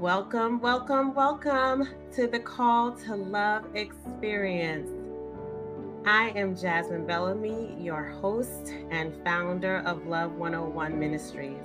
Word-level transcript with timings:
Welcome, 0.00 0.60
welcome, 0.60 1.14
welcome 1.14 1.88
to 2.12 2.26
the 2.26 2.38
Call 2.38 2.92
to 3.06 3.16
Love 3.16 3.64
experience. 3.74 4.90
I 6.04 6.32
am 6.36 6.54
Jasmine 6.54 7.06
Bellamy, 7.06 7.74
your 7.80 8.04
host 8.04 8.74
and 8.90 9.16
founder 9.24 9.78
of 9.86 10.06
Love 10.06 10.32
101 10.32 10.98
Ministries. 10.98 11.64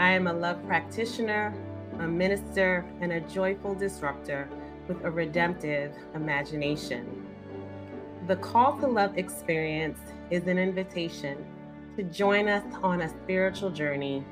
I 0.00 0.10
am 0.10 0.26
a 0.26 0.32
love 0.32 0.66
practitioner, 0.66 1.54
a 2.00 2.08
minister, 2.08 2.84
and 3.00 3.12
a 3.12 3.20
joyful 3.20 3.76
disruptor 3.76 4.48
with 4.88 5.04
a 5.04 5.10
redemptive 5.10 5.94
imagination. 6.16 7.24
The 8.26 8.34
Call 8.36 8.76
to 8.80 8.88
Love 8.88 9.16
experience 9.16 10.00
is 10.28 10.48
an 10.48 10.58
invitation 10.58 11.46
to 11.96 12.02
join 12.02 12.48
us 12.48 12.64
on 12.82 13.02
a 13.02 13.08
spiritual 13.08 13.70
journey 13.70 14.24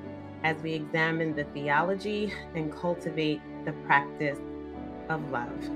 as 0.44 0.56
we 0.62 0.72
examine 0.74 1.34
the 1.36 1.44
theology 1.44 2.32
and 2.54 2.72
cultivate 2.72 3.40
the 3.64 3.72
practice 3.86 4.38
of 5.08 5.30
love. 5.30 5.70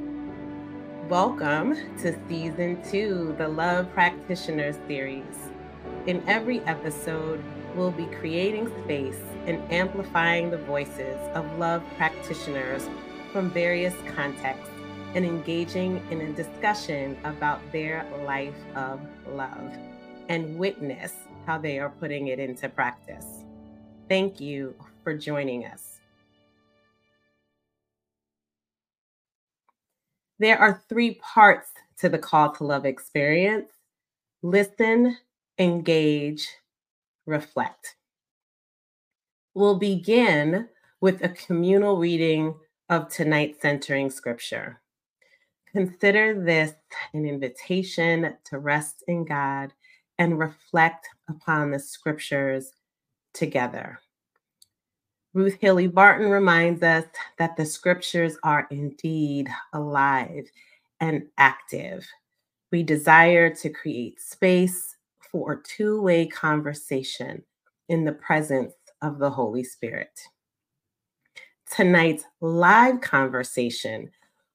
Welcome 1.09 1.77
to 1.99 2.19
season 2.29 2.83
two, 2.91 3.35
the 3.39 3.47
Love 3.47 3.93
Practitioners 3.93 4.77
series. 4.89 5.51
In 6.07 6.21
every 6.27 6.61
episode, 6.63 7.43
we'll 7.77 7.93
be 7.93 8.07
creating 8.07 8.67
space 8.85 9.21
and 9.47 9.63
amplifying 9.73 10.51
the 10.51 10.59
voices 10.59 11.17
of 11.35 11.59
love 11.59 11.85
practitioners 11.97 12.89
from 13.33 13.51
various 13.51 13.95
contexts 14.17 14.71
and 15.15 15.25
engaging 15.25 16.05
in 16.11 16.21
a 16.23 16.33
discussion 16.33 17.17
about 17.23 17.61
their 17.71 18.05
life 18.25 18.57
of 18.75 19.01
love 19.29 19.73
and 20.29 20.59
witness 20.59 21.15
how 21.47 21.57
they 21.57 21.79
are 21.79 21.91
putting 22.01 22.27
it 22.29 22.41
into 22.41 22.69
practice. 22.69 23.46
Thank 24.09 24.41
you 24.41 24.75
for 25.03 25.15
joining 25.15 25.67
us. 25.67 25.99
There 30.39 30.59
are 30.59 30.83
three 30.89 31.15
parts 31.15 31.71
to 31.99 32.09
the 32.09 32.19
call 32.19 32.53
to 32.53 32.65
love 32.65 32.87
experience 32.87 33.71
listen, 34.43 35.17
engage, 35.59 36.47
reflect. 37.27 37.97
We'll 39.55 39.79
begin 39.79 40.69
with 41.01 41.25
a 41.25 41.31
communal 41.31 41.97
reading 41.97 42.55
of 42.89 43.09
tonight's 43.09 43.61
centering 43.61 44.11
scripture. 44.11 44.81
Consider 45.73 46.41
this 46.41 46.75
an 47.13 47.27
invitation 47.27 48.37
to 48.45 48.59
rest 48.59 49.03
in 49.09 49.25
God 49.25 49.73
and 50.19 50.39
reflect 50.39 51.09
upon 51.29 51.73
the 51.73 51.79
scriptures 51.81 52.73
together. 53.37 54.01
Ruth 55.35 55.59
Haley 55.61 55.87
Barton 55.87 56.31
reminds 56.31 56.83
us 56.83 57.05
that 57.39 57.57
the 57.57 57.67
scriptures 57.67 58.39
are 58.43 58.67
indeed 58.71 59.49
alive 59.75 60.51
and 61.01 61.25
active. 61.37 62.07
We 62.73 62.83
desire 62.83 63.55
to 63.57 63.69
create 63.69 64.19
space 64.19 64.97
for 65.31 65.57
two 65.57 66.01
way 66.01 66.27
conversation 66.27 67.43
in 67.89 68.05
the 68.05 68.13
presence 68.13 68.73
of 69.03 69.19
the 69.19 69.31
Holy 69.31 69.63
Spirit. 69.63 70.19
Tonight's 71.71 72.25
live 72.41 73.01
conversation 73.03 74.11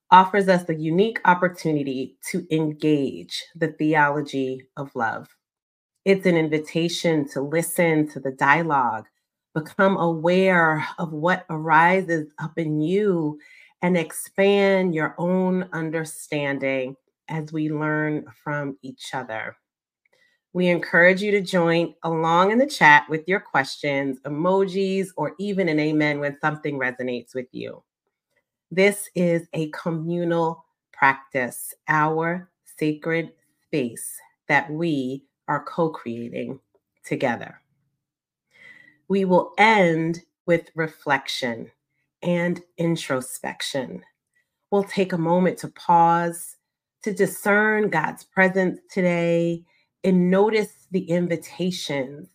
offers 0.10 0.48
us 0.48 0.64
the 0.64 0.76
unique 0.76 1.20
opportunity 1.26 2.18
to 2.32 2.46
engage 2.50 3.44
the 3.56 3.68
theology 3.74 4.66
of 4.78 4.94
love. 4.96 5.28
It's 6.04 6.26
an 6.26 6.36
invitation 6.36 7.28
to 7.30 7.42
listen 7.42 8.08
to 8.10 8.20
the 8.20 8.32
dialogue, 8.32 9.06
become 9.54 9.98
aware 9.98 10.84
of 10.98 11.14
what 11.14 11.46
arises 11.48 12.32
up 12.40 12.58
in 12.58 12.82
you, 12.82 13.38
and 13.84 13.96
expand 13.96 14.96
your 14.96 15.14
own 15.20 15.70
understanding 15.74 16.96
as 17.30 17.54
we 17.54 17.70
learn 17.70 18.26
from 18.44 18.80
each 18.82 19.12
other. 19.14 19.56
We 20.54 20.70
encourage 20.70 21.22
you 21.22 21.30
to 21.32 21.42
join 21.42 21.94
along 22.04 22.52
in 22.52 22.58
the 22.58 22.66
chat 22.66 23.08
with 23.08 23.28
your 23.28 23.40
questions, 23.40 24.20
emojis, 24.26 25.10
or 25.18 25.34
even 25.40 25.70
an 25.70 25.80
amen 25.80 26.20
when 26.20 26.38
something 26.42 26.80
resonates 26.80 27.36
with 27.36 27.48
you. 27.52 27.84
This 28.72 29.08
is 29.14 29.48
a 29.54 29.70
communal 29.70 30.66
practice, 30.92 31.76
our 31.88 32.50
sacred 32.78 33.34
space 33.68 34.20
that 34.48 34.70
we 34.72 35.26
are 35.48 35.64
co 35.64 35.90
creating 35.90 36.60
together. 37.06 37.62
We 39.08 39.26
will 39.26 39.54
end 39.58 40.22
with 40.46 40.70
reflection 40.76 41.72
and 42.22 42.62
introspection. 42.78 44.04
We'll 44.72 44.84
take 44.84 45.14
a 45.14 45.18
moment 45.18 45.58
to 45.60 45.68
pause, 45.70 46.56
to 47.04 47.14
discern 47.14 47.90
God's 47.90 48.24
presence 48.24 48.80
today, 48.92 49.66
and 50.04 50.30
notice 50.32 50.88
the 50.92 51.04
invitations 51.10 52.30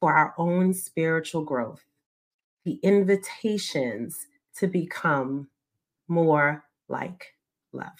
for 0.00 0.14
our 0.14 0.34
own 0.38 0.74
spiritual 0.74 1.42
growth, 1.42 1.84
the 2.64 2.78
invitations 2.82 4.26
to 4.56 4.66
become 4.66 5.48
more 6.08 6.64
like 6.88 7.26
love. 7.72 7.98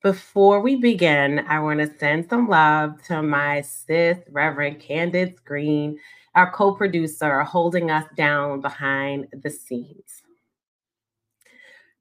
Before 0.00 0.60
we 0.60 0.76
begin, 0.76 1.40
I 1.48 1.58
want 1.58 1.80
to 1.80 1.98
send 1.98 2.30
some 2.30 2.48
love 2.48 3.02
to 3.06 3.20
my 3.20 3.62
sis, 3.62 4.16
Reverend 4.30 4.78
Candace 4.78 5.34
Green, 5.44 5.98
our 6.36 6.52
co 6.52 6.72
producer, 6.72 7.42
holding 7.42 7.90
us 7.90 8.06
down 8.16 8.60
behind 8.60 9.26
the 9.32 9.50
scenes. 9.50 10.22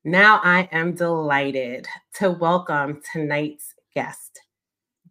Now 0.03 0.41
I 0.43 0.69
am 0.71 0.93
delighted 0.93 1.87
to 2.17 2.29
welcome 2.29 3.01
tonight's 3.11 3.73
guest. 3.95 4.41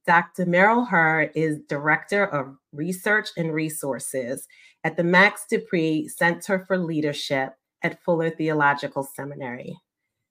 Dr. 0.07 0.47
Meryl 0.47 0.89
Herr 0.89 1.23
is 1.35 1.59
Director 1.69 2.27
of 2.27 2.57
Research 2.73 3.31
and 3.37 3.53
Resources 3.53 4.47
at 4.85 4.97
the 4.97 5.03
Max 5.03 5.45
De 5.51 5.59
Pree 5.59 6.07
Center 6.07 6.65
for 6.65 6.79
Leadership 6.79 7.53
at 7.83 8.01
Fuller 8.05 8.31
Theological 8.31 9.03
Seminary. 9.03 9.77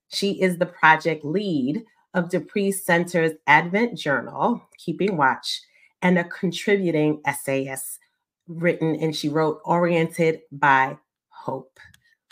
She 0.08 0.42
is 0.42 0.58
the 0.58 0.66
project 0.66 1.26
lead 1.26 1.84
of 2.16 2.30
De 2.30 2.40
Pree 2.40 2.72
Center's 2.72 3.34
Advent 3.46 3.98
Journal, 3.98 4.62
Keeping 4.78 5.18
Watch, 5.18 5.62
and 6.02 6.18
a 6.18 6.24
contributing 6.24 7.22
essayist 7.26 8.00
written, 8.48 8.96
and 8.96 9.16
she 9.16 9.30
wrote 9.30 9.62
Oriented 9.66 10.42
by 10.52 10.98
Hope. 11.30 11.80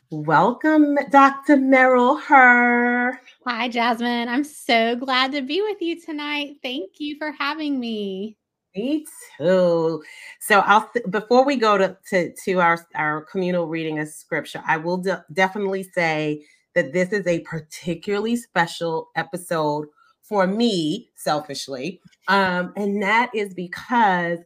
Welcome, 0.09 0.97
Dr. 1.11 1.57
Meryl 1.57 2.21
Herr. 2.21 3.19
Hi, 3.45 3.67
Jasmine. 3.67 4.29
I'm 4.29 4.43
so 4.43 4.95
glad 4.95 5.33
to 5.33 5.41
be 5.41 5.61
with 5.61 5.81
you 5.81 5.99
tonight. 5.99 6.57
Thank 6.63 6.99
you 6.99 7.17
for 7.17 7.31
having 7.31 7.79
me. 7.79 8.37
Me 8.75 9.05
too. 9.37 10.01
So 10.39 10.59
I'll 10.59 10.89
before 11.09 11.45
we 11.45 11.57
go 11.57 11.77
to 11.77 11.97
to, 12.09 12.33
to 12.45 12.61
our 12.61 12.87
our 12.95 13.21
communal 13.21 13.67
reading 13.67 13.99
of 13.99 14.07
scripture, 14.07 14.63
I 14.65 14.77
will 14.77 14.97
de- 14.97 15.23
definitely 15.33 15.83
say 15.83 16.45
that 16.75 16.93
this 16.93 17.11
is 17.11 17.27
a 17.27 17.41
particularly 17.41 18.35
special 18.35 19.09
episode 19.15 19.87
for 20.21 20.47
me, 20.47 21.09
selfishly. 21.15 22.01
Um, 22.27 22.73
and 22.75 23.01
that 23.03 23.29
is 23.35 23.53
because 23.53 24.39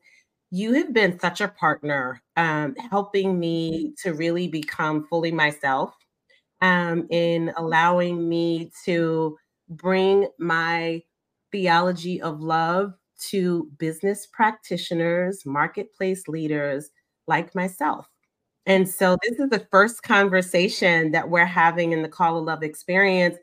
you 0.49 0.73
have 0.73 0.93
been 0.93 1.19
such 1.19 1.41
a 1.41 1.47
partner, 1.47 2.21
um, 2.35 2.75
helping 2.75 3.39
me 3.39 3.93
to 4.03 4.13
really 4.13 4.47
become 4.47 5.05
fully 5.07 5.31
myself, 5.31 5.93
um, 6.61 7.07
in 7.09 7.53
allowing 7.57 8.27
me 8.27 8.71
to 8.85 9.37
bring 9.69 10.27
my 10.39 11.03
theology 11.51 12.21
of 12.21 12.41
love 12.41 12.93
to 13.29 13.69
business 13.77 14.27
practitioners, 14.31 15.45
marketplace 15.45 16.27
leaders 16.27 16.89
like 17.27 17.53
myself. 17.53 18.07
And 18.67 18.87
so 18.87 19.17
this 19.23 19.39
is 19.39 19.49
the 19.49 19.65
first 19.71 20.03
conversation 20.03 21.11
that 21.11 21.29
we're 21.29 21.45
having 21.45 21.93
in 21.93 22.01
the 22.01 22.09
Call 22.09 22.37
of 22.37 22.43
Love 22.43 22.63
experience 22.63 23.37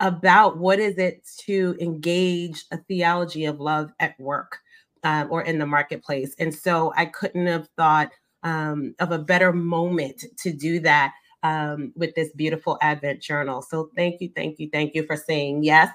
about 0.00 0.56
what 0.56 0.80
is 0.80 0.96
it 0.96 1.28
to 1.40 1.76
engage 1.78 2.64
a 2.72 2.78
theology 2.78 3.44
of 3.44 3.60
love 3.60 3.92
at 4.00 4.18
work 4.18 4.58
um, 5.04 5.28
or 5.30 5.42
in 5.42 5.58
the 5.58 5.66
marketplace. 5.66 6.34
And 6.38 6.54
so 6.54 6.92
I 6.96 7.04
couldn't 7.04 7.46
have 7.46 7.68
thought 7.76 8.10
um, 8.42 8.94
of 8.98 9.12
a 9.12 9.18
better 9.18 9.52
moment 9.52 10.24
to 10.38 10.52
do 10.52 10.80
that 10.80 11.12
um, 11.42 11.92
with 11.94 12.14
this 12.14 12.32
beautiful 12.32 12.78
Advent 12.80 13.20
journal. 13.20 13.60
So 13.60 13.90
thank 13.94 14.22
you, 14.22 14.30
thank 14.34 14.58
you, 14.58 14.70
thank 14.72 14.94
you 14.94 15.04
for 15.04 15.16
saying 15.16 15.64
yes 15.64 15.90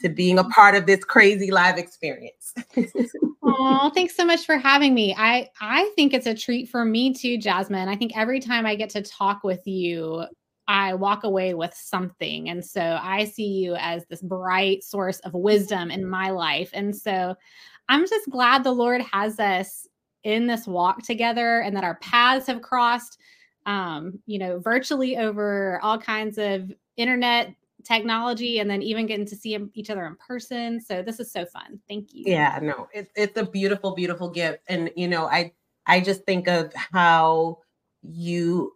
to 0.00 0.08
being 0.08 0.38
a 0.38 0.44
part 0.44 0.74
of 0.74 0.86
this 0.86 1.04
crazy 1.04 1.50
live 1.50 1.78
experience. 1.78 2.54
oh, 3.42 3.90
thanks 3.94 4.16
so 4.16 4.24
much 4.24 4.44
for 4.44 4.56
having 4.56 4.94
me. 4.94 5.14
I 5.16 5.48
I 5.60 5.90
think 5.96 6.14
it's 6.14 6.26
a 6.26 6.34
treat 6.34 6.68
for 6.68 6.84
me 6.84 7.12
too, 7.12 7.38
Jasmine. 7.38 7.88
I 7.88 7.96
think 7.96 8.16
every 8.16 8.40
time 8.40 8.66
I 8.66 8.74
get 8.74 8.90
to 8.90 9.02
talk 9.02 9.44
with 9.44 9.66
you, 9.66 10.24
I 10.66 10.94
walk 10.94 11.24
away 11.24 11.54
with 11.54 11.74
something. 11.74 12.48
And 12.48 12.64
so 12.64 12.98
I 13.02 13.24
see 13.24 13.46
you 13.46 13.76
as 13.76 14.04
this 14.06 14.22
bright 14.22 14.82
source 14.82 15.20
of 15.20 15.34
wisdom 15.34 15.90
in 15.90 16.08
my 16.08 16.30
life. 16.30 16.70
And 16.72 16.94
so 16.94 17.34
I'm 17.88 18.06
just 18.06 18.30
glad 18.30 18.64
the 18.64 18.72
Lord 18.72 19.02
has 19.12 19.38
us 19.38 19.86
in 20.22 20.46
this 20.46 20.66
walk 20.66 21.02
together 21.02 21.60
and 21.60 21.76
that 21.76 21.84
our 21.84 21.96
paths 21.96 22.46
have 22.46 22.62
crossed 22.62 23.18
um, 23.66 24.18
you 24.26 24.38
know, 24.38 24.58
virtually 24.58 25.16
over 25.16 25.80
all 25.82 25.98
kinds 25.98 26.38
of 26.38 26.72
internet 26.96 27.54
technology 27.84 28.58
and 28.58 28.68
then 28.70 28.82
even 28.82 29.06
getting 29.06 29.26
to 29.26 29.36
see 29.36 29.56
each 29.74 29.90
other 29.90 30.06
in 30.06 30.16
person. 30.16 30.80
So 30.80 31.02
this 31.02 31.20
is 31.20 31.32
so 31.32 31.44
fun. 31.46 31.80
Thank 31.88 32.14
you. 32.14 32.24
Yeah, 32.26 32.58
no, 32.62 32.88
it's 32.92 33.12
it's 33.16 33.36
a 33.36 33.44
beautiful, 33.44 33.94
beautiful 33.94 34.30
gift. 34.30 34.60
And 34.68 34.90
you 34.96 35.08
know, 35.08 35.26
I 35.26 35.52
I 35.86 36.00
just 36.00 36.24
think 36.24 36.48
of 36.48 36.72
how 36.74 37.58
you 38.02 38.72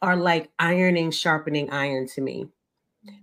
are 0.00 0.16
like 0.16 0.50
ironing, 0.58 1.10
sharpening 1.10 1.70
iron 1.70 2.08
to 2.08 2.20
me. 2.20 2.48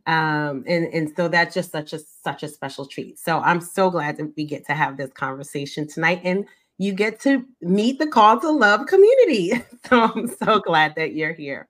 Um, 0.06 0.64
and, 0.68 0.86
and 0.94 1.14
so 1.16 1.28
that's 1.28 1.54
just 1.54 1.72
such 1.72 1.94
a 1.94 2.00
such 2.00 2.44
a 2.44 2.48
special 2.48 2.86
treat. 2.86 3.20
So 3.20 3.40
I'm 3.40 3.62
so 3.62 3.90
glad 3.90 4.18
that 4.18 4.34
we 4.36 4.46
get 4.46 4.66
to 4.68 4.74
have 4.74 4.98
this 4.98 5.12
conversation 5.12 5.88
tonight. 5.88 6.22
And 6.24 6.46
you 6.78 6.94
get 6.94 7.20
to 7.22 7.46
meet 7.62 8.00
the 8.00 8.08
call 8.08 8.40
to 8.40 8.50
love 8.50 8.86
community. 8.88 9.54
So 9.88 10.04
I'm 10.04 10.28
so 10.28 10.60
glad 10.60 10.96
that 10.96 11.14
you're 11.14 11.34
here. 11.34 11.68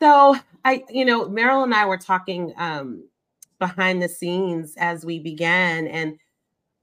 So 0.00 0.36
I, 0.64 0.84
you 0.90 1.04
know, 1.04 1.26
Meryl 1.26 1.62
and 1.62 1.74
I 1.74 1.86
were 1.86 1.98
talking 1.98 2.54
um, 2.56 3.04
behind 3.58 4.02
the 4.02 4.08
scenes 4.08 4.74
as 4.78 5.04
we 5.04 5.18
began, 5.18 5.86
and 5.86 6.18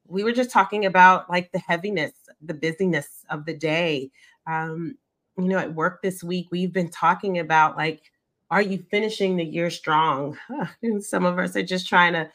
we 0.08 0.24
were 0.24 0.32
just 0.32 0.52
talking 0.52 0.86
about 0.86 1.30
like 1.30 1.52
the 1.52 1.60
heaviness, 1.60 2.14
the 2.42 2.54
busyness 2.54 3.26
of 3.30 3.46
the 3.46 3.54
day. 3.54 4.12
Um, 4.46 4.98
you 5.38 5.46
know, 5.46 5.58
at 5.58 5.74
work 5.74 6.02
this 6.02 6.24
week, 6.24 6.48
we've 6.52 6.74
been 6.74 6.90
talking 6.90 7.40
about 7.40 7.78
like, 7.78 8.02
are 8.50 8.62
you 8.62 8.84
finishing 8.90 9.36
the 9.36 9.44
year 9.44 9.70
strong? 9.70 10.38
And 10.82 11.04
some 11.04 11.26
of 11.26 11.38
us 11.40 11.56
are 11.56 11.64
just 11.64 11.88
trying 11.88 12.14
to 12.14 12.30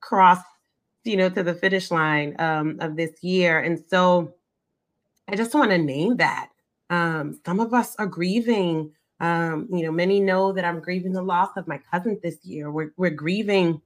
cross, 0.00 0.40
you 1.04 1.16
know, 1.16 1.28
to 1.28 1.42
the 1.42 1.54
finish 1.54 1.90
line 1.90 2.34
um, 2.38 2.78
of 2.80 2.96
this 2.96 3.22
year. 3.22 3.60
And 3.60 3.82
so 3.88 4.34
I 5.28 5.36
just 5.36 5.54
want 5.54 5.70
to 5.70 5.78
name 5.78 6.16
that. 6.16 6.50
Um, 6.90 7.38
some 7.44 7.60
of 7.60 7.74
us 7.74 7.94
are 7.96 8.06
grieving 8.06 8.92
um, 9.20 9.68
you 9.70 9.84
know, 9.84 9.92
many 9.92 10.20
know 10.20 10.52
that 10.52 10.64
I'm 10.64 10.80
grieving 10.80 11.12
the 11.12 11.22
loss 11.22 11.50
of 11.56 11.66
my 11.66 11.78
cousin 11.90 12.18
this 12.22 12.44
year. 12.44 12.70
We're, 12.70 12.92
we're 12.96 13.10
grieving 13.10 13.80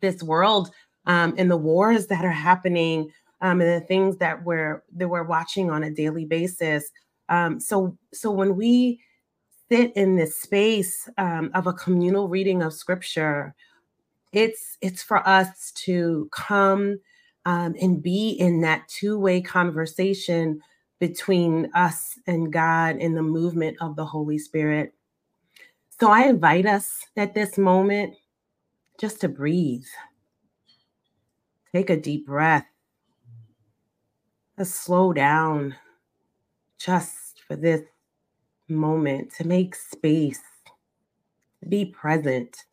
this 0.00 0.22
world 0.22 0.70
um, 1.06 1.34
and 1.36 1.50
the 1.50 1.56
wars 1.56 2.06
that 2.08 2.24
are 2.24 2.30
happening 2.30 3.10
um, 3.40 3.60
and 3.60 3.82
the 3.82 3.86
things 3.86 4.16
that 4.18 4.44
we're 4.44 4.82
that 4.96 5.08
we're 5.08 5.22
watching 5.22 5.70
on 5.70 5.84
a 5.84 5.90
daily 5.90 6.24
basis. 6.24 6.90
Um, 7.28 7.60
so 7.60 7.96
so 8.12 8.30
when 8.30 8.56
we 8.56 9.00
sit 9.68 9.92
in 9.94 10.16
this 10.16 10.36
space 10.36 11.08
um, 11.18 11.50
of 11.54 11.66
a 11.66 11.72
communal 11.72 12.28
reading 12.28 12.62
of 12.62 12.72
scripture, 12.72 13.54
it's 14.32 14.78
it's 14.80 15.02
for 15.02 15.26
us 15.28 15.72
to 15.72 16.28
come 16.32 16.98
um, 17.44 17.74
and 17.80 18.02
be 18.02 18.30
in 18.30 18.60
that 18.62 18.88
two 18.88 19.18
way 19.18 19.40
conversation 19.40 20.60
between 20.98 21.70
us 21.74 22.18
and 22.26 22.52
God 22.52 22.96
in 22.96 23.14
the 23.14 23.22
movement 23.22 23.76
of 23.80 23.96
the 23.96 24.04
Holy 24.04 24.38
Spirit. 24.38 24.94
So 26.00 26.10
I 26.10 26.24
invite 26.24 26.66
us 26.66 27.06
at 27.16 27.34
this 27.34 27.58
moment 27.58 28.14
just 28.98 29.20
to 29.20 29.28
breathe. 29.28 29.84
Take 31.74 31.90
a 31.90 31.96
deep 31.96 32.26
breath. 32.26 32.66
Let's 34.56 34.74
slow 34.74 35.12
down 35.12 35.74
just 36.78 37.42
for 37.46 37.56
this 37.56 37.82
moment 38.68 39.32
to 39.34 39.46
make 39.46 39.74
space, 39.74 40.40
to 41.62 41.68
be 41.68 41.84
present. 41.84 42.64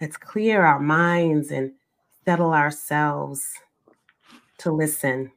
Let's 0.00 0.16
clear 0.16 0.62
our 0.64 0.80
minds 0.80 1.50
and 1.50 1.72
settle 2.24 2.52
ourselves 2.52 3.42
to 4.58 4.72
listen 4.72 5.32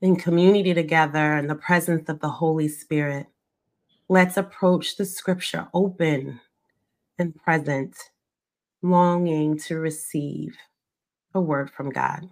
in 0.00 0.16
community 0.16 0.74
together 0.74 1.36
in 1.36 1.46
the 1.46 1.54
presence 1.54 2.08
of 2.08 2.20
the 2.20 2.28
Holy 2.28 2.68
Spirit, 2.68 3.26
let's 4.08 4.36
approach 4.36 4.96
the 4.96 5.04
scripture 5.04 5.68
open 5.74 6.40
and 7.18 7.34
present, 7.34 7.96
longing 8.82 9.58
to 9.58 9.76
receive 9.76 10.56
a 11.34 11.40
word 11.40 11.70
from 11.70 11.90
God. 11.90 12.28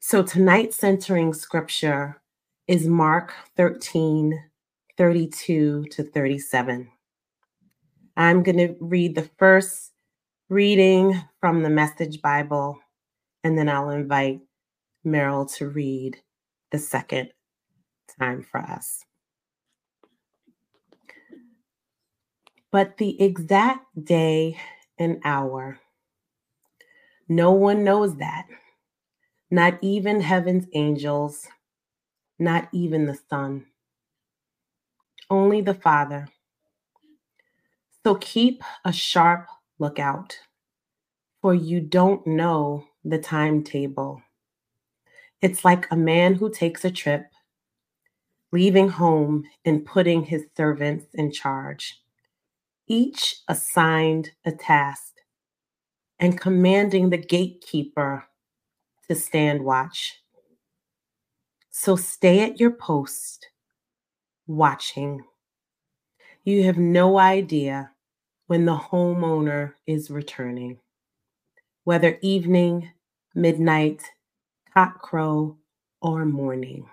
So 0.00 0.22
tonight's 0.22 0.76
centering 0.76 1.32
scripture 1.32 2.20
is 2.66 2.86
Mark 2.88 3.32
13, 3.56 4.38
32 4.98 5.84
to 5.90 6.02
37. 6.02 6.88
I'm 8.16 8.42
going 8.42 8.58
to 8.58 8.74
read 8.80 9.14
the 9.14 9.30
first 9.38 9.92
reading 10.48 11.22
from 11.40 11.62
the 11.62 11.70
Message 11.70 12.20
Bible, 12.20 12.78
and 13.44 13.56
then 13.56 13.68
I'll 13.68 13.90
invite 13.90 14.40
Meryl 15.04 15.52
to 15.56 15.68
read 15.68 16.18
the 16.70 16.78
second 16.78 17.32
time 18.18 18.42
for 18.42 18.60
us. 18.60 19.04
But 22.70 22.96
the 22.98 23.20
exact 23.22 24.04
day 24.04 24.58
and 24.98 25.20
hour, 25.24 25.78
no 27.28 27.52
one 27.52 27.84
knows 27.84 28.16
that. 28.16 28.46
Not 29.50 29.78
even 29.82 30.22
heaven's 30.22 30.66
angels, 30.72 31.46
not 32.38 32.68
even 32.72 33.06
the 33.06 33.18
Son, 33.28 33.66
only 35.28 35.60
the 35.60 35.74
Father. 35.74 36.28
So 38.04 38.14
keep 38.16 38.64
a 38.84 38.92
sharp 38.92 39.46
lookout, 39.78 40.38
for 41.42 41.54
you 41.54 41.80
don't 41.80 42.26
know 42.26 42.86
the 43.04 43.18
timetable 43.18 44.22
it's 45.42 45.64
like 45.64 45.90
a 45.90 45.96
man 45.96 46.34
who 46.34 46.50
takes 46.50 46.84
a 46.84 46.90
trip, 46.90 47.26
leaving 48.52 48.88
home 48.88 49.44
and 49.64 49.84
putting 49.84 50.22
his 50.24 50.44
servants 50.56 51.06
in 51.14 51.32
charge, 51.32 52.00
each 52.86 53.36
assigned 53.48 54.30
a 54.44 54.52
task, 54.52 55.14
and 56.20 56.40
commanding 56.40 57.10
the 57.10 57.18
gatekeeper 57.18 58.24
to 59.08 59.16
stand 59.16 59.64
watch. 59.64 60.20
So 61.70 61.96
stay 61.96 62.40
at 62.40 62.60
your 62.60 62.70
post, 62.70 63.48
watching. 64.46 65.24
You 66.44 66.64
have 66.64 66.78
no 66.78 67.18
idea 67.18 67.90
when 68.46 68.64
the 68.64 68.76
homeowner 68.76 69.72
is 69.86 70.10
returning, 70.10 70.78
whether 71.84 72.18
evening, 72.20 72.90
midnight, 73.34 74.02
cockcrow, 74.76 75.56
or 76.02 76.24
morning. 76.26 76.86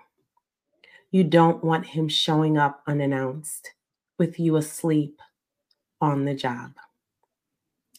You 1.10 1.24
don't 1.24 1.64
want 1.64 1.86
him 1.86 2.08
showing 2.08 2.58
up 2.58 2.82
unannounced 2.86 3.72
with 4.18 4.40
you 4.40 4.56
asleep 4.56 5.20
on 6.00 6.24
the 6.26 6.34
job. 6.34 6.72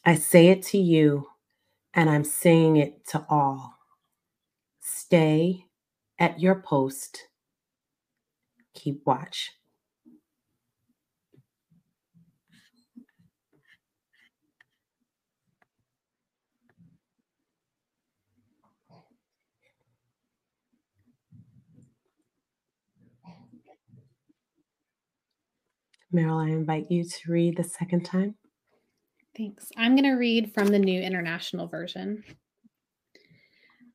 I 0.05 0.15
say 0.15 0.47
it 0.49 0.63
to 0.65 0.77
you, 0.79 1.27
and 1.93 2.09
I'm 2.09 2.25
saying 2.25 2.77
it 2.77 3.07
to 3.09 3.25
all. 3.29 3.77
Stay 4.81 5.65
at 6.19 6.39
your 6.41 6.55
post. 6.55 7.27
Keep 8.75 9.03
watch. 9.05 9.51
Meryl, 26.13 26.45
I 26.45 26.49
invite 26.49 26.91
you 26.91 27.03
to 27.03 27.31
read 27.31 27.57
the 27.57 27.63
second 27.63 28.05
time. 28.05 28.35
Thanks. 29.37 29.71
I'm 29.77 29.95
going 29.95 30.09
to 30.09 30.17
read 30.17 30.53
from 30.53 30.67
the 30.67 30.79
New 30.79 31.01
International 31.01 31.67
Version. 31.67 32.23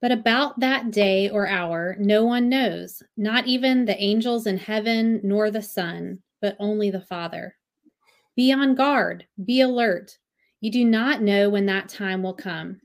But 0.01 0.13
about 0.13 0.61
that 0.61 0.91
day 0.91 1.29
or 1.29 1.47
hour, 1.47 1.97
no 1.99 2.25
one 2.25 2.49
knows, 2.49 3.03
not 3.17 3.47
even 3.47 3.85
the 3.85 4.01
angels 4.03 4.47
in 4.47 4.57
heaven 4.57 5.21
nor 5.23 5.51
the 5.51 5.63
Son, 5.63 6.21
but 6.41 6.57
only 6.59 6.91
the 6.91 7.01
Father. 7.01 7.57
Be 8.35 8.53
on 8.53 8.75
guard, 8.75 9.27
be 9.45 9.61
alert. 9.61 10.17
You 10.61 10.71
do 10.71 10.85
not 10.85 11.23
know 11.23 11.51
when 11.51 11.67
that 11.67 11.89
time 11.89 12.23
will 12.23 12.35
come. 12.35 12.81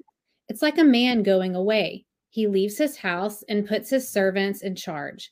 It's 0.50 0.62
like 0.62 0.78
a 0.78 0.84
man 0.84 1.24
going 1.24 1.56
away. 1.56 2.06
He 2.30 2.48
leaves 2.48 2.78
his 2.78 2.98
house 2.98 3.44
and 3.50 3.68
puts 3.68 3.90
his 3.90 4.10
servants 4.10 4.62
in 4.62 4.76
charge 4.76 5.32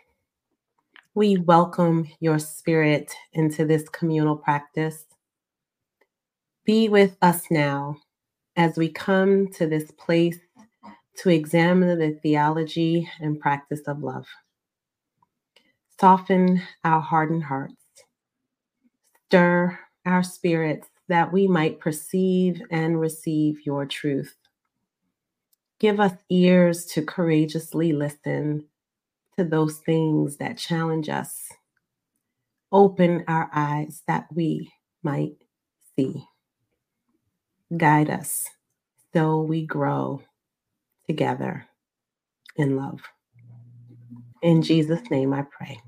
We 1.13 1.35
welcome 1.35 2.07
your 2.21 2.39
spirit 2.39 3.13
into 3.33 3.65
this 3.65 3.89
communal 3.89 4.37
practice. 4.37 5.03
Be 6.63 6.87
with 6.87 7.17
us 7.21 7.51
now 7.51 7.97
as 8.55 8.77
we 8.77 8.87
come 8.87 9.49
to 9.49 9.67
this 9.67 9.91
place 9.91 10.39
to 11.17 11.29
examine 11.29 11.99
the 11.99 12.17
theology 12.23 13.09
and 13.19 13.41
practice 13.41 13.81
of 13.87 14.01
love. 14.01 14.25
Soften 15.99 16.61
our 16.85 17.01
hardened 17.01 17.43
hearts, 17.43 17.75
stir 19.27 19.77
our 20.05 20.23
spirits 20.23 20.87
that 21.09 21.33
we 21.33 21.45
might 21.45 21.81
perceive 21.81 22.61
and 22.71 23.01
receive 23.01 23.65
your 23.65 23.85
truth. 23.85 24.33
Give 25.77 25.99
us 25.99 26.13
ears 26.29 26.85
to 26.85 27.03
courageously 27.03 27.91
listen 27.91 28.67
to 29.41 29.49
those 29.49 29.77
things 29.77 30.37
that 30.37 30.57
challenge 30.57 31.09
us. 31.09 31.49
Open 32.71 33.23
our 33.27 33.49
eyes 33.53 34.03
that 34.07 34.27
we 34.33 34.71
might 35.03 35.33
see. 35.95 36.23
Guide 37.75 38.09
us 38.09 38.45
so 39.13 39.41
we 39.41 39.65
grow 39.65 40.21
together 41.07 41.65
in 42.55 42.75
love. 42.75 43.01
In 44.43 44.61
Jesus' 44.61 45.09
name 45.09 45.33
I 45.33 45.43
pray. 45.43 45.81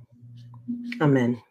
Amen. 0.99 1.41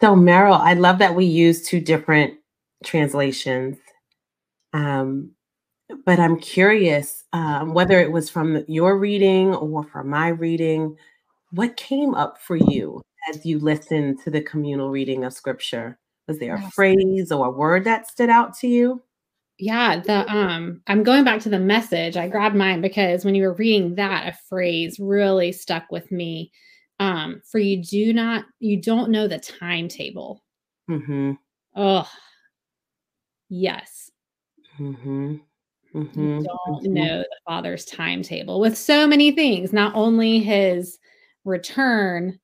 So, 0.00 0.14
Meryl, 0.14 0.58
I 0.58 0.74
love 0.74 0.98
that 1.00 1.14
we 1.14 1.26
use 1.26 1.66
two 1.66 1.80
different 1.80 2.34
translations. 2.82 3.76
Um, 4.72 5.32
but 6.04 6.18
I'm 6.18 6.38
curious 6.38 7.24
um, 7.32 7.74
whether 7.74 8.00
it 8.00 8.12
was 8.12 8.30
from 8.30 8.64
your 8.68 8.98
reading 8.98 9.54
or 9.54 9.84
from 9.84 10.08
my 10.08 10.28
reading, 10.28 10.96
what 11.52 11.76
came 11.76 12.14
up 12.14 12.40
for 12.40 12.56
you 12.56 13.02
as 13.28 13.44
you 13.44 13.58
listened 13.58 14.20
to 14.24 14.30
the 14.30 14.40
communal 14.42 14.90
reading 14.90 15.24
of 15.24 15.32
scripture? 15.32 15.98
Was 16.28 16.38
there 16.38 16.54
a 16.54 16.70
phrase 16.70 17.32
or 17.32 17.46
a 17.46 17.50
word 17.50 17.84
that 17.84 18.08
stood 18.08 18.30
out 18.30 18.56
to 18.58 18.68
you? 18.68 19.02
Yeah, 19.58 20.00
the 20.00 20.30
um 20.32 20.80
I'm 20.86 21.02
going 21.02 21.24
back 21.24 21.40
to 21.42 21.48
the 21.50 21.58
message. 21.58 22.16
I 22.16 22.28
grabbed 22.28 22.56
mine 22.56 22.80
because 22.80 23.24
when 23.24 23.34
you 23.34 23.42
were 23.42 23.54
reading 23.54 23.96
that, 23.96 24.28
a 24.28 24.38
phrase 24.48 24.98
really 24.98 25.52
stuck 25.52 25.90
with 25.90 26.10
me. 26.10 26.50
Um, 26.98 27.42
for 27.50 27.58
you 27.58 27.82
do 27.82 28.12
not 28.12 28.44
you 28.58 28.80
don't 28.80 29.10
know 29.10 29.28
the 29.28 29.38
timetable. 29.38 30.42
Mm-hmm. 30.88 31.32
Oh 31.76 32.08
yes. 33.48 34.10
Mm-hmm. 35.94 36.20
You 36.20 36.42
don't 36.42 36.82
Mm-hmm. 36.82 36.94
know 36.94 37.18
the 37.18 37.36
father's 37.46 37.84
timetable 37.84 38.60
with 38.60 38.76
so 38.78 39.06
many 39.06 39.32
things, 39.32 39.72
not 39.72 39.94
only 39.94 40.38
his 40.38 40.98
return, 41.44 42.38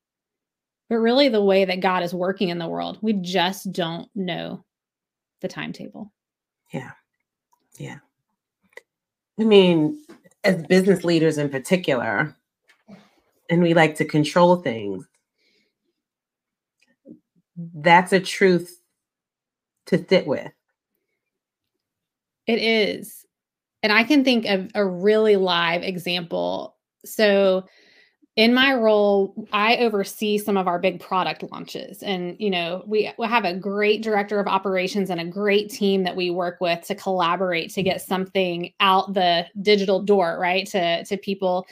but 0.89 0.97
really 0.97 1.29
the 1.29 1.43
way 1.43 1.65
that 1.65 1.79
God 1.79 2.03
is 2.03 2.13
working 2.13 2.49
in 2.49 2.57
the 2.57 2.67
world. 2.67 2.97
We 3.01 3.13
just 3.13 3.71
don't 3.71 4.09
know 4.15 4.63
the 5.41 5.47
timetable. 5.47 6.11
Yeah. 6.73 6.91
Yeah. 7.77 7.99
I 9.39 9.43
mean, 9.43 10.03
as 10.43 10.63
business 10.63 11.03
leaders 11.03 11.37
in 11.37 11.49
particular, 11.49 12.35
and 13.49 13.61
we 13.61 13.73
like 13.73 13.95
to 13.95 14.05
control 14.05 14.57
things, 14.57 15.05
that's 17.75 18.13
a 18.13 18.19
truth 18.19 18.81
to 19.87 20.05
sit 20.07 20.27
with. 20.27 20.51
It 22.45 22.59
is. 22.59 23.25
And 23.87 23.97
I 23.97 24.03
can 24.03 24.25
think 24.25 24.45
of 24.47 24.69
a 24.75 24.85
really 24.85 25.37
live 25.37 25.81
example. 25.81 26.75
So, 27.05 27.63
in 28.35 28.53
my 28.53 28.73
role, 28.73 29.47
I 29.53 29.77
oversee 29.77 30.37
some 30.39 30.57
of 30.57 30.67
our 30.67 30.77
big 30.77 30.99
product 30.99 31.41
launches. 31.53 32.03
And, 32.03 32.35
you 32.37 32.49
know, 32.49 32.83
we, 32.85 33.09
we 33.17 33.27
have 33.27 33.45
a 33.45 33.53
great 33.53 34.03
director 34.03 34.41
of 34.41 34.47
operations 34.47 35.09
and 35.09 35.21
a 35.21 35.25
great 35.25 35.69
team 35.69 36.03
that 36.03 36.17
we 36.17 36.31
work 36.31 36.59
with 36.59 36.85
to 36.87 36.95
collaborate 36.95 37.73
to 37.75 37.81
get 37.81 38.01
something 38.01 38.73
out 38.81 39.13
the 39.13 39.45
digital 39.61 40.01
door, 40.01 40.37
right? 40.37 40.67
To, 40.67 41.05
to 41.05 41.15
people 41.15 41.65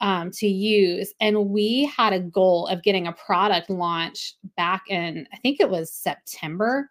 um, 0.00 0.30
to 0.36 0.46
use. 0.46 1.12
And 1.20 1.50
we 1.50 1.84
had 1.94 2.14
a 2.14 2.20
goal 2.20 2.66
of 2.68 2.82
getting 2.82 3.06
a 3.06 3.12
product 3.12 3.68
launch 3.68 4.36
back 4.56 4.84
in, 4.88 5.28
I 5.34 5.36
think 5.36 5.60
it 5.60 5.68
was 5.68 5.92
September. 5.92 6.90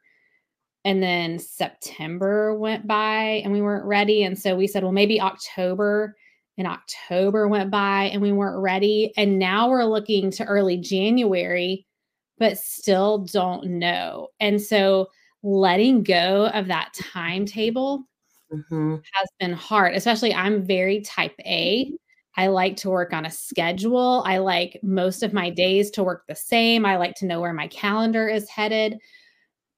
And 0.87 1.03
then 1.03 1.37
September 1.37 2.55
went 2.55 2.87
by 2.87 3.41
and 3.43 3.51
we 3.51 3.61
weren't 3.61 3.83
ready. 3.83 4.23
And 4.23 4.39
so 4.39 4.55
we 4.55 4.67
said, 4.67 4.83
well, 4.83 4.93
maybe 4.93 5.19
October. 5.19 6.15
And 6.57 6.65
October 6.65 7.49
went 7.49 7.69
by 7.69 8.05
and 8.05 8.21
we 8.21 8.31
weren't 8.31 8.61
ready. 8.61 9.11
And 9.17 9.37
now 9.37 9.67
we're 9.67 9.83
looking 9.83 10.31
to 10.31 10.45
early 10.45 10.77
January, 10.77 11.85
but 12.39 12.57
still 12.57 13.17
don't 13.17 13.65
know. 13.65 14.29
And 14.39 14.61
so 14.61 15.09
letting 15.43 16.03
go 16.03 16.47
of 16.53 16.67
that 16.67 16.93
timetable 16.93 18.05
Mm-hmm. 18.49 18.95
has 19.11 19.27
been 19.41 19.51
hard, 19.51 19.93
especially 19.93 20.33
I'm 20.33 20.65
very 20.65 21.01
type 21.01 21.35
A. 21.45 21.91
I 22.37 22.47
like 22.47 22.77
to 22.77 22.89
work 22.89 23.11
on 23.11 23.25
a 23.25 23.29
schedule. 23.29 24.23
I 24.25 24.37
like 24.37 24.79
most 24.81 25.21
of 25.21 25.33
my 25.33 25.49
days 25.49 25.91
to 25.91 26.03
work 26.05 26.23
the 26.29 26.35
same. 26.35 26.85
I 26.85 26.95
like 26.95 27.15
to 27.15 27.25
know 27.25 27.41
where 27.41 27.51
my 27.51 27.67
calendar 27.67 28.29
is 28.29 28.47
headed. 28.47 28.99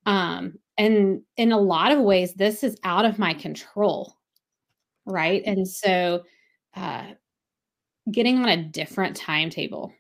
Um, 0.10 0.60
and 0.78 1.22
in 1.38 1.52
a 1.52 1.60
lot 1.60 1.92
of 1.94 2.00
ways, 2.02 2.34
this 2.34 2.64
is 2.64 2.78
out 2.84 3.06
of 3.06 3.20
my 3.20 3.34
control. 3.34 4.16
Right. 5.06 5.44
And 5.46 5.68
so, 5.68 6.24
uh, 6.76 7.14
getting 8.12 8.40
on 8.40 8.50
a 8.50 8.64
different 8.64 9.16
timetable 9.16 9.94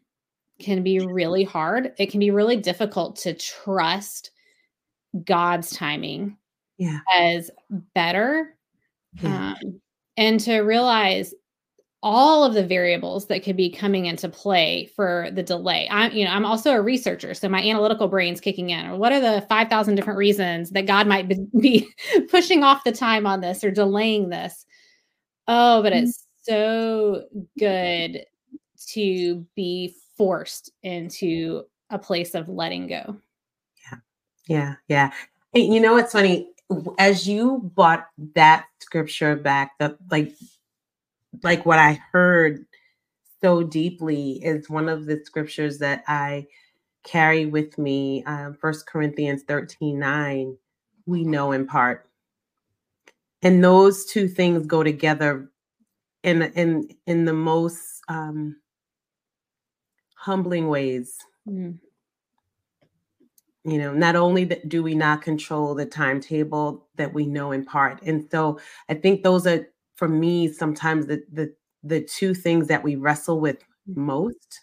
can 0.59 0.83
be 0.83 0.99
really 0.99 1.43
hard. 1.43 1.93
It 1.99 2.07
can 2.11 2.19
be 2.19 2.31
really 2.31 2.57
difficult 2.57 3.17
to 3.17 3.33
trust 3.35 4.31
God's 5.25 5.71
timing 5.71 6.37
Yeah. 6.77 6.99
as 7.15 7.51
better 7.95 8.57
Yeah. 9.21 9.55
um, 9.61 9.81
and 10.17 10.39
to 10.41 10.61
realize 10.61 11.33
all 12.01 12.45
of 12.45 12.53
the 12.53 12.65
variables 12.65 13.27
that 13.27 13.43
could 13.43 13.57
be 13.57 13.69
coming 13.69 14.05
into 14.05 14.29
play 14.29 14.89
for 14.95 15.29
the 15.33 15.43
delay. 15.43 15.87
I'm, 15.91 16.11
you 16.13 16.23
know, 16.23 16.31
I'm 16.31 16.45
also 16.45 16.71
a 16.71 16.81
researcher, 16.81 17.33
so 17.33 17.49
my 17.49 17.61
analytical 17.61 18.07
brain's 18.07 18.39
kicking 18.39 18.69
in. 18.69 18.85
Or 18.85 18.97
what 18.97 19.11
are 19.11 19.19
the 19.19 19.45
five 19.49 19.69
thousand 19.69 19.95
different 19.95 20.17
reasons 20.17 20.69
that 20.71 20.85
God 20.85 21.07
might 21.07 21.29
be, 21.59 21.87
pushing 22.29 22.63
off 22.63 22.83
the 22.83 22.91
time 22.91 23.27
on 23.27 23.41
this 23.41 23.63
or 23.63 23.71
delaying 23.71 24.29
this? 24.29 24.65
Oh, 25.47 25.81
but 25.81 25.93
mm-hmm. 25.93 26.05
it's 26.05 26.25
so 26.43 27.23
good 27.57 28.25
to 28.93 29.45
be 29.55 29.95
forced 30.17 30.71
into 30.83 31.63
a 31.89 31.99
place 31.99 32.35
of 32.35 32.47
letting 32.47 32.87
go. 32.87 33.17
Yeah, 34.49 34.75
yeah. 34.87 35.11
Hey, 35.53 35.61
you 35.61 35.79
know 35.79 35.93
what's 35.93 36.11
funny? 36.11 36.49
As 36.97 37.27
you 37.27 37.71
brought 37.75 38.07
that 38.33 38.65
scripture 38.79 39.35
back, 39.35 39.77
the 39.77 39.95
like, 40.09 40.33
like 41.43 41.65
what 41.65 41.79
I 41.79 41.99
heard 42.11 42.65
so 43.41 43.63
deeply 43.63 44.43
is 44.43 44.69
one 44.69 44.89
of 44.89 45.05
the 45.05 45.21
scriptures 45.25 45.79
that 45.79 46.03
I 46.07 46.47
carry 47.03 47.45
with 47.45 47.77
me. 47.77 48.23
Um, 48.25 48.57
First 48.59 48.87
Corinthians 48.87 49.43
13, 49.43 49.99
9, 49.99 50.57
we 51.05 51.23
know 51.23 51.51
in 51.53 51.65
part. 51.67 52.09
And 53.41 53.63
those 53.63 54.05
two 54.05 54.27
things 54.27 54.67
go 54.67 54.83
together 54.83 55.49
in 56.23 56.41
in 56.55 56.89
in 57.07 57.25
the 57.25 57.33
most 57.33 58.01
um 58.09 58.57
humbling 60.15 60.67
ways 60.67 61.17
Mm, 61.47 61.79
you 63.63 63.77
know 63.77 63.93
not 63.93 64.15
only 64.15 64.43
that 64.45 64.69
do 64.69 64.83
we 64.83 64.93
not 64.95 65.21
control 65.21 65.73
the 65.73 65.85
timetable 65.85 66.87
that 66.95 67.13
we 67.13 67.25
know 67.25 67.51
in 67.51 67.65
part 67.65 68.01
and 68.03 68.27
so 68.29 68.59
i 68.89 68.93
think 68.93 69.23
those 69.23 69.47
are 69.47 69.67
for 69.99 70.07
me 70.07 70.47
sometimes 70.47 71.05
the 71.07 71.21
the 71.31 71.53
the 71.83 72.01
two 72.01 72.33
things 72.33 72.67
that 72.67 72.83
we 72.83 72.95
wrestle 72.95 73.39
with 73.41 73.57
most 73.85 74.61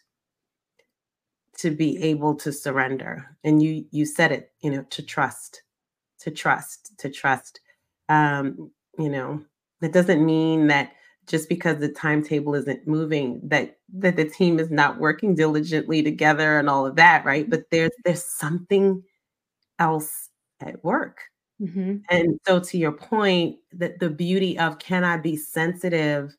to 1.58 1.70
be 1.70 2.02
able 2.02 2.34
to 2.36 2.52
surrender. 2.52 3.36
And 3.44 3.62
you 3.62 3.84
you 3.90 4.06
said 4.06 4.32
it 4.32 4.52
you 4.62 4.70
know 4.70 4.82
to 4.90 5.02
trust 5.02 5.62
to 6.20 6.30
trust 6.30 6.98
to 6.98 7.10
trust. 7.10 7.60
Um 8.08 8.70
you 8.98 9.10
know 9.10 9.44
that 9.82 9.92
doesn't 9.92 10.24
mean 10.24 10.68
that 10.68 10.92
just 11.26 11.48
because 11.50 11.78
the 11.80 11.90
timetable 11.90 12.54
isn't 12.54 12.86
moving 12.86 13.40
that 13.44 13.76
that 13.94 14.16
the 14.16 14.24
team 14.28 14.58
is 14.58 14.70
not 14.70 14.98
working 15.00 15.34
diligently 15.34 16.02
together 16.02 16.58
and 16.58 16.70
all 16.70 16.86
of 16.86 16.96
that 16.96 17.26
right? 17.26 17.48
But 17.50 17.64
there's 17.70 17.92
there's 18.06 18.24
something 18.24 19.02
else 19.78 20.30
at 20.60 20.82
work 20.84 21.18
mhm. 21.60 22.02
and 22.10 22.38
so 22.46 22.60
to 22.60 22.78
your 22.78 22.92
point 22.92 23.56
that 23.72 23.98
the 23.98 24.10
beauty 24.10 24.58
of 24.58 24.78
can 24.78 25.04
i 25.04 25.16
be 25.16 25.36
sensitive 25.36 26.34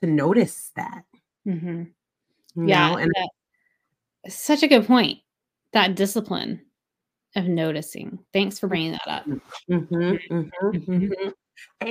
to 0.00 0.06
notice 0.06 0.70
that 0.76 1.04
Mhm. 1.46 1.90
you 2.54 2.66
Yeah, 2.66 2.90
know 2.90 2.96
and 2.98 3.10
that- 3.14 3.28
such 4.30 4.62
a 4.62 4.68
good 4.68 4.86
point. 4.86 5.20
That 5.72 5.94
discipline 5.94 6.60
of 7.36 7.44
noticing. 7.46 8.18
Thanks 8.32 8.58
for 8.58 8.68
bringing 8.68 8.92
that 8.92 9.06
up. 9.08 9.24
Mhm, 9.26 9.40
mhm, 9.70 10.50
mhm. 10.72 11.32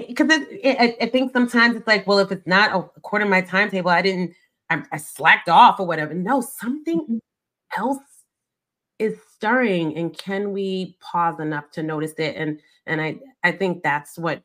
because 0.08 0.28
I, 0.32 0.96
I 1.02 1.06
think 1.08 1.32
sometimes 1.34 1.76
it's 1.76 1.88
like, 1.88 2.06
well, 2.08 2.20
if 2.20 2.32
it's 2.32 2.46
not 2.48 2.76
according 2.98 3.28
to 3.28 3.30
my 3.30 3.42
timetable, 3.42 3.90
I 3.90 4.02
didn't, 4.02 4.34
I, 4.70 4.84
I 4.92 4.98
slacked 4.98 5.50
off 5.50 5.80
or 5.80 5.88
whatever. 5.88 6.14
No, 6.14 6.42
something 6.42 7.00
mm-hmm. 7.02 7.18
else 7.82 8.00
is 9.00 9.18
stirring, 9.36 9.96
and 9.96 10.18
can 10.18 10.52
we 10.52 10.98
pause 11.00 11.40
enough 11.40 11.72
to 11.72 11.84
notice 11.84 12.14
it? 12.18 12.36
And 12.36 12.60
and 12.86 13.02
I 13.02 13.18
I 13.44 13.52
think 13.52 13.84
that's 13.84 14.18
what 14.18 14.44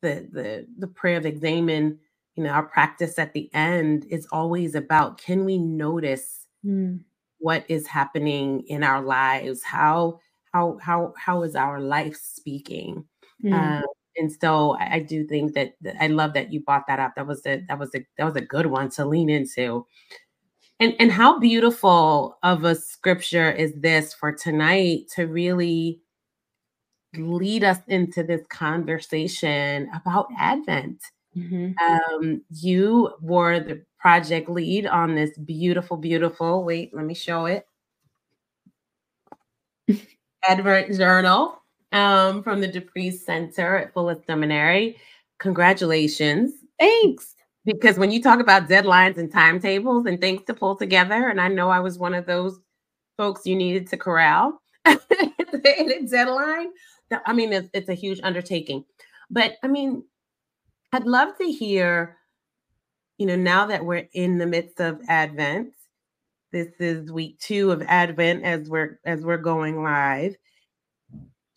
the 0.00 0.28
the 0.32 0.66
the 0.78 0.86
prayer 0.86 1.16
of 1.16 1.26
examen, 1.26 1.98
you 2.34 2.44
know, 2.44 2.50
our 2.50 2.64
practice 2.64 3.18
at 3.18 3.32
the 3.32 3.50
end 3.54 4.06
is 4.10 4.26
always 4.32 4.74
about. 4.74 5.18
Can 5.18 5.44
we 5.44 5.58
notice 5.58 6.46
mm. 6.64 7.00
what 7.38 7.64
is 7.68 7.86
happening 7.86 8.64
in 8.66 8.82
our 8.82 9.02
lives? 9.02 9.62
How 9.62 10.20
how 10.52 10.78
how 10.80 11.14
how 11.16 11.42
is 11.42 11.56
our 11.56 11.80
life 11.80 12.16
speaking? 12.16 13.04
Mm. 13.44 13.52
Um, 13.52 13.84
and 14.16 14.30
so 14.30 14.76
I, 14.78 14.94
I, 14.96 14.98
do 15.00 15.24
think 15.26 15.54
that, 15.54 15.74
that 15.80 15.96
I 15.98 16.08
love 16.08 16.34
that 16.34 16.52
you 16.52 16.60
brought 16.60 16.86
that 16.86 17.00
up. 17.00 17.14
That 17.16 17.26
was 17.26 17.44
a 17.46 17.64
that 17.68 17.78
was 17.78 17.94
a 17.94 18.04
that 18.18 18.24
was 18.24 18.36
a 18.36 18.42
good 18.42 18.66
one 18.66 18.90
to 18.90 19.04
lean 19.04 19.30
into. 19.30 19.86
And 20.82 20.96
and 20.98 21.12
how 21.12 21.38
beautiful 21.38 22.38
of 22.42 22.64
a 22.64 22.74
scripture 22.74 23.52
is 23.52 23.72
this 23.76 24.12
for 24.12 24.32
tonight 24.32 25.08
to 25.14 25.28
really 25.28 26.00
lead 27.16 27.62
us 27.62 27.78
into 27.86 28.24
this 28.24 28.44
conversation 28.48 29.88
about 29.94 30.26
Advent. 30.36 31.00
Mm-hmm. 31.36 32.16
Um, 32.18 32.42
you 32.50 33.12
were 33.20 33.60
the 33.60 33.84
project 34.00 34.50
lead 34.50 34.88
on 34.88 35.14
this 35.14 35.38
beautiful, 35.38 35.96
beautiful. 35.96 36.64
Wait, 36.64 36.92
let 36.92 37.04
me 37.04 37.14
show 37.14 37.46
it. 37.46 37.64
Advent 40.44 40.96
Journal 40.98 41.62
um, 41.92 42.42
from 42.42 42.60
the 42.60 42.66
De 42.66 42.80
Pree 42.80 43.12
Center 43.12 43.76
at 43.76 43.94
Fuller 43.94 44.20
Seminary. 44.26 44.96
Congratulations. 45.38 46.54
Thanks. 46.80 47.36
Because 47.64 47.98
when 47.98 48.10
you 48.10 48.20
talk 48.22 48.40
about 48.40 48.68
deadlines 48.68 49.18
and 49.18 49.30
timetables 49.30 50.06
and 50.06 50.20
things 50.20 50.42
to 50.46 50.54
pull 50.54 50.76
together, 50.76 51.28
and 51.28 51.40
I 51.40 51.48
know 51.48 51.70
I 51.70 51.80
was 51.80 51.98
one 51.98 52.14
of 52.14 52.26
those 52.26 52.58
folks 53.16 53.46
you 53.46 53.54
needed 53.54 53.88
to 53.88 53.96
corral 53.96 54.60
in 54.86 54.98
a 55.92 56.06
deadline. 56.08 56.70
I 57.26 57.32
mean, 57.32 57.52
it's, 57.52 57.68
it's 57.72 57.88
a 57.88 57.94
huge 57.94 58.20
undertaking. 58.22 58.84
But 59.30 59.56
I 59.62 59.68
mean, 59.68 60.02
I'd 60.92 61.04
love 61.04 61.38
to 61.38 61.44
hear, 61.44 62.16
you 63.18 63.26
know, 63.26 63.36
now 63.36 63.66
that 63.66 63.84
we're 63.84 64.08
in 64.12 64.38
the 64.38 64.46
midst 64.46 64.80
of 64.80 65.00
Advent, 65.08 65.72
this 66.50 66.68
is 66.80 67.12
week 67.12 67.38
two 67.38 67.70
of 67.70 67.82
Advent 67.82 68.44
as 68.44 68.68
we're 68.68 68.98
as 69.04 69.22
we're 69.22 69.38
going 69.38 69.82
live 69.82 70.36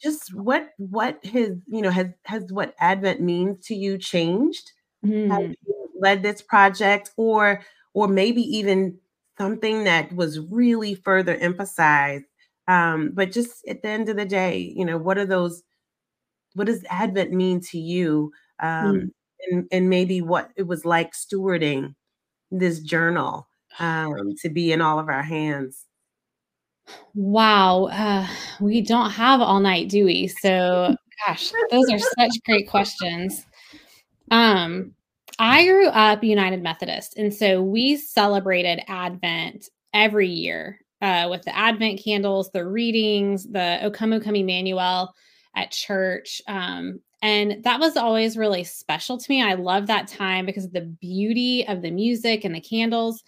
just 0.02 0.34
what 0.36 0.70
what 0.78 1.24
has 1.26 1.52
you 1.68 1.82
know 1.82 1.90
has 1.90 2.08
has 2.26 2.52
what 2.52 2.76
advent 2.80 3.22
means 3.22 3.66
to 3.66 3.74
you 3.74 3.98
changed 3.98 4.72
mm. 5.04 5.56
Have 5.96 6.02
you 6.02 6.02
led 6.02 6.24
this 6.24 6.42
project 6.42 7.12
or 7.18 7.62
or 7.94 8.08
maybe 8.08 8.42
even 8.42 8.98
something 9.38 9.84
that 9.84 10.14
was 10.16 10.40
really 10.40 10.96
further 10.96 11.36
emphasized 11.36 12.26
um 12.68 13.12
but 13.14 13.32
just 13.32 13.66
at 13.68 13.82
the 13.82 13.90
end 13.90 14.10
of 14.10 14.16
the 14.16 14.26
day 14.26 14.74
you 14.76 14.86
know 14.86 14.98
what 14.98 15.18
are 15.18 15.26
those 15.26 15.64
what 16.54 16.68
does 16.68 16.84
advent 16.90 17.32
mean 17.32 17.60
to 17.62 17.78
you 17.78 18.32
um 18.62 18.96
mm. 18.96 19.10
and 19.52 19.68
and 19.72 19.90
maybe 19.90 20.22
what 20.22 20.52
it 20.56 20.64
was 20.64 20.86
like 20.86 21.14
stewarding 21.14 21.96
this 22.52 22.80
journal 22.80 23.48
um 23.80 24.36
to 24.42 24.50
be 24.50 24.72
in 24.72 24.82
all 24.82 25.00
of 25.00 25.10
our 25.10 25.24
hands 25.24 25.86
Wow. 27.16 27.86
Uh, 27.86 28.28
we 28.60 28.82
don't 28.82 29.12
have 29.12 29.42
all 29.42 29.60
night, 29.60 29.90
do 29.90 30.06
we? 30.06 30.28
So, 30.28 30.96
gosh, 31.26 31.52
those 31.72 31.90
are 31.92 32.00
such 32.00 32.44
great 32.46 32.70
questions. 32.70 33.46
Um, 34.32 34.94
I 35.38 35.66
grew 35.66 35.88
up 35.88 36.24
United 36.24 36.64
Methodist, 36.64 37.18
and 37.18 37.34
so 37.34 37.62
we 37.62 37.98
celebrated 37.98 38.84
Advent 38.88 39.70
every 39.94 40.30
year 40.30 40.80
uh, 41.02 41.28
with 41.30 41.44
the 41.44 41.56
Advent 41.56 42.02
candles, 42.04 42.52
the 42.52 42.66
readings, 42.66 43.46
the 43.46 43.80
O 43.84 43.92
Come 43.92 44.14
O 44.14 44.20
Come 44.20 44.36
Emmanuel 44.36 45.14
at 45.56 45.72
church. 45.72 46.42
Um, 46.48 47.00
and 47.22 47.64
that 47.64 47.80
was 47.80 47.98
always 47.98 48.38
really 48.38 48.64
special 48.64 49.18
to 49.18 49.32
me. 49.32 49.42
I 49.42 49.56
love 49.56 49.88
that 49.88 50.08
time 50.08 50.46
because 50.46 50.66
of 50.66 50.74
the 50.74 50.82
beauty 51.02 51.66
of 51.68 51.82
the 51.82 51.92
music 51.92 52.46
and 52.46 52.54
the 52.54 52.62
candles. 52.62 53.24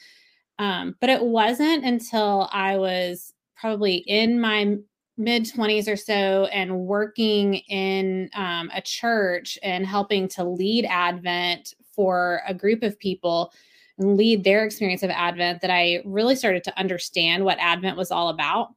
Um, 0.59 0.95
but 1.01 1.09
it 1.09 1.21
wasn't 1.21 1.85
until 1.85 2.49
I 2.51 2.77
was 2.77 3.33
probably 3.55 3.95
in 3.95 4.39
my 4.39 4.75
mid 5.17 5.45
20s 5.45 5.91
or 5.91 5.95
so 5.95 6.45
and 6.45 6.79
working 6.81 7.55
in 7.55 8.29
um, 8.35 8.69
a 8.73 8.81
church 8.81 9.57
and 9.63 9.85
helping 9.85 10.27
to 10.29 10.43
lead 10.43 10.85
Advent 10.85 11.73
for 11.97 12.41
a 12.47 12.53
group 12.53 12.83
of 12.83 12.97
people 12.99 13.51
and 13.97 14.15
lead 14.15 14.45
their 14.45 14.63
experience 14.63 15.03
of 15.03 15.09
Advent 15.09 15.59
that 15.61 15.71
I 15.71 16.01
really 16.05 16.37
started 16.37 16.63
to 16.63 16.79
understand 16.79 17.43
what 17.43 17.57
Advent 17.59 17.97
was 17.97 18.11
all 18.11 18.29
about. 18.29 18.69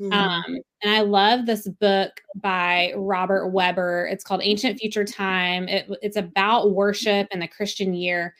Mm-hmm. 0.00 0.12
Um, 0.12 0.58
and 0.82 0.94
I 0.94 1.00
love 1.00 1.46
this 1.46 1.66
book 1.66 2.20
by 2.36 2.92
Robert 2.94 3.48
Webber. 3.48 4.08
It's 4.12 4.22
called 4.22 4.42
Ancient 4.44 4.78
Future 4.78 5.04
Time. 5.04 5.66
It, 5.66 5.90
it's 6.02 6.16
about 6.16 6.72
worship 6.72 7.26
and 7.32 7.42
the 7.42 7.48
Christian 7.48 7.94
year. 7.94 8.36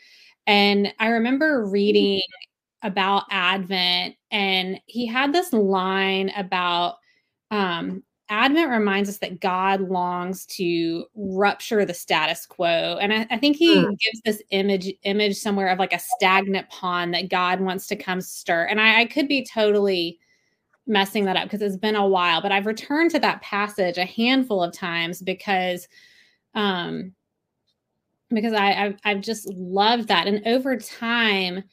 And 0.47 0.95
I 1.01 1.09
remember 1.09 1.67
reading 1.67 2.23
about 2.83 3.25
Advent, 3.31 4.14
and 4.31 4.81
he 4.87 5.05
had 5.05 5.33
this 5.33 5.53
line 5.53 6.31
about 6.37 6.97
um, 7.51 8.05
Advent 8.31 8.71
reminds 8.71 9.09
us 9.09 9.19
that 9.19 9.41
God 9.41 9.81
longs 9.81 10.45
to 10.47 11.07
rupture 11.14 11.85
the 11.85 11.95
status 11.95 12.47
quo, 12.47 12.99
and 13.01 13.12
I, 13.12 13.27
I 13.31 13.38
think 13.38 13.57
he 13.57 13.77
mm. 13.77 13.99
gives 13.99 14.21
this 14.25 14.43
image 14.51 14.93
image 15.03 15.37
somewhere 15.37 15.69
of 15.69 15.79
like 15.79 15.93
a 15.93 15.99
stagnant 15.99 16.69
pond 16.69 17.14
that 17.14 17.31
God 17.31 17.61
wants 17.61 17.87
to 17.88 17.97
come 17.97 18.21
stir. 18.21 18.64
And 18.64 18.81
I, 18.81 19.01
I 19.01 19.05
could 19.07 19.29
be 19.29 19.47
totally 19.47 20.19
messing 20.87 21.25
that 21.27 21.37
up 21.37 21.45
because 21.45 21.62
it's 21.62 21.77
been 21.77 21.97
a 21.97 22.07
while, 22.07 22.41
but 22.43 22.53
I've 22.53 22.67
returned 22.67 23.11
to 23.12 23.19
that 23.21 23.43
passage 23.43 23.99
a 23.99 24.05
handful 24.05 24.62
of 24.62 24.73
times 24.73 25.23
because 25.23 25.88
um 26.55 27.12
because 28.31 28.53
I 28.53 28.73
I've, 28.73 28.97
I've 29.05 29.21
just 29.21 29.49
loved 29.55 30.09
that, 30.09 30.27
and 30.27 30.47
over 30.47 30.77
time 30.77 31.64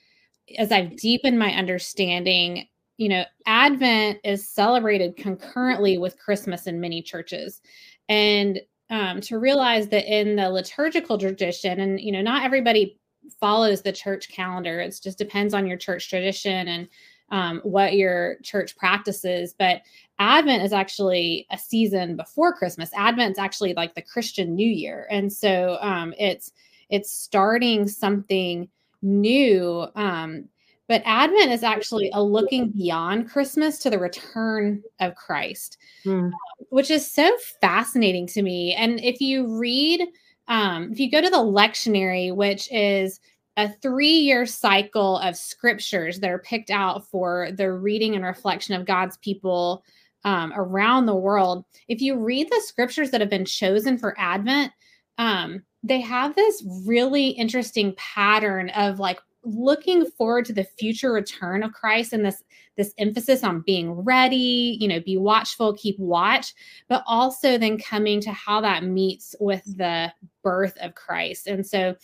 as 0.58 0.72
I've 0.72 0.96
deepened 0.98 1.40
my 1.40 1.54
understanding, 1.54 2.68
you 2.98 3.10
know, 3.10 3.24
Advent 3.46 4.20
is 4.24 4.48
celebrated 4.48 5.18
concurrently 5.18 5.98
with 5.98 6.20
Christmas 6.20 6.68
in 6.68 6.80
many 6.80 7.02
churches. 7.02 7.62
And 8.08 8.62
um, 8.90 9.20
to 9.22 9.40
realize 9.40 9.88
that 9.90 10.06
in 10.06 10.36
the 10.36 10.50
liturgical 10.50 11.18
tradition, 11.18 11.80
and, 11.80 12.00
you 12.00 12.12
know, 12.12 12.22
not 12.22 12.44
everybody 12.44 13.00
follows 13.40 13.82
the 13.82 13.92
church 13.92 14.30
calendar, 14.30 14.80
it 14.80 15.00
just 15.02 15.18
depends 15.18 15.54
on 15.54 15.68
your 15.68 15.78
church 15.78 16.10
tradition 16.10 16.68
and 16.68 16.88
um, 17.32 17.60
what 17.64 17.96
your 17.96 18.38
church 18.44 18.78
practices. 18.78 19.56
But 19.58 19.82
Advent 20.20 20.64
is 20.64 20.72
actually 20.72 21.48
a 21.52 21.58
season 21.58 22.16
before 22.16 22.54
Christmas. 22.54 22.92
Advent's 22.96 23.40
actually 23.40 23.74
like 23.74 23.96
the 23.96 24.02
Christian 24.04 24.54
New 24.54 24.70
Year. 24.70 25.08
And 25.10 25.34
so 25.34 25.78
um, 25.82 26.14
it's, 26.20 26.52
it's 26.90 27.12
starting 27.12 27.88
something 27.88 28.70
new. 29.02 29.88
Um, 29.96 30.48
but 30.88 31.02
Advent 31.06 31.52
is 31.52 31.64
actually 31.64 32.12
a 32.14 32.22
looking 32.22 32.70
beyond 32.70 33.30
Christmas 33.30 33.80
to 33.80 33.90
the 33.90 34.00
return 34.00 34.84
of 35.00 35.16
Christ, 35.16 35.78
mm. 36.06 36.32
which 36.70 36.92
is 36.92 37.10
so 37.10 37.36
fascinating 37.60 38.28
to 38.28 38.42
me. 38.42 38.74
And 38.74 39.00
if 39.00 39.20
you 39.20 39.58
read, 39.58 40.08
um, 40.48 40.92
if 40.92 41.00
you 41.00 41.10
go 41.10 41.22
to 41.22 41.30
the 41.30 41.38
lectionary, 41.38 42.36
which 42.36 42.72
is 42.72 43.20
a 43.58 43.72
three 43.82 44.10
year 44.10 44.46
cycle 44.46 45.18
of 45.20 45.36
scriptures 45.36 46.20
that 46.20 46.30
are 46.30 46.40
picked 46.40 46.70
out 46.70 47.08
for 47.08 47.50
the 47.54 47.72
reading 47.72 48.16
and 48.16 48.26
reflection 48.26 48.76
of 48.76 48.86
God's 48.86 49.18
people 49.18 49.84
um, 50.24 50.54
around 50.56 51.06
the 51.06 51.16
world, 51.16 51.66
if 51.88 52.02
you 52.02 52.18
read 52.18 52.48
the 52.50 52.62
scriptures 52.66 53.10
that 53.12 53.22
have 53.22 53.30
been 53.30 53.46
chosen 53.46 53.98
for 53.98 54.14
Advent, 54.20 54.72
um, 55.18 55.64
they 55.82 56.02
have 56.02 56.36
this 56.36 56.64
really 56.86 57.30
interesting 57.30 57.94
pattern 57.96 58.70
of 58.72 59.00
like 59.00 59.20
looking 59.46 60.06
forward 60.06 60.46
to 60.46 60.54
the 60.54 60.64
future 60.64 61.12
return 61.12 61.64
of 61.64 61.74
Christ 61.74 62.14
and 62.14 62.26
this 62.26 62.44
this 62.78 62.94
emphasis 62.98 63.44
on 63.44 63.62
being 63.62 63.92
ready, 63.92 64.78
you 64.82 64.88
know, 64.88 65.00
be 65.00 65.16
watchful, 65.16 65.74
keep 65.76 65.98
watch, 65.98 66.54
but 66.90 67.04
also 67.08 67.58
then 67.58 67.78
coming 67.78 68.20
to 68.20 68.32
how 68.34 68.60
that 68.60 68.84
meets 68.84 69.34
with 69.40 69.64
the 69.78 70.12
birth 70.44 70.76
of 70.82 70.94
Christ. 70.94 71.48
And 71.48 71.66
so 71.66 71.96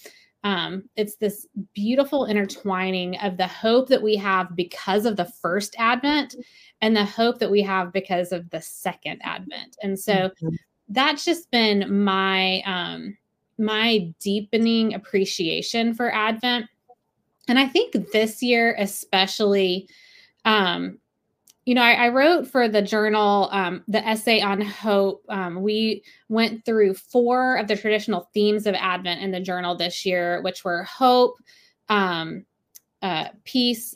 um, 0.46 0.84
it's 0.96 1.18
this 1.18 1.46
beautiful 1.74 2.26
intertwining 2.26 3.18
of 3.18 3.36
the 3.36 3.48
hope 3.48 3.90
that 3.90 4.02
we 4.02 4.16
have 4.16 4.56
because 4.56 5.06
of 5.06 5.18
the 5.18 5.26
first 5.26 5.76
advent 5.78 6.36
and 6.80 6.96
the 6.96 7.06
hope 7.06 7.40
that 7.40 7.52
we 7.52 7.62
have 7.64 7.92
because 7.92 8.32
of 8.32 8.50
the 8.50 8.62
second 8.62 9.20
advent. 9.24 9.76
And 9.84 10.00
so 10.00 10.14
mm-hmm. 10.14 10.56
that's 10.88 11.26
just 11.26 11.52
been 11.52 12.02
my 12.04 12.62
um 12.62 13.18
my 13.62 14.12
deepening 14.20 14.94
appreciation 14.94 15.94
for 15.94 16.14
Advent. 16.14 16.66
And 17.52 17.60
I 17.60 17.68
think 17.68 18.14
this 18.14 18.42
year, 18.42 18.78
especially, 18.80 19.90
um, 20.46 21.00
you 21.66 21.76
know, 21.76 21.82
I, 21.82 22.06
I, 22.06 22.08
wrote 22.08 22.48
for 22.48 22.70
the 22.70 22.82
journal 22.82 23.50
um, 23.52 23.84
the 23.90 24.00
essay 24.08 24.40
on 24.40 24.62
hope. 24.62 25.26
Um, 25.28 25.62
we 25.62 26.02
went 26.30 26.64
through 26.64 26.94
four 26.94 27.58
of 27.58 27.68
the 27.68 27.76
traditional 27.76 28.30
themes 28.34 28.68
of 28.68 28.76
Advent 28.76 29.20
in 29.20 29.32
the 29.32 29.42
journal 29.42 29.76
this 29.76 30.06
year, 30.06 30.42
which 30.44 30.64
were 30.64 30.84
hope, 30.84 31.36
um, 31.90 32.46
uh, 33.02 33.28
peace, 33.44 33.96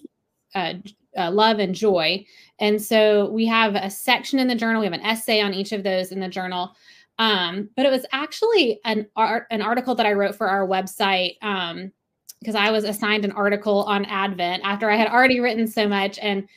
uh, 0.53 0.73
uh, 1.17 1.31
love, 1.31 1.59
and 1.59 1.73
joy. 1.73 2.25
And 2.59 2.81
so 2.81 3.29
we 3.29 3.45
have 3.45 3.75
a 3.75 3.89
section 3.89 4.37
in 4.37 4.49
the 4.49 4.55
journal. 4.55 4.81
We 4.81 4.87
have 4.87 4.93
an 4.93 4.99
essay 4.99 5.39
on 5.39 5.53
each 5.53 5.71
of 5.71 5.83
those 5.83 6.11
in 6.11 6.19
the 6.19 6.27
journal. 6.27 6.75
Um, 7.19 7.69
but 7.77 7.85
it 7.85 7.91
was 7.91 8.05
actually 8.11 8.81
an 8.83 9.07
art, 9.15 9.47
an 9.49 9.61
article 9.61 9.95
that 9.95 10.05
I 10.05 10.11
wrote 10.11 10.35
for 10.35 10.49
our 10.49 10.67
website 10.67 11.37
because 12.45 12.55
I 12.55 12.69
was 12.69 12.83
assigned 12.83 13.25
an 13.25 13.31
article 13.31 13.83
on 13.85 14.05
Advent 14.05 14.61
after 14.63 14.87
I 14.91 14.97
had 14.97 15.07
already 15.07 15.39
written 15.39 15.65
so 15.65 15.87
much 15.87 16.19
and 16.21 16.47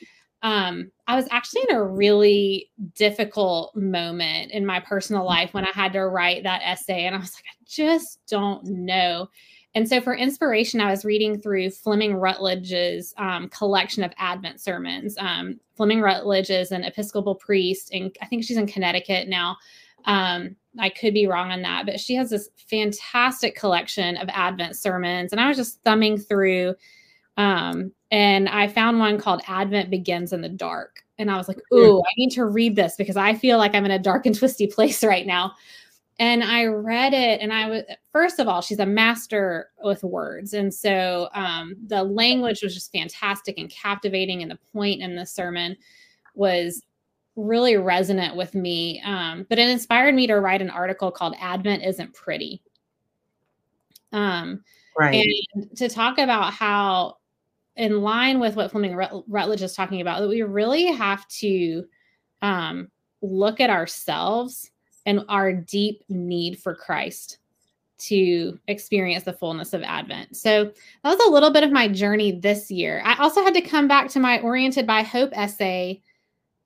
um, 0.42 0.92
I 1.06 1.16
was 1.16 1.26
actually 1.30 1.62
in 1.70 1.76
a 1.76 1.82
really 1.82 2.70
difficult 2.94 3.74
moment 3.74 4.52
in 4.52 4.66
my 4.66 4.80
personal 4.80 5.22
mm. 5.22 5.28
life 5.28 5.54
when 5.54 5.64
I 5.64 5.70
had 5.72 5.94
to 5.94 6.06
write 6.06 6.42
that 6.42 6.60
essay. 6.62 7.06
And 7.06 7.16
I 7.16 7.18
was 7.18 7.34
like, 7.34 7.44
I 7.50 7.64
just 7.66 8.20
don't 8.28 8.64
know. 8.66 9.28
And 9.74 9.88
so 9.88 10.00
for 10.00 10.14
inspiration, 10.14 10.80
I 10.80 10.90
was 10.90 11.04
reading 11.04 11.40
through 11.40 11.70
Fleming 11.70 12.14
Rutledge's 12.14 13.14
um, 13.16 13.48
collection 13.48 14.04
of 14.04 14.12
Advent 14.18 14.60
sermons. 14.60 15.16
Um, 15.18 15.58
Fleming 15.74 16.00
Rutledge 16.00 16.50
is 16.50 16.70
an 16.70 16.84
Episcopal 16.84 17.34
priest, 17.34 17.90
and 17.92 18.14
I 18.20 18.26
think 18.26 18.44
she's 18.44 18.56
in 18.56 18.66
Connecticut 18.66 19.28
now. 19.28 19.56
Um, 20.04 20.56
I 20.78 20.88
could 20.90 21.14
be 21.14 21.26
wrong 21.26 21.50
on 21.50 21.62
that, 21.62 21.86
but 21.86 22.00
she 22.00 22.14
has 22.14 22.30
this 22.30 22.48
fantastic 22.70 23.56
collection 23.56 24.16
of 24.16 24.28
Advent 24.30 24.76
sermons. 24.76 25.32
And 25.32 25.40
I 25.40 25.48
was 25.48 25.56
just 25.56 25.82
thumbing 25.82 26.18
through 26.18 26.74
um, 27.38 27.92
and 28.10 28.48
I 28.48 28.66
found 28.66 28.98
one 28.98 29.16
called 29.16 29.40
Advent 29.46 29.90
Begins 29.90 30.32
in 30.32 30.42
the 30.42 30.48
Dark. 30.48 31.04
And 31.18 31.30
I 31.30 31.36
was 31.36 31.48
like, 31.48 31.60
ooh, 31.72 32.00
I 32.00 32.10
need 32.16 32.30
to 32.32 32.44
read 32.44 32.76
this 32.76 32.96
because 32.96 33.16
I 33.16 33.34
feel 33.34 33.58
like 33.58 33.74
I'm 33.74 33.84
in 33.84 33.90
a 33.92 33.98
dark 33.98 34.26
and 34.26 34.36
twisty 34.36 34.66
place 34.72 35.02
right 35.02 35.26
now. 35.26 35.54
And 36.20 36.42
I 36.42 36.64
read 36.64 37.14
it, 37.14 37.40
and 37.40 37.52
I 37.52 37.68
was, 37.70 37.82
first 38.10 38.40
of 38.40 38.48
all, 38.48 38.60
she's 38.60 38.80
a 38.80 38.86
master 38.86 39.70
with 39.84 40.02
words. 40.02 40.52
And 40.52 40.74
so 40.74 41.28
um, 41.32 41.76
the 41.86 42.02
language 42.02 42.60
was 42.60 42.74
just 42.74 42.90
fantastic 42.90 43.56
and 43.56 43.70
captivating. 43.70 44.42
And 44.42 44.50
the 44.50 44.58
point 44.72 45.00
in 45.00 45.14
the 45.14 45.24
sermon 45.24 45.76
was 46.34 46.82
really 47.38 47.76
resonant 47.76 48.36
with 48.36 48.54
me. 48.54 49.00
Um, 49.04 49.46
but 49.48 49.58
it 49.58 49.68
inspired 49.68 50.14
me 50.14 50.26
to 50.26 50.34
write 50.40 50.60
an 50.60 50.70
article 50.70 51.10
called 51.10 51.36
Advent 51.40 51.84
Isn't 51.84 52.12
Pretty. 52.12 52.60
Um, 54.12 54.64
right. 54.98 55.24
And 55.54 55.76
to 55.76 55.88
talk 55.88 56.18
about 56.18 56.52
how 56.52 57.18
in 57.76 58.02
line 58.02 58.40
with 58.40 58.56
what 58.56 58.72
Fleming 58.72 58.96
Rutledge 58.96 59.62
is 59.62 59.74
talking 59.74 60.00
about, 60.00 60.20
that 60.20 60.28
we 60.28 60.42
really 60.42 60.86
have 60.86 61.26
to 61.28 61.84
um, 62.42 62.90
look 63.22 63.60
at 63.60 63.70
ourselves 63.70 64.70
and 65.06 65.24
our 65.28 65.52
deep 65.52 66.02
need 66.08 66.58
for 66.58 66.74
Christ 66.74 67.38
to 67.98 68.58
experience 68.66 69.24
the 69.24 69.32
fullness 69.32 69.72
of 69.72 69.82
Advent. 69.82 70.36
So 70.36 70.64
that 70.64 70.72
was 71.04 71.26
a 71.26 71.30
little 71.30 71.50
bit 71.50 71.62
of 71.62 71.72
my 71.72 71.88
journey 71.88 72.32
this 72.32 72.70
year. 72.70 73.00
I 73.04 73.16
also 73.16 73.42
had 73.42 73.54
to 73.54 73.60
come 73.60 73.86
back 73.86 74.08
to 74.10 74.20
my 74.20 74.40
Oriented 74.40 74.86
by 74.86 75.02
Hope 75.02 75.30
essay 75.34 76.02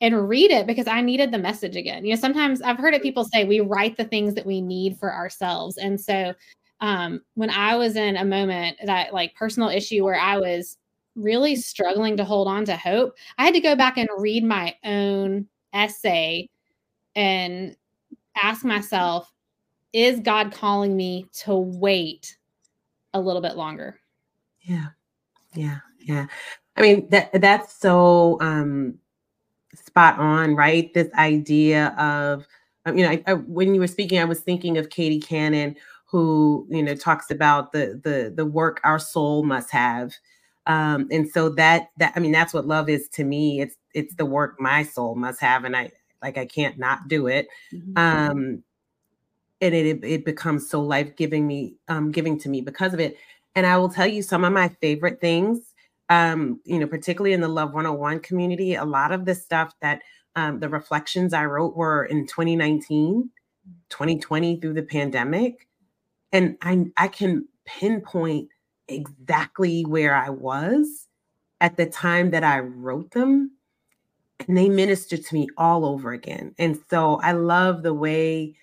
and 0.03 0.29
read 0.29 0.51
it 0.51 0.67
because 0.67 0.89
I 0.89 1.01
needed 1.01 1.31
the 1.31 1.39
message 1.39 1.77
again. 1.77 2.05
You 2.05 2.15
know, 2.15 2.21
sometimes 2.21 2.61
I've 2.61 2.77
heard 2.77 2.93
it 2.93 3.03
people 3.03 3.25
say 3.25 3.45
we 3.45 3.61
write 3.61 3.97
the 3.97 4.05
things 4.05 4.35
that 4.35 4.45
we 4.45 4.61
need 4.61 4.99
for 4.99 5.15
ourselves. 5.15 5.79
And 5.79 5.99
so 5.99 6.35
um, 6.81 7.23
when 7.35 7.51
I 7.51 7.77
was 7.77 7.95
in 7.95 8.17
a 8.17 8.25
moment 8.25 8.77
that 8.85 9.15
like 9.15 9.37
personal 9.37 9.69
issue 9.69 10.03
where 10.03 10.19
I 10.19 10.39
was 10.39 10.77
really 11.15 11.55
struggling 11.55 12.17
to 12.17 12.25
hold 12.25 12.49
on 12.49 12.65
to 12.65 12.77
hope, 12.77 13.15
I 13.39 13.45
had 13.45 13.55
to 13.55 13.61
go 13.61 13.77
back 13.77 13.97
and 13.97 14.09
read 14.19 14.43
my 14.43 14.75
own 14.85 15.47
essay 15.73 16.49
and 17.15 17.77
ask 18.43 18.65
myself, 18.65 19.33
is 19.93 20.19
God 20.19 20.53
calling 20.53 20.97
me 20.97 21.29
to 21.45 21.55
wait 21.55 22.37
a 23.15 23.21
little 23.21 23.43
bit 23.43 23.57
longer? 23.57 24.01
Yeah. 24.63 24.87
Yeah. 25.55 25.79
Yeah. 26.01 26.27
I 26.77 26.83
mean, 26.83 27.09
that 27.11 27.41
that's 27.41 27.79
so 27.79 28.39
um 28.41 28.99
spot 29.75 30.19
on, 30.19 30.55
right? 30.57 30.93
This 30.95 31.13
idea 31.15 31.89
of 31.99 32.47
um, 32.85 32.99
you 32.99 33.05
know, 33.05 33.11
I, 33.11 33.23
I, 33.29 33.35
when 33.35 33.75
you 33.75 33.81
were 33.81 33.87
speaking, 33.87 34.19
I 34.19 34.25
was 34.25 34.41
thinking 34.41 34.77
of 34.77 34.91
Katie 34.91 35.21
Cannon, 35.21 35.77
who 36.07 36.67
you 36.71 36.83
know 36.83 36.95
talks 36.95 37.31
about 37.31 37.73
the 37.73 38.01
the 38.03 38.33
the 38.35 38.45
work 38.45 38.81
our 38.85 38.99
soul 38.99 39.45
must 39.45 39.71
have, 39.71 40.13
um 40.67 41.09
and 41.11 41.29
so 41.29 41.49
that 41.49 41.91
that 41.97 42.13
i 42.15 42.21
mean 42.21 42.33
that's 42.33 42.55
what 42.55 42.67
love 42.67 42.89
is 42.89 43.09
to 43.09 43.25
me 43.25 43.61
it's 43.61 43.77
it's 43.95 44.15
the 44.15 44.25
work 44.25 44.61
my 44.61 44.83
soul 44.83 45.15
must 45.15 45.41
have 45.41 45.65
and 45.65 45.77
i 45.77 45.91
like 46.23 46.39
i 46.39 46.47
can't 46.47 46.79
not 46.79 47.09
do 47.09 47.27
it 47.27 47.49
mm-hmm. 47.73 47.93
um 47.97 48.63
and 49.61 49.75
it 49.75 50.05
it 50.05 50.25
becomes 50.25 50.69
so 50.69 50.81
life-giving 50.81 51.47
me 51.47 51.75
um 51.89 52.13
giving 52.13 52.39
to 52.39 52.49
me 52.49 52.61
because 52.61 52.95
of 52.95 53.01
it 53.01 53.17
and 53.57 53.67
i 53.67 53.77
will 53.77 53.89
tell 53.89 54.07
you 54.07 54.23
some 54.23 54.45
of 54.45 54.53
my 54.53 54.69
favorite 54.81 55.21
things 55.21 55.72
um 56.13 56.61
you 56.65 56.79
know 56.79 56.87
particularly 56.87 57.33
in 57.33 57.41
the 57.41 57.49
love 57.49 57.73
101 57.73 58.21
community 58.21 58.75
a 58.75 58.85
lot 58.85 59.13
of 59.13 59.25
the 59.25 59.35
stuff 59.35 59.75
that 59.81 60.01
um 60.37 60.61
the 60.61 60.69
reflections 60.69 61.33
i 61.33 61.45
wrote 61.45 61.77
were 61.77 62.05
in 62.05 62.27
2019 62.27 63.31
2020 63.89 64.61
through 64.61 64.75
the 64.75 64.83
pandemic 64.83 65.69
and 66.33 66.57
i 66.63 66.85
i 66.97 67.09
can 67.09 67.47
pinpoint 67.65 68.49
exactly 68.89 69.85
where 69.85 70.15
I 70.15 70.31
was 70.31 71.09
at 71.61 71.77
the 71.77 71.87
time 71.87 72.31
that 72.31 72.45
I 72.45 72.61
wrote 72.61 73.11
them. 73.13 73.53
And 74.47 74.57
they 74.57 74.69
ministered 74.69 75.25
to 75.25 75.35
me 75.35 75.49
all 75.57 75.85
over 75.85 76.13
again. 76.13 76.55
And 76.59 76.79
so 76.91 77.21
I 77.23 77.33
love 77.33 77.83
the 77.83 77.95
way 77.95 78.57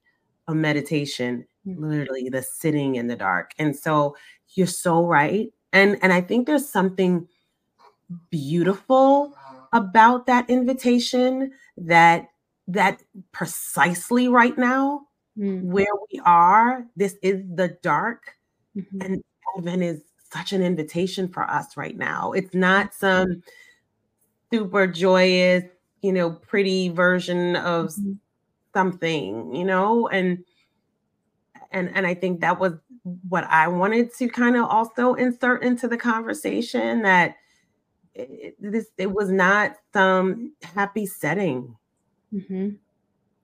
a 0.49 0.55
meditation. 0.55 1.47
Mm. 1.67 1.79
Literally, 1.79 2.29
the 2.29 2.43
sitting 2.43 2.97
in 2.97 3.07
the 3.07 3.17
dark, 3.17 3.53
and 3.59 3.77
so 3.77 4.17
you're 4.55 4.67
so 4.67 5.05
right. 5.05 5.53
And 5.73 5.99
and 6.03 6.13
I 6.13 6.21
think 6.21 6.47
there's 6.47 6.69
something 6.69 7.29
beautiful 8.31 9.35
about 9.73 10.27
that 10.27 10.49
invitation 10.51 11.53
that 11.77 12.29
that 12.69 13.03
precisely 13.33 14.29
right 14.29 14.57
now 14.57 15.03
mm. 15.39 15.63
where 15.63 15.87
we 16.13 16.21
are 16.25 16.87
this 16.97 17.17
is 17.23 17.43
the 17.55 17.77
dark 17.83 18.37
mm-hmm. 18.77 19.01
and 19.01 19.25
heaven 19.57 19.83
is 19.83 20.03
such 20.33 20.53
an 20.53 20.63
invitation 20.63 21.29
for 21.29 21.43
us 21.49 21.77
right 21.77 21.97
now. 21.97 22.33
It's 22.33 22.55
not 22.55 22.95
some 22.95 23.43
super 24.51 24.87
joyous, 24.87 25.65
you 26.01 26.13
know, 26.13 26.31
pretty 26.31 26.89
version 26.89 27.57
of 27.57 27.87
mm-hmm. 27.89 28.13
something, 28.75 29.55
you 29.55 29.65
know, 29.65 30.09
and 30.09 30.45
and 31.71 31.91
and 31.95 32.07
I 32.07 32.15
think 32.15 32.41
that 32.41 32.59
was 32.59 32.75
what 33.29 33.45
I 33.45 33.69
wanted 33.69 34.15
to 34.15 34.29
kind 34.29 34.57
of 34.57 34.65
also 34.65 35.15
insert 35.15 35.63
into 35.63 35.89
the 35.89 35.97
conversation 35.97 37.03
that 37.03 37.37
it, 38.15 38.57
this 38.61 38.87
it 38.99 39.13
was 39.13 39.31
not 39.31 39.77
some 39.93 40.53
happy 40.63 41.07
setting. 41.07 41.77
Mm-hmm. 42.33 42.71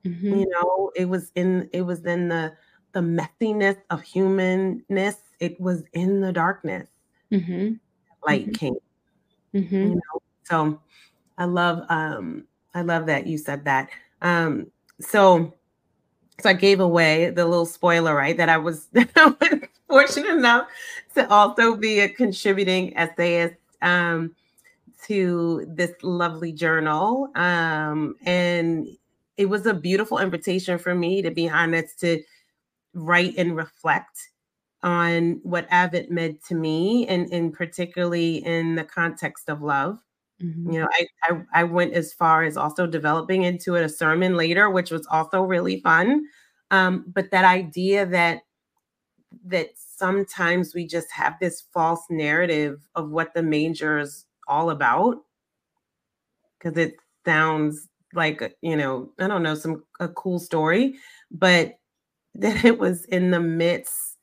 Mm-hmm. 0.06 0.38
You 0.38 0.48
know, 0.48 0.90
it 0.94 1.06
was 1.06 1.32
in 1.34 1.68
it 1.72 1.82
was 1.82 2.04
in 2.04 2.28
the 2.28 2.54
the 2.92 3.00
messiness 3.00 3.76
of 3.90 4.02
humanness 4.02 5.16
it 5.40 5.60
was 5.60 5.84
in 5.92 6.20
the 6.20 6.32
darkness. 6.32 6.88
Mm-hmm. 7.32 7.74
Light 8.26 8.46
mm-hmm. 8.46 8.52
came. 8.52 8.76
Mm-hmm. 9.54 9.76
You 9.76 9.94
know? 9.94 10.22
So 10.44 10.80
I 11.36 11.44
love 11.44 11.84
um 11.88 12.44
I 12.74 12.82
love 12.82 13.06
that 13.06 13.26
you 13.26 13.38
said 13.38 13.64
that. 13.64 13.88
Um 14.22 14.68
so 15.00 15.54
so 16.40 16.50
I 16.50 16.52
gave 16.52 16.80
away 16.80 17.30
the 17.30 17.44
little 17.44 17.66
spoiler, 17.66 18.14
right? 18.14 18.36
That 18.36 18.48
I 18.48 18.58
was, 18.58 18.88
fortunate 19.88 20.36
enough 20.36 20.68
to 21.16 21.28
also 21.30 21.74
be 21.74 22.00
a 22.00 22.08
contributing 22.08 22.96
essayist 22.96 23.54
um, 23.82 24.34
to 25.06 25.66
this 25.68 25.92
lovely 26.02 26.52
journal. 26.52 27.28
Um, 27.34 28.16
and 28.24 28.86
it 29.36 29.46
was 29.46 29.66
a 29.66 29.74
beautiful 29.74 30.18
invitation 30.18 30.78
for 30.78 30.94
me, 30.94 31.22
to 31.22 31.30
be 31.30 31.48
honest, 31.48 32.00
to 32.00 32.22
write 32.94 33.34
and 33.36 33.56
reflect 33.56 34.30
on 34.82 35.40
what 35.42 35.66
Advent 35.70 36.10
meant 36.10 36.44
to 36.46 36.54
me, 36.54 37.06
and, 37.06 37.32
and 37.32 37.52
particularly 37.52 38.36
in 38.44 38.74
the 38.74 38.84
context 38.84 39.48
of 39.48 39.62
love. 39.62 39.98
Mm-hmm. 40.42 40.70
You 40.70 40.80
know, 40.80 40.88
I, 40.92 41.06
I 41.22 41.42
I 41.52 41.64
went 41.64 41.94
as 41.94 42.12
far 42.12 42.44
as 42.44 42.56
also 42.56 42.86
developing 42.86 43.42
into 43.42 43.74
it 43.74 43.84
a 43.84 43.88
sermon 43.88 44.36
later, 44.36 44.70
which 44.70 44.90
was 44.92 45.04
also 45.10 45.42
really 45.42 45.80
fun. 45.80 46.26
Um, 46.70 47.04
but 47.12 47.30
that 47.32 47.44
idea 47.44 48.06
that 48.06 48.42
that 49.46 49.70
sometimes 49.74 50.74
we 50.74 50.86
just 50.86 51.10
have 51.10 51.34
this 51.40 51.64
false 51.72 52.04
narrative 52.08 52.88
of 52.94 53.10
what 53.10 53.34
the 53.34 53.42
manger 53.42 53.98
is 53.98 54.26
all 54.48 54.70
about 54.70 55.18
because 56.58 56.76
it 56.76 56.96
sounds 57.24 57.88
like 58.14 58.56
you 58.62 58.76
know 58.76 59.10
i 59.18 59.26
don't 59.26 59.42
know 59.42 59.54
some 59.54 59.84
a 60.00 60.08
cool 60.08 60.38
story 60.38 60.94
but 61.30 61.78
that 62.34 62.64
it 62.64 62.78
was 62.78 63.04
in 63.06 63.30
the 63.30 63.40
midst 63.40 64.16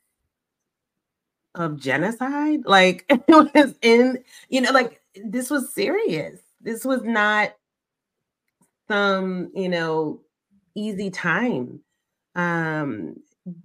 of 1.55 1.79
genocide 1.79 2.61
like 2.65 3.05
it 3.09 3.53
was 3.53 3.75
in 3.81 4.23
you 4.49 4.61
know 4.61 4.71
like 4.71 5.01
this 5.23 5.49
was 5.49 5.73
serious 5.73 6.39
this 6.61 6.85
was 6.85 7.03
not 7.03 7.53
some 8.88 9.49
you 9.53 9.69
know 9.69 10.21
easy 10.75 11.09
time 11.09 11.79
um 12.35 13.15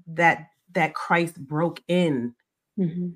that 0.06 0.48
that 0.72 0.94
christ 0.94 1.36
broke 1.46 1.82
in 1.88 2.34
mm-hmm. 2.78 3.08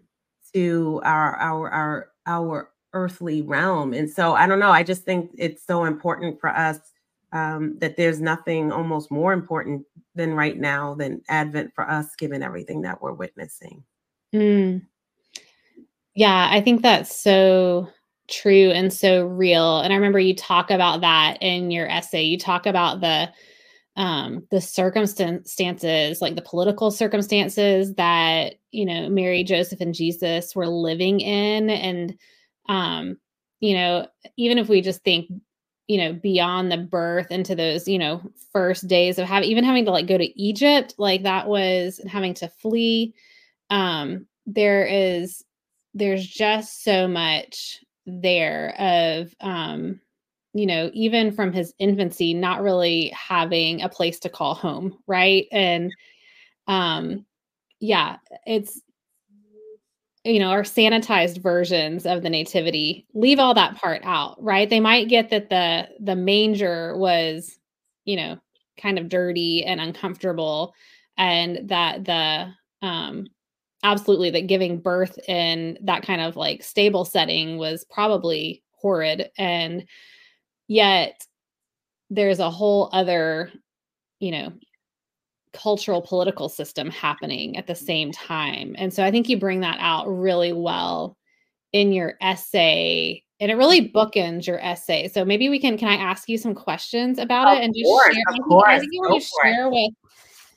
to 0.52 1.00
our 1.04 1.36
our 1.36 1.70
our 1.70 2.10
our 2.26 2.70
earthly 2.94 3.42
realm 3.42 3.92
and 3.92 4.08
so 4.08 4.34
i 4.34 4.46
don't 4.46 4.58
know 4.58 4.70
i 4.70 4.82
just 4.82 5.02
think 5.02 5.30
it's 5.36 5.66
so 5.66 5.84
important 5.84 6.40
for 6.40 6.48
us 6.48 6.78
um, 7.34 7.76
that 7.80 7.96
there's 7.96 8.20
nothing 8.20 8.70
almost 8.70 9.10
more 9.10 9.32
important 9.32 9.84
than 10.14 10.34
right 10.34 10.56
now 10.56 10.94
than 10.94 11.20
Advent 11.28 11.74
for 11.74 11.90
us, 11.90 12.14
given 12.14 12.44
everything 12.44 12.82
that 12.82 13.02
we're 13.02 13.12
witnessing. 13.12 13.82
Mm. 14.32 14.86
Yeah, 16.14 16.48
I 16.50 16.60
think 16.60 16.82
that's 16.82 17.20
so 17.20 17.88
true 18.30 18.70
and 18.70 18.92
so 18.92 19.26
real. 19.26 19.80
And 19.80 19.92
I 19.92 19.96
remember 19.96 20.20
you 20.20 20.34
talk 20.34 20.70
about 20.70 21.00
that 21.00 21.38
in 21.40 21.72
your 21.72 21.88
essay. 21.88 22.22
You 22.22 22.38
talk 22.38 22.66
about 22.66 23.00
the 23.00 23.30
um 23.96 24.44
the 24.50 24.60
circumstances 24.60 26.20
like 26.20 26.34
the 26.34 26.42
political 26.42 26.90
circumstances 26.90 27.94
that 27.94 28.56
you 28.72 28.84
know 28.84 29.08
mary 29.08 29.44
joseph 29.44 29.80
and 29.80 29.94
jesus 29.94 30.52
were 30.56 30.66
living 30.66 31.20
in 31.20 31.70
and 31.70 32.18
um 32.68 33.16
you 33.60 33.74
know 33.74 34.06
even 34.36 34.58
if 34.58 34.68
we 34.68 34.80
just 34.80 35.02
think 35.02 35.30
you 35.86 35.98
know 35.98 36.12
beyond 36.12 36.72
the 36.72 36.78
birth 36.78 37.30
into 37.30 37.54
those 37.54 37.86
you 37.88 37.98
know 37.98 38.22
first 38.52 38.88
days 38.88 39.18
of 39.18 39.26
having 39.26 39.48
even 39.48 39.64
having 39.64 39.84
to 39.84 39.90
like 39.90 40.06
go 40.06 40.18
to 40.18 40.40
egypt 40.42 40.94
like 40.98 41.22
that 41.22 41.46
was 41.46 42.00
having 42.08 42.34
to 42.34 42.48
flee 42.48 43.14
um 43.70 44.26
there 44.46 44.84
is 44.84 45.44
there's 45.94 46.26
just 46.26 46.82
so 46.82 47.06
much 47.06 47.80
there 48.06 48.74
of 48.78 49.34
um 49.40 50.00
you 50.52 50.66
know 50.66 50.90
even 50.92 51.32
from 51.32 51.52
his 51.52 51.74
infancy 51.78 52.34
not 52.34 52.62
really 52.62 53.08
having 53.08 53.82
a 53.82 53.88
place 53.88 54.18
to 54.20 54.28
call 54.28 54.54
home 54.54 54.96
right? 55.06 55.46
And 55.52 55.92
um 56.66 57.24
yeah 57.80 58.16
it's 58.46 58.80
you 60.24 60.38
know, 60.38 60.50
our 60.50 60.62
sanitized 60.62 61.42
versions 61.42 62.06
of 62.06 62.22
the 62.22 62.30
nativity, 62.30 63.06
leave 63.14 63.38
all 63.38 63.54
that 63.54 63.76
part 63.76 64.02
out, 64.04 64.42
right? 64.42 64.68
They 64.70 64.80
might 64.80 65.08
get 65.08 65.30
that 65.30 65.50
the 65.50 65.88
the 66.00 66.16
manger 66.16 66.96
was, 66.96 67.58
you 68.04 68.16
know, 68.16 68.38
kind 68.80 68.98
of 68.98 69.08
dirty 69.08 69.64
and 69.64 69.80
uncomfortable 69.80 70.74
and 71.18 71.68
that 71.68 72.04
the 72.04 72.52
um 72.86 73.26
absolutely 73.84 74.30
that 74.30 74.46
giving 74.46 74.78
birth 74.80 75.18
in 75.28 75.78
that 75.82 76.02
kind 76.02 76.20
of 76.20 76.36
like 76.36 76.62
stable 76.62 77.04
setting 77.04 77.58
was 77.58 77.84
probably 77.90 78.62
horrid 78.80 79.30
and 79.38 79.84
yet 80.68 81.22
there's 82.10 82.38
a 82.40 82.50
whole 82.50 82.88
other 82.92 83.50
you 84.20 84.30
know 84.32 84.52
cultural 85.54 86.02
political 86.02 86.48
system 86.48 86.90
happening 86.90 87.56
at 87.56 87.66
the 87.66 87.74
same 87.74 88.10
mm-hmm. 88.10 88.26
time. 88.26 88.74
And 88.76 88.92
so 88.92 89.04
I 89.04 89.10
think 89.10 89.28
you 89.28 89.38
bring 89.38 89.60
that 89.60 89.78
out 89.80 90.06
really 90.06 90.52
well 90.52 91.16
in 91.72 91.92
your 91.92 92.14
essay 92.20 93.24
and 93.40 93.50
it 93.50 93.56
really 93.56 93.82
mm-hmm. 93.82 93.96
bookends 93.96 94.46
your 94.46 94.58
essay. 94.60 95.08
So 95.08 95.24
maybe 95.24 95.48
we 95.48 95.58
can 95.58 95.76
can 95.76 95.88
I 95.88 95.96
ask 95.96 96.28
you 96.28 96.38
some 96.38 96.54
questions 96.54 97.18
about 97.18 97.52
of 97.52 97.58
it 97.58 97.64
and 97.64 97.74
just 97.74 97.86
course, 97.86 98.14
share 98.14 98.24
of 98.28 98.48
course. 98.48 98.64
I 98.68 98.78
think 98.78 98.92
you 98.92 99.00
want 99.00 99.22
to 99.22 99.28
share 99.42 99.66
it. 99.66 99.70
with 99.70 99.92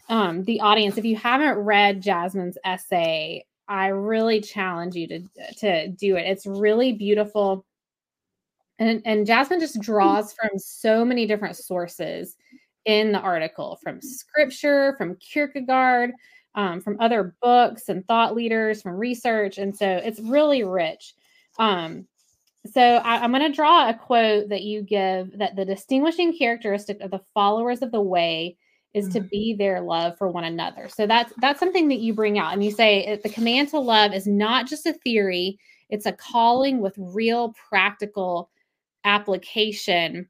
um, 0.09 0.43
the 0.45 0.61
audience 0.61 0.97
if 0.97 1.05
you 1.05 1.15
haven't 1.15 1.57
read 1.57 2.01
Jasmine's 2.01 2.57
essay, 2.63 3.43
I 3.67 3.87
really 3.87 4.41
challenge 4.41 4.95
you 4.95 5.07
to 5.07 5.19
to 5.57 5.87
do 5.89 6.15
it. 6.15 6.27
It's 6.27 6.45
really 6.45 6.93
beautiful. 6.93 7.65
And 8.79 9.01
and 9.05 9.25
Jasmine 9.25 9.59
just 9.59 9.73
mm-hmm. 9.73 9.91
draws 9.91 10.33
from 10.33 10.51
so 10.57 11.03
many 11.03 11.25
different 11.25 11.55
sources 11.55 12.35
in 12.87 13.11
the 13.11 13.19
article 13.19 13.77
from 13.83 14.01
scripture, 14.01 14.95
from 14.97 15.17
Kierkegaard, 15.17 16.13
um, 16.55 16.81
from 16.81 16.97
other 16.99 17.35
books 17.41 17.89
and 17.89 18.07
thought 18.07 18.33
leaders, 18.33 18.81
from 18.81 18.95
research. 18.95 19.59
And 19.59 19.75
so 19.75 19.85
it's 19.87 20.21
really 20.21 20.63
rich. 20.63 21.13
Um, 21.59 22.07
so 22.65 22.81
I, 22.81 23.23
am 23.23 23.31
going 23.31 23.43
to 23.43 23.55
draw 23.55 23.89
a 23.89 23.93
quote 23.93 24.49
that 24.49 24.63
you 24.63 24.81
give 24.81 25.37
that 25.37 25.55
the 25.55 25.65
distinguishing 25.65 26.35
characteristic 26.35 27.01
of 27.01 27.11
the 27.11 27.21
followers 27.33 27.81
of 27.81 27.91
the 27.91 28.01
way 28.01 28.57
is 28.93 29.09
to 29.09 29.19
mm-hmm. 29.19 29.27
be 29.27 29.53
their 29.53 29.81
love 29.81 30.17
for 30.17 30.29
one 30.29 30.45
another. 30.45 30.87
So 30.89 31.05
that's 31.05 31.31
that's 31.37 31.59
something 31.59 31.89
that 31.89 31.99
you 31.99 32.13
bring 32.13 32.39
out 32.39 32.53
and 32.53 32.63
you 32.63 32.71
say 32.71 33.19
the 33.21 33.29
command 33.29 33.69
to 33.69 33.79
love 33.79 34.13
is 34.13 34.27
not 34.27 34.67
just 34.67 34.85
a 34.85 34.93
theory, 34.93 35.59
it's 35.89 36.05
a 36.05 36.13
calling 36.13 36.79
with 36.79 36.95
real 36.97 37.53
practical 37.69 38.49
application. 39.03 40.27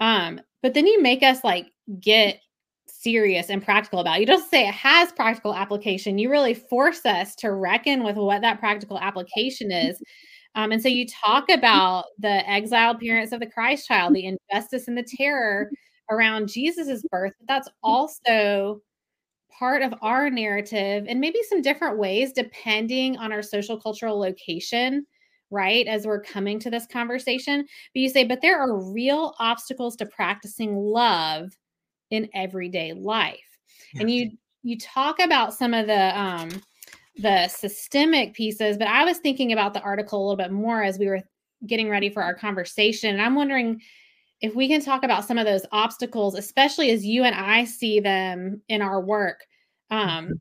Um, 0.00 0.40
but 0.62 0.74
then 0.74 0.86
you 0.86 1.02
make 1.02 1.22
us 1.22 1.42
like 1.44 1.66
get 2.00 2.40
serious 2.86 3.48
and 3.48 3.62
practical 3.62 4.00
about 4.00 4.18
it. 4.18 4.20
You 4.20 4.26
don't 4.26 4.48
say 4.50 4.68
it 4.68 4.74
has 4.74 5.12
practical 5.12 5.54
application. 5.54 6.18
You 6.18 6.30
really 6.30 6.54
force 6.54 7.04
us 7.06 7.34
to 7.36 7.52
reckon 7.52 8.04
with 8.04 8.16
what 8.16 8.42
that 8.42 8.58
practical 8.58 8.98
application 8.98 9.70
is. 9.72 10.00
Um, 10.54 10.72
and 10.72 10.82
so 10.82 10.88
you 10.88 11.06
talk 11.06 11.48
about 11.48 12.06
the 12.18 12.48
exiled 12.48 13.00
parents 13.00 13.32
of 13.32 13.40
the 13.40 13.46
Christ 13.46 13.86
child, 13.86 14.14
the 14.14 14.36
injustice 14.50 14.88
and 14.88 14.98
the 14.98 15.06
terror 15.16 15.70
around 16.10 16.48
Jesus's 16.48 17.06
birth. 17.10 17.34
That's 17.46 17.68
also 17.82 18.80
part 19.58 19.82
of 19.82 19.94
our 20.00 20.30
narrative 20.30 21.04
and 21.08 21.20
maybe 21.20 21.38
some 21.48 21.60
different 21.60 21.98
ways 21.98 22.32
depending 22.32 23.16
on 23.18 23.32
our 23.32 23.42
social 23.42 23.78
cultural 23.78 24.18
location 24.18 25.04
right? 25.50 25.86
As 25.86 26.06
we're 26.06 26.22
coming 26.22 26.58
to 26.60 26.70
this 26.70 26.86
conversation. 26.86 27.66
But 27.94 28.00
you 28.00 28.08
say, 28.08 28.24
but 28.24 28.40
there 28.40 28.60
are 28.60 28.92
real 28.92 29.34
obstacles 29.38 29.96
to 29.96 30.06
practicing 30.06 30.76
love 30.76 31.50
in 32.10 32.28
everyday 32.34 32.92
life. 32.92 33.38
Yeah. 33.94 34.02
And 34.02 34.10
you 34.10 34.30
you 34.62 34.78
talk 34.78 35.20
about 35.20 35.54
some 35.54 35.74
of 35.74 35.86
the 35.86 36.18
um 36.18 36.50
the 37.16 37.48
systemic 37.48 38.34
pieces, 38.34 38.78
but 38.78 38.88
I 38.88 39.04
was 39.04 39.18
thinking 39.18 39.52
about 39.52 39.74
the 39.74 39.82
article 39.82 40.18
a 40.18 40.22
little 40.22 40.36
bit 40.36 40.52
more 40.52 40.82
as 40.82 40.98
we 40.98 41.06
were 41.06 41.22
getting 41.66 41.90
ready 41.90 42.08
for 42.08 42.22
our 42.22 42.34
conversation. 42.34 43.10
And 43.10 43.22
I'm 43.22 43.34
wondering 43.34 43.80
if 44.40 44.54
we 44.54 44.68
can 44.68 44.80
talk 44.80 45.04
about 45.04 45.26
some 45.26 45.36
of 45.36 45.44
those 45.44 45.66
obstacles, 45.70 46.34
especially 46.34 46.90
as 46.90 47.04
you 47.04 47.24
and 47.24 47.34
I 47.34 47.64
see 47.64 48.00
them 48.00 48.62
in 48.68 48.80
our 48.80 49.00
work, 49.00 49.44
um, 49.90 50.08
mm-hmm. 50.08 50.32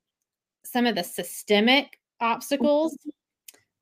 some 0.63 0.85
of 0.85 0.95
the 0.95 1.03
systemic 1.03 1.99
obstacles 2.21 2.97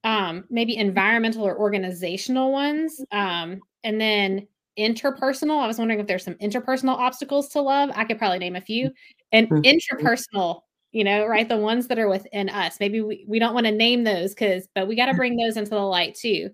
um, 0.08 0.46
maybe 0.50 0.78
environmental 0.78 1.44
or 1.44 1.58
organizational 1.58 2.54
ones. 2.54 3.04
Um, 3.12 3.60
and 3.84 4.00
then 4.00 4.48
interpersonal. 4.80 5.62
I 5.62 5.68
was 5.68 5.78
wondering 5.78 6.00
if 6.00 6.08
there's 6.08 6.24
some 6.24 6.36
interpersonal 6.36 6.96
obstacles 6.96 7.50
to 7.50 7.62
love. 7.62 7.90
I 7.94 8.06
could 8.06 8.18
probably 8.18 8.40
name 8.40 8.56
a 8.56 8.62
few. 8.62 8.90
And 9.34 9.50
mm-hmm. 9.50 9.64
intrapersonal, 9.64 10.62
you 10.94 11.04
know, 11.04 11.26
right? 11.26 11.50
The 11.50 11.58
ones 11.58 11.88
that 11.88 12.00
are 12.00 12.08
within 12.08 12.48
us. 12.48 12.80
Maybe 12.80 13.02
we, 13.02 13.26
we 13.28 13.38
don't 13.38 13.54
want 13.54 13.66
to 13.66 13.72
name 13.72 14.06
those 14.06 14.34
because, 14.34 14.70
but 14.74 14.88
we 14.88 14.96
got 14.96 15.08
to 15.08 15.14
bring 15.14 15.36
those 15.36 15.58
into 15.58 15.72
the 15.72 15.80
light 15.80 16.16
too. 16.16 16.52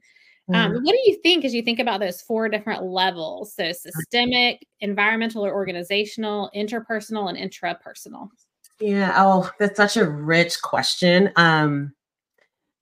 Um, 0.49 0.71
mm-hmm. 0.71 0.83
what 0.83 0.91
do 0.91 1.11
you 1.11 1.19
think 1.21 1.45
as 1.45 1.53
you 1.53 1.61
think 1.61 1.79
about 1.79 1.99
those 1.99 2.21
four 2.21 2.49
different 2.49 2.83
levels? 2.83 3.55
So 3.55 3.71
systemic, 3.71 4.65
environmental 4.79 5.45
or 5.45 5.53
organizational, 5.53 6.49
interpersonal, 6.55 7.29
and 7.29 7.37
intrapersonal. 7.37 8.29
Yeah. 8.79 9.13
Oh, 9.15 9.49
that's 9.59 9.77
such 9.77 9.95
a 9.95 10.09
rich 10.09 10.59
question. 10.61 11.31
Um, 11.35 11.93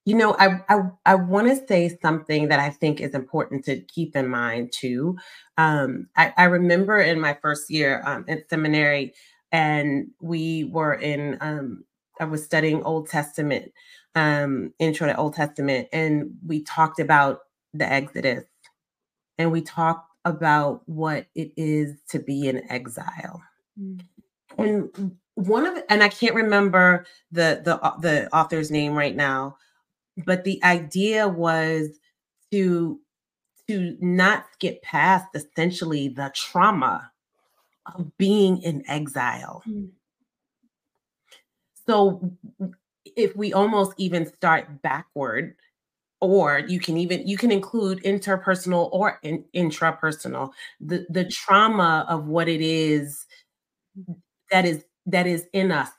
you 0.06 0.16
know, 0.16 0.36
I 0.40 0.62
I, 0.68 0.82
I 1.06 1.16
want 1.16 1.48
to 1.48 1.68
say 1.68 1.98
something 2.02 2.48
that 2.48 2.60
I 2.60 2.70
think 2.70 3.00
is 3.00 3.14
important 3.14 3.66
to 3.66 3.82
keep 3.82 4.16
in 4.16 4.28
mind 4.28 4.72
too. 4.72 5.18
Um, 5.58 6.08
I, 6.16 6.34
I 6.38 6.44
remember 6.46 6.98
in 6.98 7.20
my 7.20 7.38
first 7.42 7.70
year 7.70 8.02
um, 8.06 8.26
in 8.28 8.44
seminary, 8.50 9.14
and 9.52 10.08
we 10.20 10.66
were 10.66 10.94
in. 10.94 11.38
Um, 11.42 11.86
I 12.20 12.26
was 12.26 12.44
studying 12.44 12.84
Old 12.84 13.10
Testament, 13.10 13.72
um, 14.16 14.74
intro 14.80 15.08
to 15.08 15.16
Old 15.16 15.34
Testament, 15.34 15.88
and 15.92 16.32
we 16.46 16.64
talked 16.64 17.00
about 17.00 17.40
the 17.74 17.92
Exodus, 17.92 18.44
and 19.38 19.52
we 19.52 19.62
talked 19.62 20.08
about 20.26 20.82
what 20.88 21.28
it 21.36 21.52
is 21.58 21.96
to 22.10 22.20
be 22.20 22.48
in 22.48 22.70
exile. 22.72 23.42
Mm. 23.80 24.02
And 24.58 25.18
one 25.36 25.66
of, 25.66 25.84
and 25.90 26.04
I 26.04 26.10
can't 26.10 26.36
remember 26.36 27.06
the 27.32 27.62
the 27.64 27.78
the 28.02 28.36
author's 28.36 28.72
name 28.72 28.94
right 28.94 29.16
now 29.16 29.58
but 30.26 30.44
the 30.44 30.64
idea 30.64 31.28
was 31.28 31.90
to 32.52 33.00
to 33.68 33.98
not 34.02 34.46
get 34.60 34.82
past 34.82 35.28
essentially 35.34 36.10
the 36.10 36.32
trauma 36.36 37.12
of 37.96 38.18
being 38.18 38.62
in 38.62 38.84
exile. 38.90 39.64
Mm. 39.68 39.90
So 41.88 42.32
if 43.16 43.36
we 43.36 43.54
almost 43.54 43.94
even 43.98 44.26
start 44.26 44.82
backward 44.82 45.56
or 46.20 46.60
you 46.60 46.80
can 46.80 46.98
even 46.98 47.28
you 47.28 47.38
can 47.38 47.52
include 47.52 48.02
interpersonal 48.04 48.90
or 48.92 49.20
in, 49.24 49.44
intrapersonal 49.56 50.52
the 50.80 51.06
the 51.10 51.26
trauma 51.26 52.06
of 52.08 52.28
what 52.28 52.48
it 52.48 52.62
is 52.62 53.26
that 54.52 54.66
is 54.66 54.86
that 55.08 55.26
is 55.26 55.48
in 55.52 55.72
us 55.72 55.90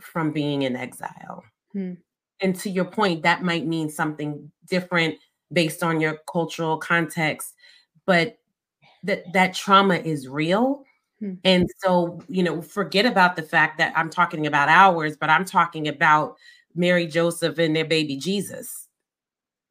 from 0.00 0.30
being 0.30 0.62
in 0.62 0.76
exile 0.76 1.42
hmm. 1.72 1.94
And 2.42 2.56
to 2.56 2.70
your 2.70 2.84
point 2.84 3.22
that 3.22 3.42
might 3.42 3.66
mean 3.66 3.88
something 3.88 4.50
different 4.66 5.16
based 5.52 5.82
on 5.82 6.00
your 6.00 6.18
cultural 6.30 6.76
context 6.76 7.54
but 8.06 8.38
that 9.02 9.30
that 9.32 9.54
trauma 9.54 9.96
is 9.96 10.28
real 10.28 10.84
hmm. 11.20 11.34
and 11.44 11.68
so 11.78 12.20
you 12.28 12.42
know 12.42 12.62
forget 12.62 13.06
about 13.06 13.36
the 13.36 13.42
fact 13.42 13.78
that 13.78 13.92
i'm 13.96 14.10
talking 14.10 14.46
about 14.46 14.68
ours 14.68 15.16
but 15.16 15.30
i'm 15.30 15.44
talking 15.44 15.88
about 15.88 16.36
mary 16.74 17.06
joseph 17.06 17.58
and 17.58 17.76
their 17.76 17.84
baby 17.84 18.16
jesus 18.16 18.88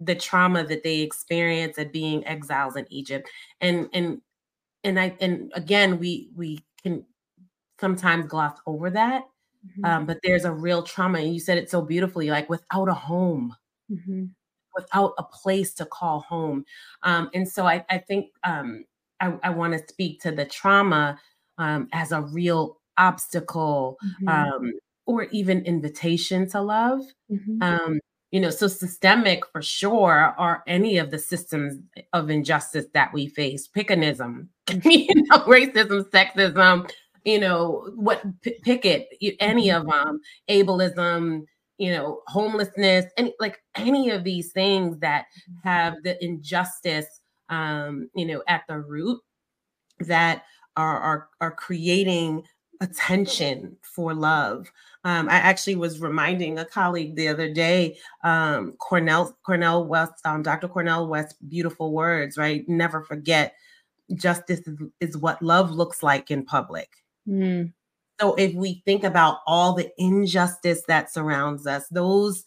the 0.01 0.15
trauma 0.15 0.63
that 0.63 0.83
they 0.83 1.01
experience 1.01 1.77
at 1.77 1.93
being 1.93 2.25
exiles 2.25 2.75
in 2.75 2.85
Egypt. 2.89 3.29
And 3.61 3.87
and 3.93 4.21
and 4.83 4.99
I 4.99 5.15
and 5.21 5.51
again 5.55 5.99
we 5.99 6.29
we 6.35 6.59
can 6.81 7.05
sometimes 7.79 8.25
gloss 8.25 8.57
over 8.65 8.89
that. 8.89 9.23
Mm-hmm. 9.65 9.85
Um, 9.85 10.05
but 10.05 10.19
there's 10.23 10.45
a 10.45 10.51
real 10.51 10.83
trauma, 10.83 11.19
and 11.19 11.33
you 11.33 11.39
said 11.39 11.57
it 11.57 11.69
so 11.69 11.81
beautifully, 11.81 12.29
like 12.29 12.49
without 12.49 12.89
a 12.89 12.93
home, 12.93 13.55
mm-hmm. 13.91 14.25
without 14.75 15.13
a 15.17 15.23
place 15.23 15.73
to 15.75 15.85
call 15.85 16.21
home. 16.21 16.65
Um, 17.03 17.29
and 17.33 17.47
so 17.47 17.65
I, 17.65 17.85
I 17.89 17.99
think 17.99 18.27
um, 18.43 18.85
I, 19.19 19.33
I 19.43 19.49
want 19.51 19.73
to 19.73 19.87
speak 19.87 20.21
to 20.21 20.31
the 20.31 20.45
trauma 20.45 21.19
um, 21.57 21.87
as 21.93 22.11
a 22.11 22.21
real 22.21 22.79
obstacle 22.97 23.97
mm-hmm. 24.03 24.27
Um, 24.27 24.73
or 25.05 25.23
even 25.25 25.65
invitation 25.65 26.47
to 26.49 26.61
love. 26.61 27.01
Mm-hmm. 27.31 27.61
Um, 27.61 27.99
you 28.31 28.39
know 28.39 28.49
so 28.49 28.67
systemic 28.67 29.45
for 29.51 29.61
sure 29.61 30.33
are 30.37 30.63
any 30.65 30.97
of 30.97 31.11
the 31.11 31.19
systems 31.19 31.79
of 32.13 32.29
injustice 32.29 32.85
that 32.93 33.13
we 33.13 33.27
face 33.27 33.67
picketism 33.67 34.47
you 34.85 35.13
know 35.13 35.39
racism 35.39 36.09
sexism 36.09 36.89
you 37.23 37.39
know 37.39 37.91
what 37.95 38.23
pick 38.41 38.85
it 38.85 39.09
any 39.39 39.67
mm-hmm. 39.67 39.87
of 39.87 39.87
them 39.87 40.19
ableism 40.49 41.45
you 41.77 41.91
know 41.91 42.21
homelessness 42.27 43.05
and 43.17 43.31
like 43.39 43.61
any 43.75 44.09
of 44.09 44.23
these 44.23 44.51
things 44.51 44.97
that 44.99 45.25
mm-hmm. 45.49 45.67
have 45.67 45.95
the 46.03 46.23
injustice 46.23 47.21
um 47.49 48.09
you 48.15 48.25
know 48.25 48.41
at 48.47 48.63
the 48.67 48.77
root 48.79 49.19
that 49.99 50.43
are 50.75 50.99
are, 50.99 51.29
are 51.41 51.51
creating 51.51 52.43
attention 52.81 53.77
for 53.81 54.13
love 54.13 54.71
um, 55.03 55.29
I 55.29 55.35
actually 55.35 55.75
was 55.75 55.99
reminding 55.99 56.59
a 56.59 56.65
colleague 56.65 57.15
the 57.15 57.27
other 57.27 57.51
day, 57.51 57.97
um, 58.23 58.73
Cornell 58.73 59.35
Cornel 59.43 59.85
West, 59.87 60.13
um, 60.25 60.43
Dr. 60.43 60.67
Cornel 60.67 61.07
West, 61.07 61.35
beautiful 61.49 61.91
words, 61.91 62.37
right? 62.37 62.67
Never 62.69 63.01
forget, 63.01 63.55
justice 64.13 64.59
is, 64.67 64.77
is 64.99 65.17
what 65.17 65.41
love 65.41 65.71
looks 65.71 66.03
like 66.03 66.29
in 66.29 66.45
public. 66.45 67.00
Mm. 67.27 67.73
So 68.19 68.35
if 68.35 68.53
we 68.53 68.81
think 68.85 69.03
about 69.03 69.39
all 69.47 69.73
the 69.73 69.91
injustice 69.97 70.83
that 70.87 71.11
surrounds 71.11 71.65
us, 71.65 71.87
those 71.89 72.45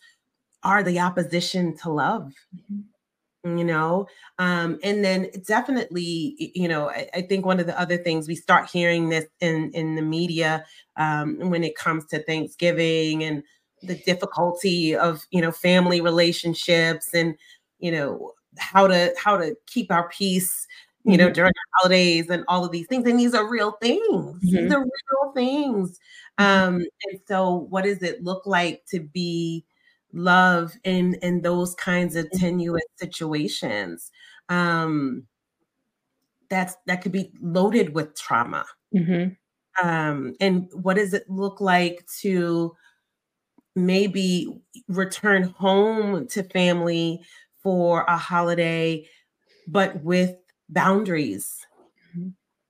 are 0.63 0.83
the 0.83 1.01
opposition 1.01 1.77
to 1.79 1.91
love. 1.91 2.33
Mm-hmm 2.55 2.81
you 3.45 3.65
know 3.65 4.07
um, 4.39 4.79
and 4.83 5.05
then 5.05 5.29
definitely 5.47 6.35
you 6.55 6.67
know 6.67 6.89
I, 6.89 7.09
I, 7.15 7.23
think 7.23 7.45
one 7.45 7.61
of 7.61 7.67
the 7.67 7.79
other 7.79 7.99
things 7.99 8.27
we 8.27 8.37
start 8.37 8.71
hearing 8.71 9.11
this 9.11 9.27
in 9.41 9.71
in 9.73 9.97
the 9.97 10.03
media 10.03 10.65
um, 10.97 11.51
when 11.51 11.63
it 11.63 11.77
comes 11.77 12.07
to 12.07 12.23
thanksgiving 12.23 13.23
and 13.23 13.43
the 13.83 13.97
difficulty 13.97 14.97
of 14.97 15.25
you 15.31 15.43
know 15.43 15.53
family 15.53 16.01
relationships 16.01 17.13
and 17.13 17.37
you 17.79 17.93
know 17.93 18.33
how 18.59 18.87
to 18.87 19.13
how 19.23 19.37
to 19.37 19.55
keep 19.67 19.93
our 19.93 20.09
peace 20.09 20.67
you 21.05 21.17
know 21.17 21.27
mm-hmm. 21.27 21.35
during 21.35 21.53
the 21.53 21.79
holidays 21.79 22.31
and 22.31 22.45
all 22.49 22.65
of 22.65 22.73
these 22.73 22.87
things 22.87 23.07
and 23.07 23.19
these 23.19 23.35
are 23.35 23.49
real 23.49 23.73
things 23.83 24.01
mm-hmm. 24.03 24.57
these 24.57 24.73
are 24.73 24.81
real 24.81 25.33
things 25.35 25.99
um 26.39 26.77
and 27.05 27.21
so 27.27 27.67
what 27.69 27.85
does 27.85 28.03
it 28.03 28.23
look 28.23 28.45
like 28.47 28.85
to 28.87 29.01
be 29.01 29.65
love 30.13 30.75
in 30.85 31.15
in 31.23 31.43
those 31.43 31.75
kinds 31.75 32.17
of 32.17 32.25
mm-hmm. 32.27 32.39
tenuous 32.39 32.85
situations 32.97 34.11
um 34.49 35.25
that's 36.49 36.77
that 36.87 37.03
could 37.03 37.13
be 37.13 37.33
loaded 37.41 37.95
with 37.95 38.15
trauma 38.15 38.65
mm-hmm. 38.95 39.87
um 39.87 40.35
and 40.41 40.69
what 40.73 40.95
does 40.97 41.13
it 41.13 41.29
look 41.29 41.61
like 41.61 42.05
to 42.21 42.75
maybe 43.77 44.63
return 44.89 45.43
home 45.43 46.27
to 46.29 46.43
family 46.45 47.21
for 47.63 48.05
a 48.05 48.17
holiday 48.17 49.05
but 49.67 50.03
with 50.03 50.37
boundaries 50.69 51.67
mm-hmm. 52.17 52.29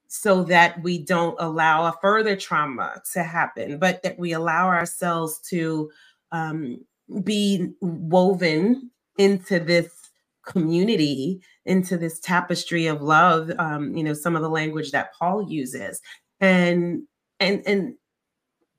so 0.09 0.45
that 0.45 0.83
we 0.83 0.99
don't 0.99 1.37
allow 1.39 1.85
a 1.85 1.95
further 2.01 2.37
trauma 2.37 3.01
to 3.13 3.23
happen 3.23 3.79
but 3.79 4.03
that 4.03 4.19
we 4.19 4.33
allow 4.33 4.67
ourselves 4.69 5.41
to 5.41 5.91
um, 6.33 6.85
be 7.23 7.69
woven 7.81 8.91
into 9.19 9.61
this 9.61 10.11
community 10.45 11.41
into 11.65 11.97
this 11.97 12.21
tapestry 12.21 12.87
of 12.87 13.01
love 13.01 13.51
um 13.59 13.97
you 13.97 14.05
know 14.05 14.13
some 14.13 14.37
of 14.37 14.43
the 14.43 14.51
language 14.51 14.91
that 14.91 15.15
paul 15.15 15.49
uses 15.51 16.03
and 16.41 17.03
and 17.41 17.63
and 17.67 17.95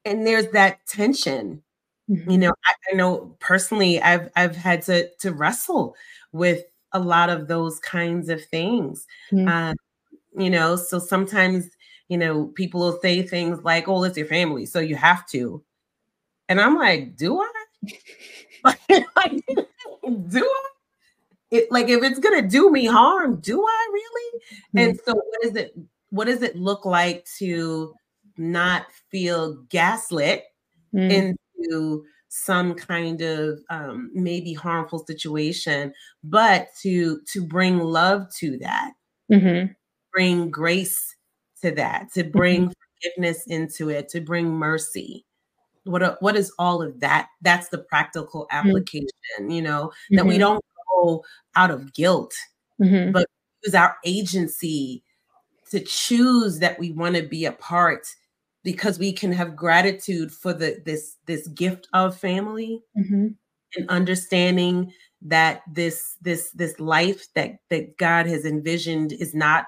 and 0.04 0.28
there's 0.28 0.48
that 0.50 0.86
tension 0.86 1.64
mm-hmm. 2.10 2.30
you 2.30 2.38
know 2.38 2.52
I, 2.66 2.92
I, 2.92 2.96
know 2.96 3.36
personally 3.40 4.00
i've 4.02 4.30
i've 4.36 4.56
had 4.56 4.84
to 4.84 5.10
to 5.22 5.32
wrestle 5.32 5.96
with 6.32 6.66
a 6.96 7.00
lot 7.00 7.30
of 7.30 7.48
those 7.48 7.80
kinds 7.80 8.30
of 8.30 8.44
things 8.46 9.06
mm-hmm. 9.32 9.48
uh, 9.48 9.74
you 10.38 10.50
know 10.50 10.76
so 10.76 10.98
sometimes 10.98 11.70
you 12.08 12.18
know 12.18 12.48
people 12.56 12.80
will 12.80 13.00
say 13.02 13.22
things 13.22 13.60
like 13.64 13.88
oh 13.88 14.04
it's 14.04 14.18
your 14.18 14.28
family 14.28 14.66
so 14.66 14.80
you 14.80 14.96
have 14.96 15.28
to 15.28 15.64
and 16.50 16.60
i'm 16.60 16.76
like 16.78 17.16
do 17.16 17.40
i 17.42 17.52
like, 19.16 19.44
do 20.30 20.40
I? 20.40 20.70
It, 21.52 21.72
like 21.72 21.90
if 21.90 22.04
it's 22.04 22.20
gonna 22.20 22.48
do 22.48 22.72
me 22.72 22.86
harm, 22.86 23.40
do 23.40 23.64
I 23.64 23.90
really? 23.94 24.40
Mm-hmm. 24.40 24.78
And 24.78 25.00
so 25.06 25.14
what 25.14 25.46
is 25.46 25.56
it? 25.56 25.78
What 26.10 26.26
does 26.26 26.42
it 26.42 26.56
look 26.56 26.86
like 26.86 27.26
to 27.38 27.94
not 28.38 28.88
feel 29.12 29.56
gaslit 29.70 30.44
mm-hmm. 30.94 31.12
into 31.12 32.06
some 32.38 32.76
kind 32.76 33.22
of 33.22 33.60
um, 33.70 34.12
maybe 34.14 34.54
harmful 34.54 35.06
situation, 35.06 35.94
but 36.24 36.68
to 36.82 37.22
to 37.34 37.46
bring 37.46 37.80
love 37.80 38.28
to 38.40 38.58
that, 38.60 38.92
mm-hmm. 39.32 39.72
bring 40.14 40.50
grace 40.50 41.16
to 41.62 41.72
that, 41.72 42.12
to 42.14 42.24
bring 42.24 42.64
mm-hmm. 42.64 42.72
forgiveness 43.02 43.46
into 43.48 43.90
it, 43.90 44.10
to 44.10 44.22
bring 44.22 44.52
mercy 44.52 45.26
what 45.86 46.22
what 46.22 46.36
is 46.36 46.52
all 46.60 46.82
of 46.82 47.00
that 47.00 47.28
that's 47.42 47.70
the 47.70 47.78
practical 47.78 48.48
mm-hmm. 48.52 48.68
application 48.68 49.08
mm-hmm. 49.40 49.52
you 49.52 49.62
know 49.62 49.92
that 50.10 50.22
mm-hmm. 50.22 50.30
we 50.30 50.38
don't 50.38 50.64
go 50.92 51.24
out 51.56 51.72
of 51.72 51.94
guilt 51.94 52.34
mm-hmm. 52.82 53.12
but 53.12 53.28
use 53.64 53.76
our 53.76 53.96
agency 54.04 55.04
to 55.70 55.80
choose 55.80 56.60
that 56.60 56.78
we 56.80 56.92
want 56.92 57.16
to 57.16 57.24
be 57.24 57.46
a 57.46 57.52
part 57.52 58.08
because 58.66 58.98
we 58.98 59.14
can 59.14 59.32
have 59.32 59.56
gratitude 59.56 60.32
for 60.32 60.52
the 60.52 60.82
this 60.84 61.16
this 61.28 61.48
gift 61.50 61.88
of 61.94 62.18
family 62.18 62.82
mm-hmm. 62.98 63.28
and 63.78 63.90
understanding 63.90 64.92
that 65.22 65.62
this 65.72 66.18
this 66.22 66.50
this 66.50 66.78
life 66.80 67.28
that 67.36 67.60
that 67.70 67.98
God 67.98 68.26
has 68.26 68.44
envisioned 68.44 69.14
is 69.14 69.34
not 69.34 69.68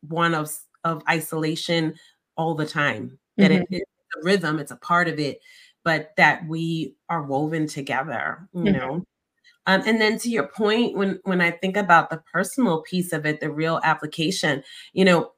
one 0.00 0.34
of 0.34 0.50
of 0.84 1.02
isolation 1.10 1.94
all 2.36 2.54
the 2.54 2.66
time 2.66 3.18
that 3.36 3.50
mm-hmm. 3.50 3.74
it, 3.74 3.82
a 4.16 4.24
rhythm, 4.24 4.58
it's 4.58 4.70
a 4.70 4.76
part 4.76 5.08
of 5.08 5.18
it, 5.18 5.40
but 5.84 6.12
that 6.16 6.46
we 6.46 6.94
are 7.08 7.22
woven 7.22 7.66
together, 7.66 8.48
you 8.54 8.62
mm-hmm. 8.62 8.78
know. 8.78 9.04
Um, 9.68 9.82
and 9.84 10.00
then 10.00 10.16
to 10.20 10.30
your 10.30 10.46
point, 10.46 10.96
when 10.96 11.18
when 11.24 11.40
I 11.40 11.50
think 11.50 11.76
about 11.76 12.10
the 12.10 12.22
personal 12.32 12.82
piece 12.82 13.12
of 13.12 13.26
it, 13.26 13.40
the 13.40 13.50
real 13.50 13.80
application, 13.82 14.62
you 14.92 15.04
know, 15.04 15.32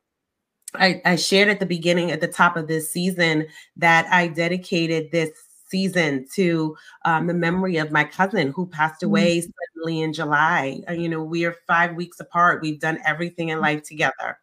I, 0.74 1.00
I 1.04 1.16
shared 1.16 1.48
at 1.48 1.60
the 1.60 1.66
beginning, 1.66 2.10
at 2.10 2.20
the 2.20 2.28
top 2.28 2.56
of 2.56 2.68
this 2.68 2.90
season, 2.90 3.46
that 3.76 4.06
I 4.12 4.28
dedicated 4.28 5.10
this 5.10 5.30
season 5.68 6.26
to 6.34 6.76
um, 7.04 7.26
the 7.26 7.34
memory 7.34 7.76
of 7.76 7.92
my 7.92 8.04
cousin 8.04 8.52
who 8.52 8.66
passed 8.66 9.00
mm-hmm. 9.00 9.06
away 9.06 9.38
mm-hmm. 9.38 9.50
suddenly 9.76 10.02
in 10.02 10.12
July. 10.12 10.80
Uh, 10.88 10.92
you 10.92 11.08
know, 11.08 11.22
we 11.22 11.44
are 11.44 11.56
five 11.66 11.94
weeks 11.94 12.20
apart. 12.20 12.62
We've 12.62 12.80
done 12.80 12.98
everything 13.04 13.48
in 13.48 13.56
mm-hmm. 13.56 13.64
life 13.64 13.82
together. 13.82 14.38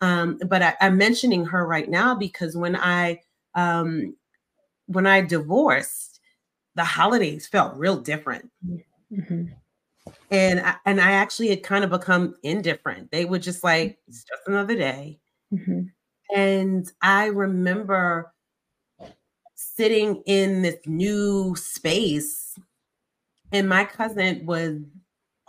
Um, 0.00 0.38
but 0.48 0.62
I, 0.62 0.74
am 0.80 0.98
mentioning 0.98 1.44
her 1.46 1.66
right 1.66 1.88
now 1.88 2.14
because 2.14 2.56
when 2.56 2.76
I 2.76 3.20
um, 3.54 4.14
when 4.86 5.06
I 5.06 5.22
divorced, 5.22 6.20
the 6.74 6.84
holidays 6.84 7.46
felt 7.46 7.76
real 7.76 7.96
different. 7.96 8.50
Mm-hmm. 9.10 9.44
and 10.30 10.60
I, 10.60 10.74
and 10.84 11.00
I 11.00 11.12
actually 11.12 11.48
had 11.48 11.62
kind 11.62 11.82
of 11.82 11.90
become 11.90 12.34
indifferent. 12.42 13.10
They 13.10 13.24
were 13.24 13.38
just 13.38 13.64
like, 13.64 13.98
it's 14.06 14.24
just 14.24 14.42
another 14.46 14.76
day. 14.76 15.18
Mm-hmm. 15.52 15.82
And 16.34 16.90
I 17.02 17.26
remember 17.26 18.32
sitting 19.54 20.22
in 20.26 20.62
this 20.62 20.76
new 20.86 21.54
space, 21.56 22.58
and 23.52 23.68
my 23.68 23.84
cousin 23.84 24.44
was 24.44 24.78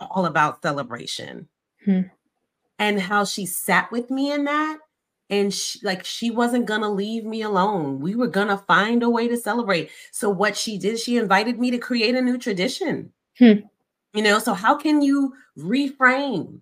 all 0.00 0.26
about 0.26 0.62
celebration 0.62 1.48
hmm. 1.84 2.02
and 2.78 3.00
how 3.00 3.24
she 3.24 3.44
sat 3.44 3.90
with 3.90 4.10
me 4.10 4.32
in 4.32 4.44
that. 4.44 4.78
And 5.30 5.52
she, 5.52 5.80
like 5.82 6.06
she 6.06 6.30
wasn't 6.30 6.64
gonna 6.64 6.90
leave 6.90 7.24
me 7.24 7.42
alone. 7.42 8.00
We 8.00 8.14
were 8.14 8.28
gonna 8.28 8.56
find 8.56 9.02
a 9.02 9.10
way 9.10 9.28
to 9.28 9.36
celebrate. 9.36 9.90
So 10.10 10.30
what 10.30 10.56
she 10.56 10.78
did, 10.78 10.98
she 10.98 11.18
invited 11.18 11.58
me 11.58 11.70
to 11.70 11.78
create 11.78 12.14
a 12.14 12.22
new 12.22 12.38
tradition. 12.38 13.12
Hmm. 13.38 13.60
You 14.14 14.22
know, 14.22 14.38
so 14.38 14.54
how 14.54 14.76
can 14.76 15.02
you 15.02 15.34
reframe 15.58 16.60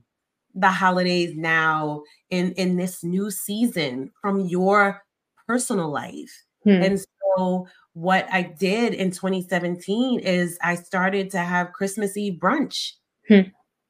the 0.57 0.71
holidays 0.71 1.37
now 1.37 2.03
in 2.31 2.53
in 2.53 2.77
this 2.77 3.05
new 3.05 3.31
season 3.31 4.11
from 4.21 4.41
your 4.41 5.03
personal 5.47 5.91
life? 5.91 6.45
Hmm. 6.65 6.83
And 6.83 7.01
so 7.01 7.69
what 7.93 8.27
I 8.33 8.43
did 8.43 8.95
in 8.95 9.11
2017 9.11 10.21
is 10.21 10.59
I 10.63 10.75
started 10.75 11.31
to 11.31 11.39
have 11.39 11.73
Christmas 11.73 12.17
Eve 12.17 12.39
brunch. 12.41 12.93
Hmm. 13.29 13.49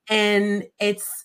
And 0.09 0.65
it's 0.79 1.25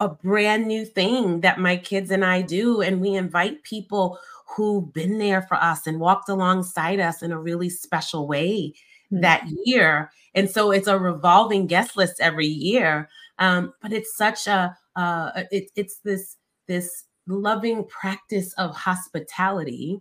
a 0.00 0.08
brand 0.08 0.66
new 0.66 0.84
thing 0.84 1.42
that 1.42 1.60
my 1.60 1.76
kids 1.76 2.10
and 2.10 2.24
I 2.24 2.42
do. 2.42 2.80
And 2.80 3.00
we 3.00 3.14
invite 3.14 3.62
people 3.64 4.18
who've 4.46 4.92
been 4.92 5.18
there 5.18 5.42
for 5.42 5.56
us 5.56 5.86
and 5.86 6.00
walked 6.00 6.28
alongside 6.28 7.00
us 7.00 7.22
in 7.22 7.32
a 7.32 7.40
really 7.40 7.68
special 7.68 8.26
way 8.26 8.74
hmm. 9.10 9.20
that 9.20 9.44
year. 9.64 10.10
And 10.34 10.50
so 10.50 10.70
it's 10.70 10.88
a 10.88 10.98
revolving 10.98 11.66
guest 11.66 11.96
list 11.96 12.14
every 12.20 12.46
year. 12.46 13.08
Um, 13.38 13.72
but 13.82 13.92
it's 13.92 14.16
such 14.16 14.46
a 14.46 14.76
uh, 14.96 15.44
it, 15.50 15.70
it's 15.76 15.96
this 15.98 16.36
this 16.66 17.04
loving 17.26 17.84
practice 17.84 18.52
of 18.54 18.74
hospitality 18.74 20.00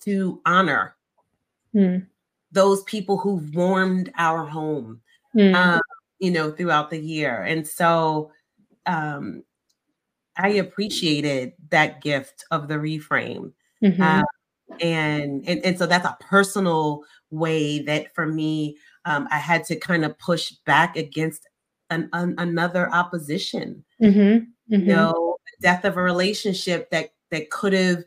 to 0.00 0.40
honor 0.46 0.96
mm. 1.74 2.04
those 2.50 2.82
people 2.84 3.16
who've 3.16 3.54
warmed 3.54 4.12
our 4.16 4.44
home, 4.44 5.00
mm. 5.36 5.54
um, 5.54 5.80
you 6.18 6.30
know, 6.30 6.50
throughout 6.50 6.90
the 6.90 6.98
year. 6.98 7.42
And 7.42 7.66
so 7.66 8.30
um, 8.86 9.42
I 10.36 10.48
appreciated 10.50 11.52
that 11.70 12.00
gift 12.00 12.44
of 12.50 12.68
the 12.68 12.74
reframe. 12.74 13.52
Mm-hmm. 13.82 14.02
Uh, 14.02 14.22
and, 14.80 15.44
and 15.46 15.64
and 15.64 15.78
so 15.78 15.86
that's 15.86 16.06
a 16.06 16.16
personal 16.20 17.02
way 17.30 17.80
that 17.82 18.14
for 18.14 18.26
me 18.26 18.78
um, 19.04 19.28
I 19.30 19.36
had 19.36 19.64
to 19.64 19.76
kind 19.76 20.04
of 20.04 20.18
push 20.18 20.52
back 20.64 20.96
against 20.96 21.46
an, 21.92 22.08
an 22.12 22.34
another 22.38 22.92
opposition. 22.92 23.84
Mm-hmm. 24.00 24.20
Mm-hmm. 24.20 24.74
You 24.74 24.96
know, 24.96 25.36
death 25.62 25.84
of 25.84 25.96
a 25.96 26.02
relationship 26.02 26.90
that 26.90 27.12
that 27.30 27.50
could 27.50 27.72
have 27.72 28.04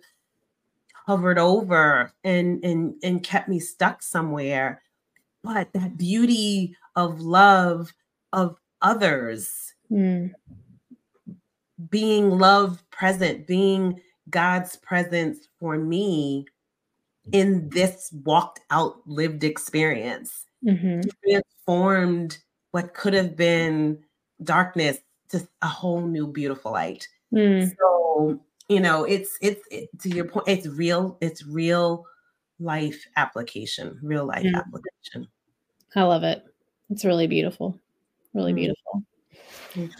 hovered 0.94 1.40
over 1.40 2.12
and 2.24 2.64
and 2.64 2.96
and 3.04 3.24
kept 3.24 3.48
me 3.48 3.60
stuck 3.60 4.02
somewhere 4.02 4.82
but 5.44 5.72
that 5.74 5.98
beauty 5.98 6.76
of 6.96 7.22
love 7.22 7.94
of 8.34 8.58
others 8.82 9.74
mm. 9.92 10.32
being 11.90 12.30
love 12.32 12.84
present 12.90 13.46
being 13.46 14.00
god's 14.30 14.76
presence 14.78 15.48
for 15.60 15.78
me 15.78 16.46
in 17.32 17.70
this 17.70 18.12
walked 18.24 18.60
out 18.72 18.98
lived 19.06 19.44
experience 19.44 20.46
mm-hmm. 20.64 21.02
transformed 21.24 22.40
what 22.76 22.94
could 22.94 23.14
have 23.14 23.38
been 23.38 23.98
darkness 24.44 24.98
to 25.30 25.48
a 25.62 25.68
whole 25.68 26.02
new 26.02 26.28
beautiful 26.28 26.74
light 26.74 27.08
mm. 27.34 27.72
so 27.80 28.38
you 28.68 28.82
know 28.82 29.06
it's 29.06 29.38
it's 29.40 29.62
it, 29.72 29.88
to 29.98 30.10
your 30.10 30.26
point 30.26 30.46
it's 30.46 30.68
real 30.68 31.18
it's 31.22 31.46
real 31.46 32.06
life 32.60 33.08
application 33.16 33.98
real 34.04 34.26
life 34.26 34.44
mm. 34.44 34.54
application 34.58 35.26
i 35.96 36.04
love 36.04 36.24
it 36.24 36.44
it's 36.90 37.06
really 37.06 37.28
beautiful 37.28 37.80
really 38.34 38.52
mm. 38.52 38.58
beautiful 38.58 39.04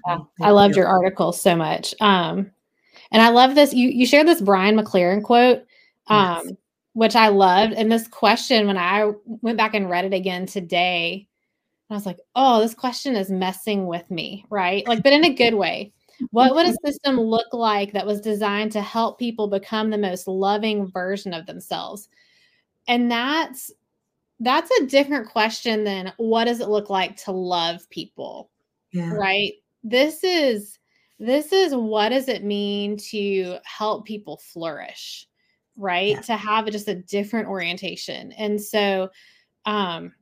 yeah, 0.06 0.18
i 0.42 0.50
loved 0.50 0.76
your 0.76 0.88
article 0.88 1.32
so 1.32 1.56
much 1.56 1.96
um 2.02 2.52
and 3.14 3.22
i 3.22 3.30
love 3.30 3.56
this 3.56 3.74
you 3.74 3.88
you 3.88 4.06
shared 4.06 4.28
this 4.28 4.42
brian 4.42 4.76
mclaren 4.76 5.24
quote 5.24 5.60
um 6.08 6.42
yes. 6.44 6.54
which 6.92 7.16
i 7.16 7.30
loved 7.30 7.72
and 7.72 7.90
this 7.90 8.06
question 8.10 8.68
when 8.68 8.78
i 8.78 9.10
went 9.26 9.58
back 9.58 9.74
and 9.74 9.90
read 9.90 10.04
it 10.04 10.14
again 10.14 10.46
today 10.46 11.26
i 11.90 11.94
was 11.94 12.06
like 12.06 12.20
oh 12.36 12.60
this 12.62 12.74
question 12.74 13.16
is 13.16 13.30
messing 13.30 13.88
with 13.88 14.10
me 14.10 14.46
right 14.50 14.88
like 14.88 15.04
but 15.04 15.14
in 15.14 15.26
a 15.26 15.34
good 15.34 15.54
way 15.54 15.92
what 16.32 16.56
would 16.56 16.66
a 16.66 16.76
system 16.86 17.20
look 17.20 17.54
like 17.54 17.92
that 17.94 18.06
was 18.06 18.22
designed 18.22 18.72
to 18.74 18.82
help 18.82 19.20
people 19.20 19.48
become 19.48 19.90
the 19.90 19.98
most 19.98 20.28
loving 20.28 20.88
version 20.88 21.34
of 21.34 21.46
themselves? 21.46 22.10
And 22.88 23.12
that's 23.12 23.72
that's 24.40 24.72
a 24.80 24.86
different 24.86 25.30
question 25.30 25.84
than 25.84 26.14
what 26.18 26.46
does 26.46 26.60
it 26.60 26.70
look 26.70 26.90
like 26.90 27.16
to 27.24 27.32
love 27.32 27.90
people? 27.90 28.52
Yeah. 28.92 29.12
Right? 29.14 29.54
This 29.84 30.24
is 30.24 30.78
this 31.20 31.54
is 31.54 31.74
what 31.74 32.10
does 32.10 32.28
it 32.28 32.44
mean 32.44 32.98
to 32.98 33.58
help 33.64 34.06
people 34.06 34.38
flourish? 34.38 35.28
Right? 35.78 36.12
Yeah. 36.12 36.22
To 36.22 36.36
have 36.36 36.70
just 36.72 36.88
a 36.88 36.96
different 36.96 37.48
orientation. 37.48 38.32
And 38.34 38.62
so 38.62 39.10
um 39.66 40.14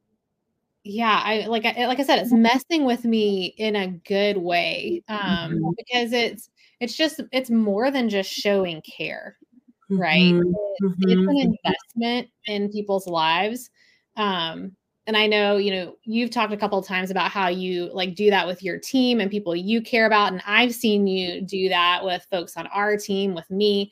yeah 0.83 1.21
i 1.23 1.45
like 1.47 1.65
I, 1.65 1.87
like 1.87 1.99
i 1.99 2.03
said 2.03 2.19
it's 2.19 2.33
mm-hmm. 2.33 2.43
messing 2.43 2.85
with 2.85 3.05
me 3.05 3.53
in 3.57 3.75
a 3.75 3.87
good 3.87 4.37
way 4.37 5.03
um 5.07 5.19
mm-hmm. 5.19 5.69
because 5.77 6.11
it's 6.11 6.49
it's 6.79 6.95
just 6.95 7.21
it's 7.31 7.49
more 7.49 7.89
than 7.89 8.09
just 8.09 8.29
showing 8.29 8.81
care 8.81 9.37
right 9.89 10.33
mm-hmm. 10.33 10.49
it's, 10.49 10.95
it's, 10.99 11.11
an 11.11 11.19
mm-hmm. 11.19 11.53
investment 11.65 12.29
in 12.47 12.69
people's 12.69 13.07
lives 13.07 13.69
um 14.17 14.75
and 15.07 15.15
i 15.15 15.25
know 15.25 15.55
you 15.55 15.71
know 15.71 15.95
you've 16.03 16.31
talked 16.31 16.53
a 16.53 16.57
couple 16.57 16.77
of 16.77 16.85
times 16.85 17.11
about 17.11 17.31
how 17.31 17.47
you 17.47 17.89
like 17.93 18.15
do 18.15 18.29
that 18.29 18.47
with 18.47 18.61
your 18.61 18.77
team 18.77 19.21
and 19.21 19.31
people 19.31 19.55
you 19.55 19.81
care 19.81 20.05
about 20.05 20.33
and 20.33 20.41
i've 20.45 20.73
seen 20.73 21.07
you 21.07 21.41
do 21.41 21.69
that 21.69 22.03
with 22.03 22.27
folks 22.29 22.57
on 22.57 22.67
our 22.67 22.97
team 22.97 23.33
with 23.33 23.49
me 23.49 23.91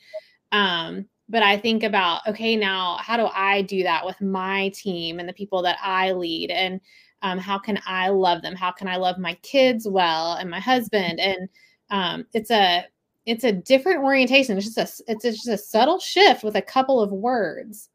um 0.52 1.06
but 1.32 1.42
I 1.42 1.58
think 1.58 1.84
about, 1.84 2.28
okay, 2.28 2.58
now 2.58 2.98
how 3.00 3.16
do 3.16 3.28
I 3.34 3.62
do 3.62 3.84
that 3.84 4.06
with 4.06 4.20
my 4.20 4.70
team 4.70 5.20
and 5.20 5.28
the 5.28 5.34
people 5.34 5.62
that 5.62 5.78
I 5.82 6.12
lead? 6.12 6.52
And 6.52 6.82
um, 7.22 7.40
how 7.40 7.58
can 7.58 7.80
I 7.86 8.10
love 8.10 8.42
them? 8.42 8.56
How 8.56 8.72
can 8.72 8.88
I 8.90 8.98
love 8.98 9.18
my 9.18 9.36
kids 9.36 9.88
well 9.88 10.34
and 10.34 10.50
my 10.50 10.60
husband? 10.60 11.20
And 11.20 11.50
um, 11.90 12.26
it's 12.34 12.52
a 12.52 12.86
it's 13.26 13.46
a 13.46 13.54
different 13.54 14.04
orientation. 14.04 14.58
It's 14.58 14.74
just 14.74 15.00
a 15.00 15.12
it's 15.12 15.24
just 15.24 15.48
a 15.48 15.58
subtle 15.58 16.00
shift 16.00 16.44
with 16.44 16.58
a 16.58 16.62
couple 16.62 17.00
of 17.00 17.12
words, 17.12 17.90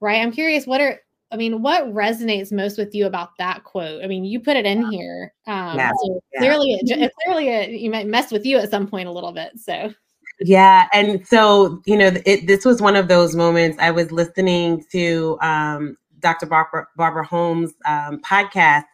right? 0.00 0.20
I'm 0.20 0.32
curious, 0.32 0.66
what 0.66 0.82
are 0.82 1.00
I 1.30 1.36
mean, 1.36 1.62
what 1.62 1.84
resonates 1.94 2.52
most 2.52 2.76
with 2.76 2.94
you 2.94 3.06
about 3.06 3.30
that 3.38 3.64
quote? 3.64 4.04
I 4.04 4.06
mean, 4.06 4.22
you 4.22 4.38
put 4.38 4.58
it 4.58 4.66
in 4.66 4.90
here. 4.90 5.32
Um, 5.46 5.78
yeah, 5.78 5.92
so 6.04 6.20
yeah. 6.34 6.40
clearly, 6.40 6.74
it, 6.74 7.12
clearly, 7.24 7.48
it, 7.48 7.70
you 7.70 7.90
might 7.90 8.06
mess 8.06 8.30
with 8.30 8.44
you 8.44 8.58
at 8.58 8.70
some 8.70 8.86
point 8.86 9.08
a 9.08 9.12
little 9.12 9.32
bit. 9.32 9.52
So 9.56 9.94
yeah, 10.40 10.88
and 10.92 11.26
so 11.26 11.80
you 11.86 11.96
know, 11.96 12.10
it, 12.26 12.46
this 12.46 12.64
was 12.64 12.80
one 12.82 12.96
of 12.96 13.08
those 13.08 13.34
moments. 13.34 13.78
I 13.80 13.90
was 13.90 14.10
listening 14.12 14.84
to 14.92 15.38
um, 15.40 15.96
Dr. 16.20 16.46
Barbara, 16.46 16.86
Barbara 16.96 17.24
Holmes' 17.24 17.74
um, 17.84 18.20
podcast, 18.20 18.84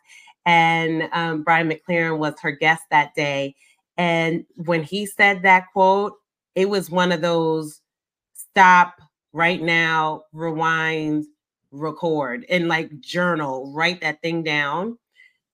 and 0.47 1.09
um, 1.13 1.43
Brian 1.43 1.71
McLaren 1.71 2.19
was 2.19 2.35
her 2.41 2.53
guest 2.53 2.83
that 2.91 3.15
day. 3.15 3.55
And 3.97 4.45
when 4.65 4.83
he 4.83 5.07
said 5.07 5.43
that 5.43 5.67
quote, 5.73 6.15
it 6.55 6.69
was 6.69 6.91
one 6.91 7.13
of 7.13 7.21
those 7.21 7.81
stop 8.33 9.01
right 9.33 9.61
now, 9.61 10.23
rewind, 10.33 11.27
record, 11.71 12.47
and 12.49 12.69
like 12.69 13.01
journal, 13.01 13.73
write 13.75 14.01
that 14.01 14.23
thing 14.23 14.43
down. 14.43 14.99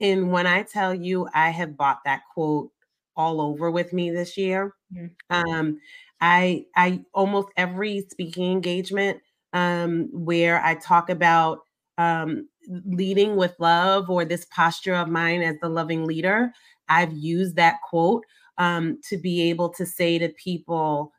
And 0.01 0.31
when 0.31 0.47
I 0.47 0.63
tell 0.63 0.95
you, 0.95 1.29
I 1.35 1.51
have 1.51 1.77
bought 1.77 1.99
that 2.05 2.23
quote 2.33 2.71
all 3.17 3.41
over 3.41 3.71
with 3.71 3.93
me 3.93 4.11
this 4.11 4.37
year. 4.37 4.75
Mm-hmm. 4.95 5.07
Um, 5.51 5.81
I 6.21 6.67
I 6.77 7.05
almost 7.15 7.49
every 7.57 8.03
speaking 8.11 8.51
engagement 8.53 9.21
um, 9.53 10.09
where 10.13 10.63
I 10.63 10.75
talk 10.77 11.11
about 11.11 11.61
um, 11.99 12.49
leading 12.87 13.37
with 13.37 13.55
love 13.59 14.11
or 14.11 14.25
this 14.25 14.47
posture 14.47 14.95
of 14.95 15.09
mine 15.09 15.43
as 15.43 15.57
the 15.61 15.69
loving 15.69 16.05
leader, 16.07 16.53
I've 16.89 17.13
used 17.13 17.57
that 17.57 17.77
quote 17.89 18.25
um, 18.59 19.01
to 19.09 19.17
be 19.19 19.51
able 19.51 19.69
to 19.71 19.87
say 19.87 20.19
to 20.19 20.29
people, 20.31 21.13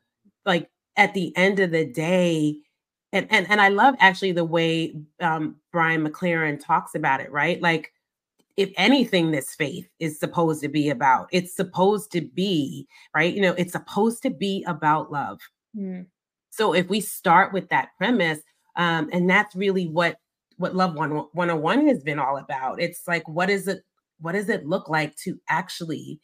like 0.45 0.69
at 0.97 1.13
the 1.13 1.35
end 1.37 1.59
of 1.59 1.71
the 1.71 1.85
day, 1.85 2.57
and 3.13 3.27
and 3.31 3.49
and 3.49 3.61
I 3.61 3.69
love 3.69 3.95
actually 3.99 4.31
the 4.33 4.45
way 4.45 4.95
um, 5.21 5.57
Brian 5.71 6.05
McLaren 6.07 6.59
talks 6.63 6.95
about 6.95 7.21
it, 7.21 7.31
right? 7.31 7.61
Like 7.61 7.91
if 8.57 8.71
anything 8.77 9.31
this 9.31 9.53
faith 9.55 9.87
is 9.99 10.19
supposed 10.19 10.61
to 10.61 10.69
be 10.69 10.89
about 10.89 11.27
it's 11.31 11.55
supposed 11.55 12.11
to 12.11 12.21
be 12.21 12.87
right? 13.15 13.33
You 13.33 13.41
know 13.41 13.53
it's 13.53 13.73
supposed 13.73 14.21
to 14.23 14.29
be 14.29 14.63
about 14.67 15.11
love. 15.11 15.39
Mm. 15.77 16.05
so 16.51 16.73
if 16.73 16.87
we 16.87 17.01
start 17.01 17.51
with 17.51 17.67
that 17.67 17.89
premise 17.97 18.39
um, 18.75 19.09
and 19.11 19.29
that's 19.29 19.55
really 19.55 19.87
what 19.87 20.17
what 20.57 20.75
love 20.75 20.95
one 20.95 21.11
101 21.33 21.87
has 21.87 22.03
been 22.03 22.19
all 22.19 22.37
about. 22.37 22.81
It's 22.81 23.07
like 23.07 23.27
what 23.27 23.49
is 23.49 23.67
it 23.67 23.83
what 24.19 24.33
does 24.33 24.49
it 24.49 24.65
look 24.65 24.87
like 24.87 25.15
to 25.17 25.39
actually 25.49 26.19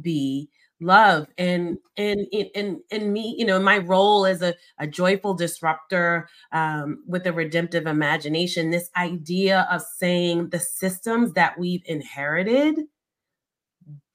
be 0.00 0.48
love 0.80 1.26
and 1.38 1.78
and 1.96 2.26
and 2.54 2.78
and 2.90 3.12
me 3.12 3.34
you 3.38 3.46
know 3.46 3.58
my 3.58 3.78
role 3.78 4.26
as 4.26 4.42
a, 4.42 4.54
a 4.78 4.86
joyful 4.86 5.32
disruptor 5.32 6.28
um, 6.52 7.02
with 7.06 7.26
a 7.26 7.32
redemptive 7.32 7.86
imagination 7.86 8.70
this 8.70 8.90
idea 8.96 9.66
of 9.70 9.82
saying 9.96 10.50
the 10.50 10.60
systems 10.60 11.32
that 11.32 11.58
we've 11.58 11.82
inherited 11.86 12.78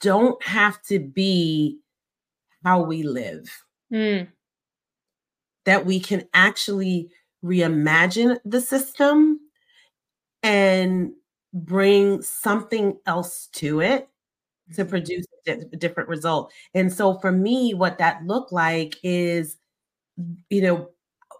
don't 0.01 0.43
have 0.43 0.79
to 0.83 0.99
be 0.99 1.79
how 2.63 2.81
we 2.83 3.01
live 3.01 3.49
mm. 3.91 4.27
that 5.65 5.83
we 5.83 5.99
can 5.99 6.27
actually 6.35 7.09
reimagine 7.43 8.37
the 8.45 8.61
system 8.61 9.39
and 10.43 11.11
bring 11.53 12.21
something 12.21 12.97
else 13.07 13.47
to 13.51 13.81
it 13.81 14.10
to 14.75 14.81
mm-hmm. 14.81 14.89
produce 14.89 15.25
a 15.47 15.55
different 15.77 16.09
result. 16.09 16.51
And 16.73 16.91
so 16.91 17.19
for 17.19 17.31
me, 17.31 17.73
what 17.73 17.97
that 17.97 18.25
looked 18.25 18.51
like 18.51 18.95
is, 19.03 19.57
you 20.49 20.61
know, 20.61 20.89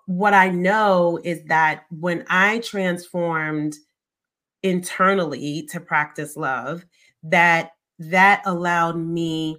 what 0.05 0.33
I 0.33 0.49
know 0.49 1.19
is 1.23 1.43
that 1.45 1.83
when 1.89 2.25
I 2.29 2.59
transformed 2.59 3.75
internally 4.63 5.67
to 5.71 5.79
practice 5.79 6.35
love, 6.35 6.85
that 7.23 7.71
that 7.99 8.41
allowed 8.45 8.97
me 8.97 9.57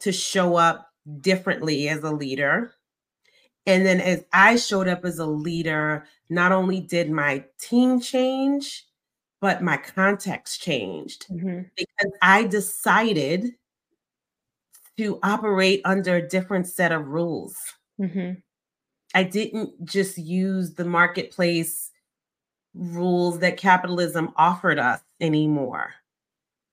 to 0.00 0.12
show 0.12 0.56
up 0.56 0.88
differently 1.20 1.88
as 1.88 2.02
a 2.02 2.10
leader. 2.10 2.74
And 3.66 3.84
then 3.84 4.00
as 4.00 4.24
I 4.32 4.56
showed 4.56 4.88
up 4.88 5.04
as 5.04 5.18
a 5.18 5.26
leader, 5.26 6.06
not 6.28 6.52
only 6.52 6.80
did 6.80 7.10
my 7.10 7.44
team 7.60 8.00
change, 8.00 8.86
but 9.44 9.60
my 9.60 9.76
context 9.76 10.62
changed 10.62 11.26
mm-hmm. 11.28 11.64
because 11.76 12.12
I 12.22 12.44
decided 12.44 13.52
to 14.96 15.18
operate 15.22 15.82
under 15.84 16.16
a 16.16 16.26
different 16.26 16.66
set 16.66 16.92
of 16.92 17.08
rules. 17.08 17.58
Mm-hmm. 18.00 18.40
I 19.14 19.22
didn't 19.22 19.84
just 19.84 20.16
use 20.16 20.72
the 20.72 20.86
marketplace 20.86 21.90
rules 22.72 23.40
that 23.40 23.58
capitalism 23.58 24.32
offered 24.36 24.78
us 24.78 25.02
anymore. 25.20 25.92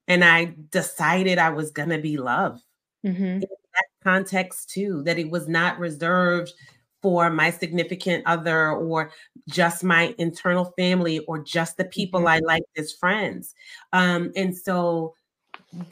And 0.08 0.24
I 0.24 0.54
decided 0.70 1.36
I 1.36 1.50
was 1.50 1.72
going 1.72 1.90
to 1.90 1.98
be 1.98 2.16
love 2.16 2.62
mm-hmm. 3.04 3.22
in 3.22 3.40
that 3.40 3.86
context 4.02 4.70
too, 4.70 5.02
that 5.02 5.18
it 5.18 5.28
was 5.28 5.46
not 5.46 5.78
reserved 5.78 6.54
for 7.02 7.30
my 7.30 7.50
significant 7.50 8.22
other 8.26 8.70
or 8.70 9.10
just 9.48 9.82
my 9.82 10.14
internal 10.18 10.72
family 10.78 11.18
or 11.20 11.38
just 11.42 11.76
the 11.76 11.84
people 11.84 12.20
mm-hmm. 12.20 12.28
I 12.28 12.40
like 12.40 12.62
as 12.76 12.92
friends. 12.92 13.54
Um, 13.92 14.32
and 14.36 14.56
so 14.56 15.14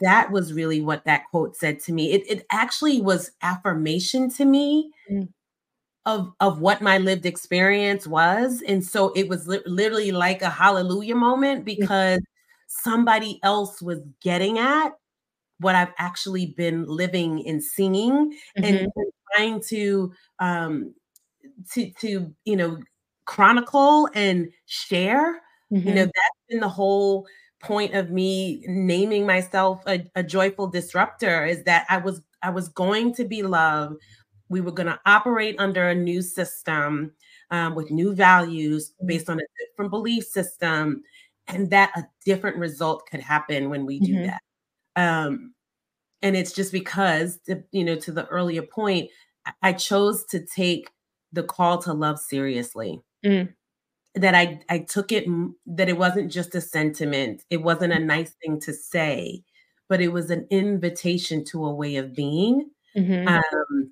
that 0.00 0.30
was 0.30 0.52
really 0.52 0.80
what 0.80 1.04
that 1.04 1.24
quote 1.30 1.56
said 1.56 1.80
to 1.80 1.92
me. 1.92 2.12
It, 2.12 2.30
it 2.30 2.46
actually 2.50 3.00
was 3.00 3.32
affirmation 3.42 4.30
to 4.34 4.44
me 4.44 4.92
mm. 5.10 5.28
of, 6.06 6.32
of 6.40 6.60
what 6.60 6.80
my 6.80 6.98
lived 6.98 7.26
experience 7.26 8.06
was. 8.06 8.62
And 8.66 8.84
so 8.84 9.12
it 9.14 9.28
was 9.28 9.48
li- 9.48 9.62
literally 9.66 10.12
like 10.12 10.42
a 10.42 10.50
hallelujah 10.50 11.16
moment 11.16 11.62
mm. 11.62 11.64
because 11.64 12.20
mm. 12.20 12.24
somebody 12.68 13.40
else 13.42 13.82
was 13.82 14.00
getting 14.22 14.58
at 14.58 14.92
what 15.60 15.74
I've 15.74 15.92
actually 15.98 16.46
been 16.56 16.84
living 16.86 17.46
and 17.46 17.62
singing 17.62 18.32
mm-hmm. 18.58 18.64
and 18.64 18.88
trying 19.34 19.60
to 19.68 20.12
um, 20.38 20.94
to 21.72 21.90
to 22.00 22.34
you 22.44 22.56
know 22.56 22.78
chronicle 23.24 24.08
and 24.14 24.48
share 24.66 25.40
mm-hmm. 25.72 25.88
you 25.88 25.94
know 25.94 26.02
mm-hmm. 26.02 26.10
that's 26.14 26.40
been 26.48 26.60
the 26.60 26.68
whole 26.68 27.26
point 27.62 27.94
of 27.94 28.10
me 28.10 28.64
naming 28.66 29.26
myself 29.26 29.82
a, 29.86 30.04
a 30.14 30.22
joyful 30.22 30.66
disruptor 30.66 31.44
is 31.44 31.62
that 31.64 31.86
i 31.88 31.98
was 31.98 32.22
i 32.42 32.50
was 32.50 32.68
going 32.68 33.14
to 33.14 33.24
be 33.24 33.42
loved 33.42 33.96
we 34.48 34.60
were 34.60 34.72
going 34.72 34.88
to 34.88 34.98
operate 35.06 35.54
under 35.58 35.88
a 35.88 35.94
new 35.94 36.20
system 36.20 37.12
um, 37.52 37.74
with 37.74 37.90
new 37.90 38.14
values 38.14 38.90
mm-hmm. 38.90 39.06
based 39.06 39.30
on 39.30 39.38
a 39.38 39.44
different 39.58 39.90
belief 39.90 40.24
system 40.24 41.02
and 41.46 41.70
that 41.70 41.90
a 41.96 42.04
different 42.24 42.56
result 42.56 43.06
could 43.08 43.20
happen 43.20 43.70
when 43.70 43.86
we 43.86 44.00
do 44.00 44.14
mm-hmm. 44.14 44.26
that 44.26 44.42
um, 44.96 45.54
and 46.22 46.36
it's 46.36 46.52
just 46.52 46.72
because 46.72 47.38
you 47.70 47.84
know 47.84 47.96
to 47.96 48.12
the 48.12 48.26
earlier 48.26 48.62
point 48.62 49.08
i 49.62 49.72
chose 49.72 50.24
to 50.24 50.44
take 50.46 50.90
the 51.32 51.42
call 51.42 51.78
to 51.78 51.92
love 51.92 52.18
seriously. 52.18 53.00
Mm. 53.24 53.52
That 54.16 54.34
I 54.34 54.60
I 54.68 54.80
took 54.80 55.12
it 55.12 55.26
that 55.66 55.88
it 55.88 55.96
wasn't 55.96 56.32
just 56.32 56.54
a 56.54 56.60
sentiment. 56.60 57.44
It 57.50 57.58
wasn't 57.58 57.92
a 57.92 57.96
mm. 57.96 58.06
nice 58.06 58.32
thing 58.42 58.60
to 58.60 58.72
say, 58.72 59.44
but 59.88 60.00
it 60.00 60.08
was 60.08 60.30
an 60.30 60.46
invitation 60.50 61.44
to 61.46 61.64
a 61.64 61.74
way 61.74 61.96
of 61.96 62.14
being. 62.14 62.70
Mm-hmm. 62.96 63.28
Um, 63.28 63.90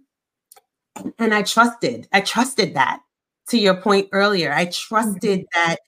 and 1.18 1.34
I 1.34 1.42
trusted. 1.42 2.08
I 2.12 2.20
trusted 2.20 2.74
that. 2.74 3.00
To 3.50 3.58
your 3.58 3.80
point 3.80 4.08
earlier, 4.12 4.52
I 4.52 4.66
trusted 4.66 5.40
mm-hmm. 5.40 5.44
that 5.54 5.78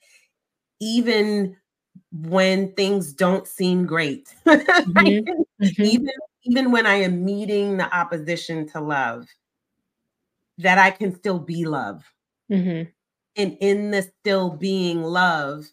even 0.79 1.57
when 2.11 2.73
things 2.73 3.13
don't 3.13 3.47
seem 3.47 3.85
great, 3.85 4.33
mm-hmm. 4.45 5.63
mm-hmm. 5.63 5.83
even 5.83 6.09
even 6.43 6.71
when 6.71 6.85
I 6.85 6.95
am 6.95 7.23
meeting 7.23 7.77
the 7.77 7.95
opposition 7.95 8.67
to 8.69 8.81
love, 8.81 9.27
that 10.57 10.77
I 10.77 10.91
can 10.91 11.15
still 11.15 11.39
be 11.39 11.65
love. 11.65 12.03
Mm-hmm. 12.51 12.89
And 13.37 13.57
in 13.61 13.91
the 13.91 14.03
still 14.19 14.49
being 14.49 15.03
love, 15.03 15.65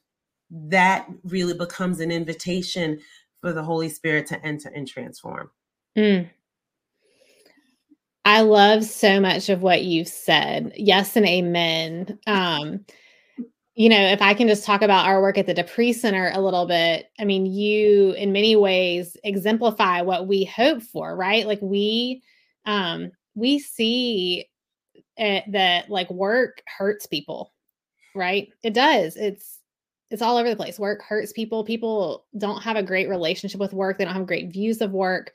that 0.51 1.09
really 1.25 1.55
becomes 1.55 2.01
an 2.01 2.11
invitation 2.11 3.01
for 3.41 3.53
the 3.53 3.63
Holy 3.63 3.89
Spirit 3.89 4.27
to 4.29 4.45
enter 4.45 4.69
and 4.69 4.87
transform. 4.87 5.51
Mm. 5.97 6.31
I 8.25 8.43
love 8.43 8.85
so 8.85 9.21
much 9.21 9.49
of 9.49 9.63
what 9.63 9.85
you've 9.85 10.09
said. 10.09 10.73
Yes 10.77 11.17
and 11.17 11.27
amen. 11.27 12.19
Um, 12.27 12.85
you 13.75 13.89
know, 13.89 14.09
if 14.09 14.21
I 14.21 14.35
can 14.35 14.49
just 14.49 14.65
talk 14.65 14.83
about 14.83 15.07
our 15.07 15.23
work 15.23 15.39
at 15.39 15.47
the 15.47 15.55
De 15.55 15.63
Pree 15.65 15.93
Center 15.93 16.33
a 16.35 16.41
little 16.41 16.67
bit, 16.67 17.07
I 17.19 17.25
mean, 17.25 17.47
you 17.47 18.11
in 18.13 18.33
many 18.33 18.57
ways 18.57 19.17
exemplify 19.23 20.03
what 20.03 20.27
we 20.27 20.45
hope 20.45 20.83
for, 20.83 21.17
right? 21.17 21.47
Like 21.47 21.61
we 21.63 22.23
um 22.67 23.13
we 23.35 23.59
see 23.61 24.47
uh, 25.19 25.41
that 25.49 25.91
like 25.91 26.11
work 26.11 26.63
hurts 26.67 27.07
people, 27.07 27.53
right? 28.15 28.49
It 28.63 28.75
does. 28.75 29.17
It's 29.17 29.59
it's 30.11 30.23
all 30.23 30.39
over 30.39 30.49
the 30.49 30.57
place. 30.57 30.79
Work 30.79 31.03
hurts 31.03 31.33
people. 31.33 31.65
People 31.65 32.25
don't 32.39 32.63
have 32.63 32.77
a 32.77 32.83
great 32.83 33.09
relationship 33.09 33.61
with 33.61 33.75
work. 33.75 33.99
They 33.99 34.05
don't 34.05 34.15
have 34.15 34.27
great 34.27 34.53
views 34.53 34.81
of 34.81 34.93
work. 34.93 35.33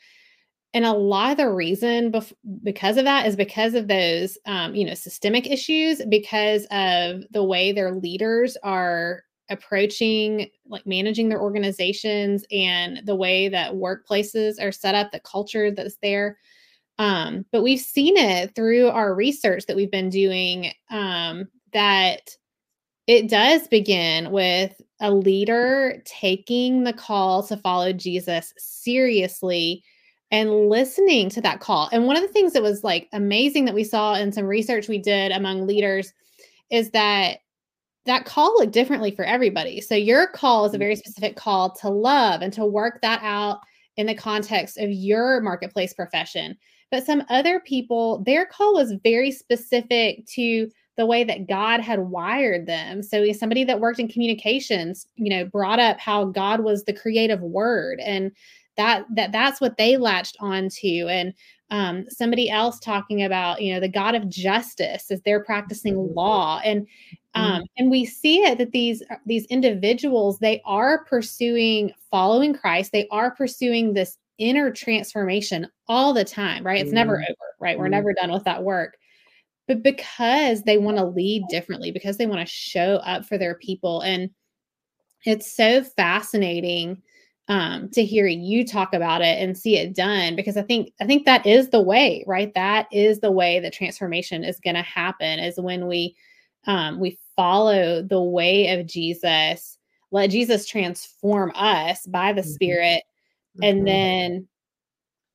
And 0.73 0.85
a 0.85 0.91
lot 0.91 1.31
of 1.31 1.37
the 1.37 1.51
reason 1.51 2.11
bef- 2.11 2.33
because 2.63 2.97
of 2.97 3.05
that 3.05 3.27
is 3.27 3.35
because 3.35 3.75
of 3.75 3.87
those, 3.87 4.39
um, 4.47 4.73
you 4.73 4.85
know, 4.85 4.95
systemic 4.95 5.45
issues, 5.45 6.01
because 6.09 6.65
of 6.71 7.23
the 7.29 7.43
way 7.43 7.71
their 7.71 7.91
leaders 7.93 8.57
are 8.63 9.23
approaching, 9.49 10.49
like 10.65 10.87
managing 10.87 11.29
their 11.29 11.41
organizations 11.41 12.43
and 12.51 13.01
the 13.05 13.15
way 13.15 13.49
that 13.49 13.73
workplaces 13.73 14.59
are 14.59 14.71
set 14.71 14.95
up, 14.95 15.11
the 15.11 15.19
culture 15.19 15.69
that's 15.69 15.97
there. 16.01 16.39
Um, 16.99 17.45
but 17.51 17.63
we've 17.63 17.79
seen 17.79 18.17
it 18.17 18.53
through 18.55 18.89
our 18.89 19.15
research 19.15 19.65
that 19.65 19.75
we've 19.75 19.91
been 19.91 20.09
doing 20.09 20.71
um, 20.91 21.47
that 21.73 22.29
it 23.07 23.29
does 23.29 23.67
begin 23.67 24.31
with 24.31 24.79
a 25.01 25.11
leader 25.11 26.01
taking 26.05 26.83
the 26.83 26.93
call 26.93 27.43
to 27.43 27.57
follow 27.57 27.91
Jesus 27.91 28.53
seriously 28.57 29.83
and 30.31 30.69
listening 30.69 31.29
to 31.29 31.41
that 31.41 31.59
call. 31.59 31.89
And 31.91 32.05
one 32.05 32.15
of 32.15 32.23
the 32.23 32.29
things 32.29 32.53
that 32.53 32.63
was 32.63 32.83
like 32.83 33.09
amazing 33.11 33.65
that 33.65 33.75
we 33.75 33.83
saw 33.83 34.15
in 34.15 34.31
some 34.31 34.45
research 34.45 34.87
we 34.87 34.97
did 34.97 35.31
among 35.31 35.67
leaders 35.67 36.13
is 36.71 36.91
that 36.91 37.39
that 38.05 38.25
call 38.25 38.57
looked 38.57 38.73
differently 38.73 39.11
for 39.11 39.23
everybody. 39.25 39.79
So 39.79 39.95
your 39.95 40.27
call 40.27 40.65
is 40.65 40.73
a 40.73 40.77
very 40.77 40.95
specific 40.95 41.35
call 41.35 41.71
to 41.75 41.89
love 41.89 42.41
and 42.41 42.51
to 42.53 42.65
work 42.65 43.01
that 43.01 43.21
out 43.21 43.59
in 43.95 44.07
the 44.07 44.15
context 44.15 44.77
of 44.77 44.89
your 44.89 45.39
marketplace 45.41 45.93
profession. 45.93 46.57
But 46.93 47.07
some 47.07 47.23
other 47.29 47.59
people, 47.59 48.19
their 48.19 48.45
call 48.45 48.75
was 48.75 48.93
very 49.03 49.31
specific 49.31 50.27
to 50.35 50.69
the 50.95 51.07
way 51.07 51.23
that 51.23 51.47
God 51.47 51.79
had 51.79 52.01
wired 52.01 52.67
them. 52.67 53.01
So 53.01 53.31
somebody 53.31 53.63
that 53.63 53.79
worked 53.79 53.97
in 53.97 54.07
communications, 54.07 55.07
you 55.15 55.31
know, 55.31 55.43
brought 55.43 55.79
up 55.79 55.99
how 55.99 56.25
God 56.25 56.59
was 56.59 56.83
the 56.83 56.93
creative 56.93 57.41
word 57.41 57.99
and 57.99 58.31
that 58.77 59.05
that 59.15 59.31
that's 59.31 59.59
what 59.59 59.77
they 59.77 59.97
latched 59.97 60.37
onto 60.39 61.07
and 61.07 61.33
um, 61.71 62.05
somebody 62.09 62.47
else 62.51 62.79
talking 62.79 63.23
about 63.23 63.61
you 63.61 63.73
know 63.73 63.79
the 63.79 63.87
god 63.87 64.15
of 64.15 64.29
justice 64.29 65.11
as 65.11 65.21
they're 65.21 65.43
practicing 65.43 65.93
mm-hmm. 65.93 66.13
law 66.15 66.59
and 66.65 66.87
um, 67.35 67.61
mm. 67.61 67.65
and 67.77 67.91
we 67.91 68.03
see 68.03 68.39
it 68.39 68.57
that 68.57 68.71
these 68.71 69.03
these 69.27 69.45
individuals 69.45 70.39
they 70.39 70.59
are 70.65 71.05
pursuing 71.05 71.91
following 72.09 72.53
christ 72.53 72.91
they 72.91 73.07
are 73.09 73.29
pursuing 73.29 73.93
this 73.93 74.17
inner 74.37 74.71
transformation 74.71 75.67
all 75.87 76.13
the 76.13 76.25
time, 76.25 76.65
right? 76.65 76.81
It's 76.81 76.91
mm 76.91 76.95
never 76.95 77.17
over, 77.17 77.35
right? 77.59 77.77
We're 77.77 77.87
mm 77.87 77.91
never 77.91 78.13
done 78.13 78.31
with 78.31 78.43
that 78.45 78.63
work. 78.63 78.97
But 79.67 79.83
because 79.83 80.63
they 80.63 80.77
want 80.77 80.97
to 80.97 81.05
lead 81.05 81.43
differently, 81.49 81.91
because 81.91 82.17
they 82.17 82.25
want 82.25 82.41
to 82.41 82.53
show 82.53 82.95
up 82.97 83.25
for 83.25 83.37
their 83.37 83.55
people. 83.55 84.01
And 84.01 84.29
it's 85.25 85.55
so 85.55 85.83
fascinating 85.83 87.01
um, 87.47 87.89
to 87.89 88.03
hear 88.03 88.25
you 88.25 88.65
talk 88.65 88.93
about 88.93 89.21
it 89.21 89.41
and 89.41 89.57
see 89.57 89.77
it 89.77 89.95
done 89.95 90.35
because 90.35 90.55
I 90.55 90.61
think 90.61 90.93
I 91.01 91.05
think 91.05 91.25
that 91.25 91.45
is 91.45 91.69
the 91.69 91.81
way, 91.81 92.23
right? 92.27 92.53
That 92.55 92.87
is 92.91 93.19
the 93.19 93.31
way 93.31 93.59
that 93.59 93.73
transformation 93.73 94.43
is 94.43 94.59
going 94.59 94.75
to 94.75 94.81
happen 94.81 95.39
is 95.39 95.59
when 95.59 95.87
we 95.87 96.15
um, 96.65 96.99
we 96.99 97.19
follow 97.35 98.01
the 98.01 98.21
way 98.21 98.79
of 98.79 98.87
Jesus, 98.87 99.77
let 100.11 100.29
Jesus 100.29 100.65
transform 100.65 101.51
us 101.55 102.05
by 102.07 102.31
the 102.31 102.41
mm-hmm. 102.41 102.51
Spirit, 102.51 103.03
mm-hmm. 103.55 103.63
and 103.63 103.87
then 103.87 104.47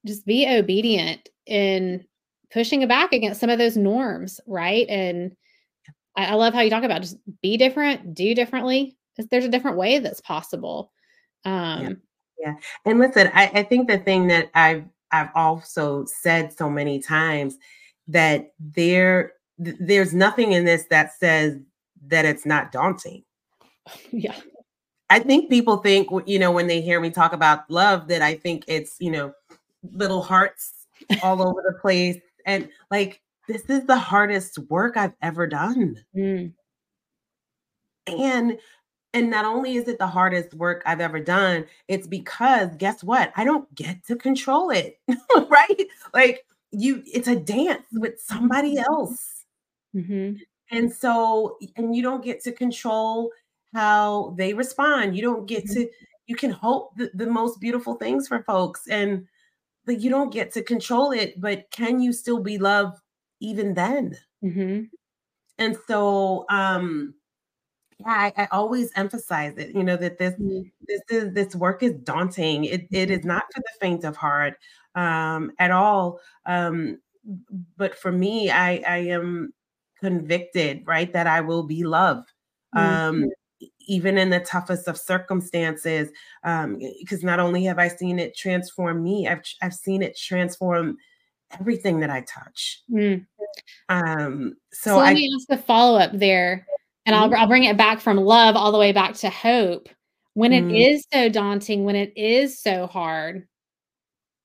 just 0.06 0.26
be 0.26 0.48
obedient 0.48 1.28
in 1.46 2.04
pushing 2.50 2.82
it 2.82 2.88
back 2.88 3.12
against 3.12 3.40
some 3.40 3.50
of 3.50 3.58
those 3.58 3.76
norms, 3.76 4.40
right? 4.46 4.86
And 4.88 5.36
I, 6.16 6.26
I 6.26 6.34
love 6.34 6.54
how 6.54 6.60
you 6.60 6.70
talk 6.70 6.84
about 6.84 7.02
just 7.02 7.18
be 7.42 7.56
different, 7.56 8.14
do 8.14 8.34
differently. 8.34 8.96
There's 9.30 9.44
a 9.44 9.50
different 9.50 9.76
way 9.76 9.98
that's 9.98 10.20
possible 10.20 10.92
um, 11.44 11.82
yeah. 11.82 11.92
yeah. 12.38 12.54
And 12.84 12.98
listen, 12.98 13.30
I, 13.34 13.50
I 13.54 13.62
think 13.62 13.88
the 13.88 13.98
thing 13.98 14.28
that 14.28 14.50
I've 14.54 14.84
I've 15.10 15.30
also 15.34 16.04
said 16.04 16.56
so 16.56 16.68
many 16.68 17.00
times 17.00 17.56
that 18.08 18.52
there 18.58 19.32
there's 19.58 20.14
nothing 20.14 20.52
in 20.52 20.64
this 20.64 20.84
that 20.90 21.12
says 21.14 21.58
that 22.06 22.24
it's 22.24 22.46
not 22.46 22.72
daunting. 22.72 23.24
Yeah. 24.12 24.36
I 25.10 25.18
think 25.20 25.48
people 25.48 25.78
think, 25.78 26.08
you 26.26 26.38
know, 26.38 26.50
when 26.50 26.66
they 26.66 26.80
hear 26.80 27.00
me 27.00 27.10
talk 27.10 27.32
about 27.32 27.70
love, 27.70 28.08
that 28.08 28.22
I 28.22 28.34
think 28.34 28.64
it's, 28.66 28.96
you 28.98 29.10
know, 29.10 29.32
little 29.92 30.22
hearts 30.22 30.86
all 31.22 31.40
over 31.40 31.62
the 31.66 31.78
place. 31.80 32.18
And 32.44 32.68
like, 32.90 33.20
this 33.46 33.62
is 33.70 33.86
the 33.86 33.98
hardest 33.98 34.58
work 34.68 34.96
I've 34.96 35.14
ever 35.22 35.46
done. 35.46 36.04
Mm. 36.14 36.52
And 38.06 38.58
and 39.14 39.30
not 39.30 39.46
only 39.46 39.76
is 39.76 39.88
it 39.88 39.98
the 39.98 40.06
hardest 40.06 40.52
work 40.54 40.82
I've 40.84 41.00
ever 41.00 41.18
done, 41.18 41.64
it's 41.88 42.06
because 42.06 42.68
guess 42.76 43.02
what? 43.02 43.32
I 43.36 43.44
don't 43.44 43.72
get 43.74 44.06
to 44.06 44.16
control 44.16 44.70
it, 44.70 45.00
right? 45.48 45.86
Like 46.12 46.44
you, 46.70 47.02
it's 47.06 47.28
a 47.28 47.36
dance 47.36 47.86
with 47.92 48.20
somebody 48.20 48.76
mm-hmm. 48.76 48.92
else. 48.92 49.44
Mm-hmm. 49.96 50.36
And 50.70 50.92
so, 50.92 51.56
and 51.76 51.96
you 51.96 52.02
don't 52.02 52.22
get 52.22 52.42
to 52.44 52.52
control 52.52 53.30
how 53.74 54.34
they 54.36 54.54
respond. 54.54 55.16
You 55.16 55.22
don't 55.22 55.46
get 55.46 55.64
mm-hmm. 55.64 55.82
to, 55.82 55.90
you 56.26 56.36
can 56.36 56.50
hope 56.50 56.96
the, 56.96 57.10
the 57.14 57.26
most 57.26 57.60
beautiful 57.60 57.94
things 57.94 58.28
for 58.28 58.42
folks 58.42 58.82
and 58.88 59.26
but 59.88 60.02
you 60.02 60.10
don't 60.10 60.30
get 60.30 60.52
to 60.52 60.62
control 60.62 61.12
it, 61.12 61.40
but 61.40 61.64
can 61.70 61.98
you 61.98 62.12
still 62.12 62.40
be 62.40 62.58
loved 62.58 62.98
even 63.40 63.72
then? 63.72 64.18
Mm-hmm. 64.44 64.82
And 65.58 65.76
so, 65.88 66.44
um, 66.50 67.14
yeah, 67.98 68.30
I, 68.36 68.42
I, 68.42 68.48
always 68.52 68.92
emphasize 68.96 69.56
it, 69.56 69.74
you 69.74 69.82
know, 69.82 69.96
that 69.96 70.18
this 70.18 70.34
mm-hmm. 70.34 70.68
this 70.86 71.00
is 71.08 71.32
this 71.32 71.56
work 71.56 71.82
is 71.82 71.94
daunting. 72.04 72.64
It 72.64 72.86
it 72.92 73.10
is 73.10 73.20
mm-hmm. 73.20 73.28
not 73.28 73.44
for 73.52 73.60
the 73.60 73.72
faint 73.80 74.04
of 74.04 74.14
heart 74.14 74.58
um 74.94 75.52
at 75.58 75.70
all. 75.70 76.20
Um, 76.44 76.98
but 77.76 77.96
for 77.96 78.12
me, 78.12 78.50
I 78.50 78.82
I 78.86 78.98
am 78.98 79.52
convicted, 80.00 80.82
right, 80.86 81.12
that 81.14 81.26
I 81.26 81.40
will 81.40 81.64
be 81.64 81.82
loved. 81.82 82.30
Mm-hmm. 82.76 83.24
Um 83.24 83.26
even 83.88 84.16
in 84.18 84.30
the 84.30 84.40
toughest 84.40 84.86
of 84.86 84.96
circumstances 84.96 86.10
um 86.44 86.78
because 87.00 87.24
not 87.24 87.40
only 87.40 87.64
have 87.64 87.78
i 87.78 87.88
seen 87.88 88.18
it 88.18 88.36
transform 88.36 89.02
me 89.02 89.26
i've 89.26 89.42
i've 89.62 89.74
seen 89.74 90.02
it 90.02 90.16
transform 90.16 90.96
everything 91.58 91.98
that 91.98 92.10
i 92.10 92.20
touch 92.22 92.82
mm. 92.90 93.24
um 93.88 94.54
so, 94.72 94.90
so 94.90 94.98
let 94.98 95.08
I, 95.08 95.14
me 95.14 95.30
ask 95.34 95.48
the 95.48 95.56
follow-up 95.56 96.10
there 96.12 96.66
and 97.08 97.16
I'll, 97.16 97.30
mm-hmm. 97.30 97.40
I'll 97.40 97.46
bring 97.46 97.64
it 97.64 97.78
back 97.78 98.02
from 98.02 98.18
love 98.18 98.54
all 98.54 98.70
the 98.70 98.76
way 98.76 98.92
back 98.92 99.14
to 99.14 99.30
hope. 99.30 99.88
When 100.34 100.52
it 100.52 100.64
mm-hmm. 100.64 100.74
is 100.74 101.06
so 101.10 101.30
daunting, 101.30 101.84
when 101.84 101.96
it 101.96 102.12
is 102.18 102.60
so 102.60 102.86
hard, 102.86 103.48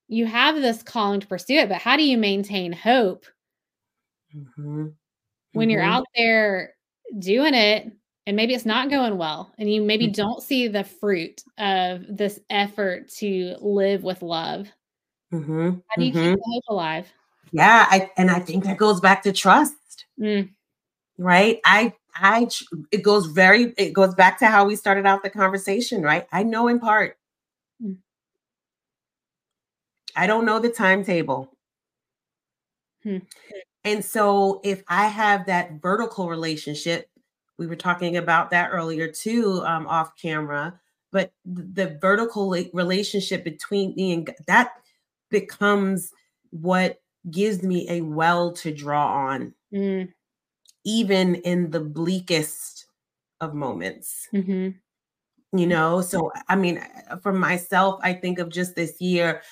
you 0.08 0.24
have 0.24 0.56
this 0.56 0.82
calling 0.82 1.20
to 1.20 1.26
pursue 1.26 1.56
it, 1.56 1.68
but 1.68 1.76
how 1.76 1.98
do 1.98 2.02
you 2.02 2.16
maintain 2.16 2.72
hope 2.72 3.26
mm-hmm. 4.34 4.86
when 5.52 5.68
you're 5.68 5.82
mm-hmm. 5.82 5.92
out 5.92 6.06
there 6.16 6.72
doing 7.18 7.52
it 7.52 7.92
and 8.26 8.36
maybe 8.36 8.54
it's 8.54 8.64
not 8.64 8.90
going 8.90 9.18
well 9.18 9.52
and 9.58 9.72
you 9.72 9.82
maybe 9.82 10.06
mm-hmm. 10.06 10.12
don't 10.12 10.42
see 10.42 10.68
the 10.68 10.84
fruit 10.84 11.42
of 11.58 12.04
this 12.08 12.40
effort 12.50 13.08
to 13.18 13.56
live 13.60 14.02
with 14.02 14.22
love? 14.22 14.68
Mm-hmm. 15.32 15.70
How 15.88 15.96
do 15.96 16.04
you 16.04 16.12
keep 16.12 16.38
hope 16.42 16.64
alive? 16.68 17.12
Yeah, 17.52 17.86
I, 17.88 18.10
and 18.16 18.30
I 18.30 18.40
think 18.40 18.64
that 18.64 18.78
goes 18.78 19.00
back 19.00 19.22
to 19.24 19.32
trust. 19.32 20.06
Mm. 20.20 20.50
Right? 21.18 21.60
I 21.64 21.92
I 22.16 22.48
it 22.90 23.02
goes 23.02 23.26
very 23.26 23.72
it 23.76 23.92
goes 23.92 24.14
back 24.14 24.38
to 24.40 24.46
how 24.46 24.64
we 24.64 24.76
started 24.76 25.06
out 25.06 25.22
the 25.22 25.30
conversation, 25.30 26.02
right? 26.02 26.26
I 26.32 26.42
know 26.42 26.68
in 26.68 26.80
part. 26.80 27.16
Mm. 27.82 27.98
I 30.16 30.26
don't 30.26 30.44
know 30.44 30.58
the 30.58 30.70
timetable. 30.70 31.50
Hmm. 33.02 33.18
And 33.84 34.04
so 34.04 34.60
if 34.64 34.82
I 34.88 35.08
have 35.08 35.46
that 35.46 35.82
vertical 35.82 36.28
relationship, 36.28 37.08
we 37.58 37.66
were 37.66 37.76
talking 37.76 38.16
about 38.16 38.50
that 38.50 38.70
earlier 38.72 39.08
too, 39.08 39.62
um, 39.64 39.86
off 39.86 40.16
camera, 40.16 40.78
but 41.12 41.32
the 41.44 41.98
vertical 42.00 42.50
relationship 42.72 43.44
between 43.44 43.94
me 43.94 44.12
and 44.12 44.34
that 44.46 44.72
becomes 45.30 46.12
what 46.50 47.00
gives 47.30 47.62
me 47.62 47.88
a 47.88 48.00
well 48.02 48.52
to 48.52 48.72
draw 48.72 49.28
on. 49.28 49.54
Mm 49.72 50.08
even 50.84 51.36
in 51.36 51.70
the 51.70 51.80
bleakest 51.80 52.86
of 53.40 53.54
moments. 53.54 54.28
Mm-hmm. 54.32 54.70
You 55.58 55.66
know, 55.66 56.00
so 56.00 56.32
I 56.48 56.56
mean, 56.56 56.78
uh, 57.10 57.16
for 57.18 57.32
myself, 57.32 58.00
I 58.02 58.12
think 58.12 58.38
of 58.38 58.48
just 58.50 58.74
this 58.74 59.00
year, 59.00 59.42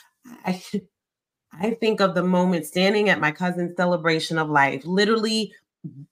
I 0.44 0.62
I 1.60 1.72
think 1.74 2.00
of 2.00 2.14
the 2.14 2.22
moment 2.22 2.66
standing 2.66 3.08
at 3.08 3.20
my 3.20 3.30
cousin's 3.30 3.76
celebration 3.76 4.38
of 4.38 4.48
life, 4.48 4.84
literally, 4.86 5.52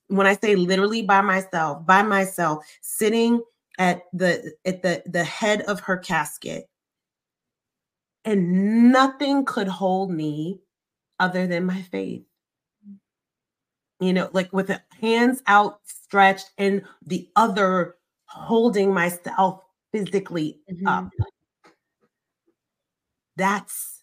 when 0.07 0.27
I 0.27 0.35
say 0.35 0.55
literally 0.55 1.01
by 1.01 1.21
myself, 1.21 1.85
by 1.85 2.03
myself, 2.03 2.65
sitting 2.81 3.41
at 3.79 4.03
the 4.13 4.53
at 4.65 4.81
the 4.81 5.03
the 5.05 5.23
head 5.23 5.61
of 5.61 5.79
her 5.81 5.97
casket 5.97 6.69
and 8.25 8.91
nothing 8.91 9.45
could 9.45 9.67
hold 9.67 10.11
me 10.11 10.59
other 11.19 11.47
than 11.47 11.65
my 11.65 11.81
faith 11.83 12.23
you 14.01 14.13
know, 14.13 14.29
like 14.33 14.51
with 14.51 14.67
the 14.67 14.81
hands 14.99 15.41
outstretched 15.47 16.49
and 16.57 16.81
the 17.05 17.29
other 17.35 17.95
holding 18.25 18.93
myself 18.93 19.61
physically 19.93 20.59
mm-hmm. 20.69 20.87
up. 20.87 21.09
That's 23.37 24.00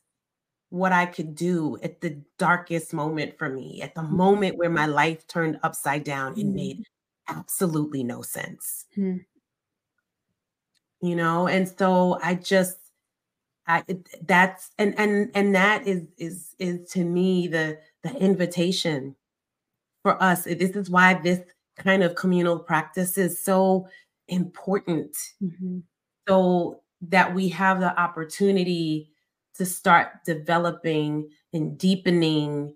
what 0.70 0.92
I 0.92 1.06
could 1.06 1.34
do 1.34 1.78
at 1.82 2.00
the 2.00 2.20
darkest 2.38 2.92
moment 2.92 3.38
for 3.38 3.48
me, 3.48 3.80
at 3.82 3.94
the 3.94 4.02
mm-hmm. 4.02 4.16
moment 4.16 4.56
where 4.58 4.70
my 4.70 4.86
life 4.86 5.26
turned 5.26 5.58
upside 5.62 6.04
down 6.04 6.34
and 6.34 6.44
mm-hmm. 6.44 6.54
made 6.54 6.84
absolutely 7.28 8.04
no 8.04 8.22
sense. 8.22 8.84
Mm-hmm. 8.96 9.18
You 11.06 11.16
know, 11.16 11.46
and 11.46 11.68
so 11.68 12.18
I 12.22 12.34
just 12.34 12.76
I 13.66 13.84
that's 14.26 14.70
and 14.78 14.98
and 14.98 15.30
and 15.34 15.54
that 15.54 15.86
is 15.86 16.02
is 16.18 16.54
is 16.58 16.90
to 16.90 17.04
me 17.04 17.46
the 17.48 17.78
the 18.02 18.14
invitation 18.16 19.14
for 20.02 20.20
us. 20.22 20.44
This 20.44 20.70
is 20.70 20.90
why 20.90 21.14
this 21.14 21.40
kind 21.76 22.02
of 22.02 22.14
communal 22.16 22.58
practice 22.58 23.16
is 23.16 23.42
so 23.42 23.86
important. 24.26 25.16
Mm-hmm. 25.42 25.78
So 26.26 26.82
that 27.00 27.32
we 27.34 27.48
have 27.50 27.80
the 27.80 27.98
opportunity 27.98 29.12
to 29.58 29.66
start 29.66 30.24
developing 30.24 31.28
and 31.52 31.78
deepening 31.78 32.74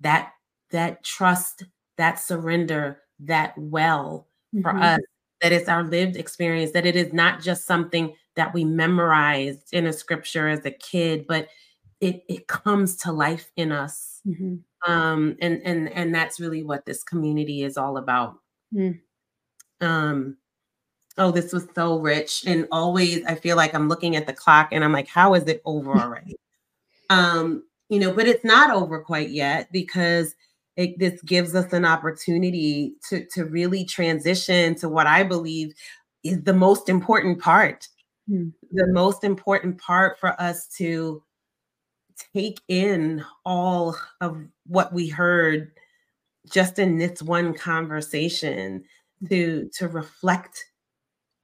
that 0.00 0.32
that 0.70 1.04
trust, 1.04 1.64
that 1.96 2.18
surrender, 2.18 3.00
that 3.20 3.54
well 3.56 4.28
mm-hmm. 4.54 4.62
for 4.62 4.76
us 4.76 5.00
that 5.42 5.52
it's 5.52 5.68
our 5.68 5.84
lived 5.84 6.16
experience 6.16 6.72
that 6.72 6.86
it 6.86 6.96
is 6.96 7.12
not 7.12 7.42
just 7.42 7.66
something 7.66 8.14
that 8.36 8.54
we 8.54 8.64
memorized 8.64 9.68
in 9.72 9.86
a 9.86 9.92
scripture 9.92 10.48
as 10.48 10.64
a 10.64 10.70
kid 10.70 11.26
but 11.26 11.48
it 12.00 12.22
it 12.28 12.46
comes 12.46 12.96
to 12.96 13.12
life 13.12 13.50
in 13.56 13.72
us 13.72 14.20
mm-hmm 14.26 14.56
um 14.86 15.36
and 15.40 15.60
and 15.64 15.88
and 15.92 16.14
that's 16.14 16.40
really 16.40 16.62
what 16.62 16.84
this 16.86 17.02
community 17.02 17.62
is 17.62 17.76
all 17.76 17.96
about 17.96 18.36
mm. 18.74 18.98
um 19.80 20.36
oh 21.18 21.30
this 21.30 21.52
was 21.52 21.66
so 21.74 21.98
rich. 21.98 22.44
And 22.46 22.66
always 22.72 23.24
i 23.24 23.34
feel 23.34 23.56
like 23.56 23.74
i'm 23.74 23.88
looking 23.88 24.16
at 24.16 24.26
the 24.26 24.32
clock 24.32 24.68
and 24.72 24.84
i'm 24.84 24.92
like 24.92 25.08
how 25.08 25.34
is 25.34 25.44
it 25.44 25.62
over 25.64 25.92
already? 25.98 26.36
Um 27.10 27.64
you 27.88 28.00
know 28.00 28.12
but 28.12 28.26
it's 28.26 28.44
not 28.44 28.70
over 28.70 29.00
quite 29.00 29.30
yet 29.30 29.70
because 29.72 30.34
it, 30.76 30.98
this 30.98 31.22
gives 31.22 31.54
us 31.54 31.72
an 31.72 31.84
opportunity 31.84 32.94
to 33.08 33.24
to 33.32 33.44
really 33.44 33.84
transition 33.84 34.74
to 34.76 34.88
what 34.88 35.06
i 35.06 35.22
believe 35.22 35.74
is 36.22 36.42
the 36.42 36.52
most 36.52 36.88
important 36.88 37.40
part. 37.40 37.88
Mm. 38.28 38.52
the 38.72 38.88
most 38.88 39.22
important 39.22 39.78
part 39.78 40.18
for 40.18 40.40
us 40.40 40.66
to 40.78 41.22
take 42.34 42.60
in 42.66 43.24
all 43.44 43.96
of 44.20 44.42
what 44.66 44.92
we 44.92 45.06
heard 45.06 45.70
just 46.50 46.80
in 46.80 46.98
this 46.98 47.22
one 47.22 47.54
conversation 47.54 48.82
to 49.28 49.70
to 49.74 49.86
reflect 49.86 50.64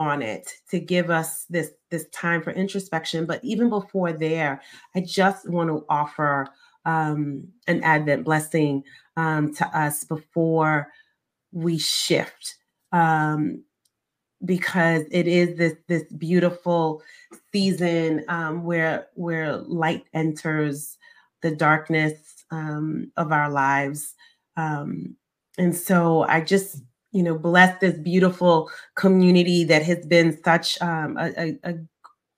on 0.03 0.23
it 0.23 0.53
to 0.71 0.81
give 0.81 1.11
us 1.11 1.45
this 1.49 1.71
this 1.91 2.09
time 2.09 2.43
for 2.43 2.51
introspection. 2.51 3.27
But 3.27 3.41
even 3.45 3.69
before 3.69 4.13
there 4.13 4.61
i 4.95 5.01
just 5.01 5.49
want 5.49 5.69
to 5.71 5.85
offer 5.89 6.49
um, 6.85 7.47
an 7.69 7.83
advent 7.85 8.25
blessing 8.25 8.83
um, 9.17 9.55
to 9.55 9.67
us 9.79 10.05
before 10.05 10.89
we 11.53 11.79
shift 11.79 12.57
um, 12.91 13.63
because 14.45 15.05
it 15.13 15.29
is 15.29 15.57
this 15.57 15.75
this 15.87 16.05
beautiful 16.15 17.03
season 17.53 18.25
um, 18.29 18.65
where 18.65 19.07
where 19.15 19.57
light 19.59 20.05
enters 20.13 20.99
the 21.43 21.55
darkness 21.55 22.45
um, 22.51 23.11
of 23.17 23.33
our 23.33 23.51
lives. 23.51 24.15
Um, 24.57 25.17
and 25.59 25.75
so 25.77 26.23
i 26.23 26.41
just 26.41 26.83
you 27.13 27.23
know 27.23 27.39
bless 27.39 27.79
this 27.81 27.99
beautiful 27.99 28.71
community 28.97 29.65
that 29.65 29.83
has 29.83 30.05
been 30.07 30.43
such 30.43 30.81
um, 30.83 31.17
a, 31.19 31.59
a, 31.65 31.75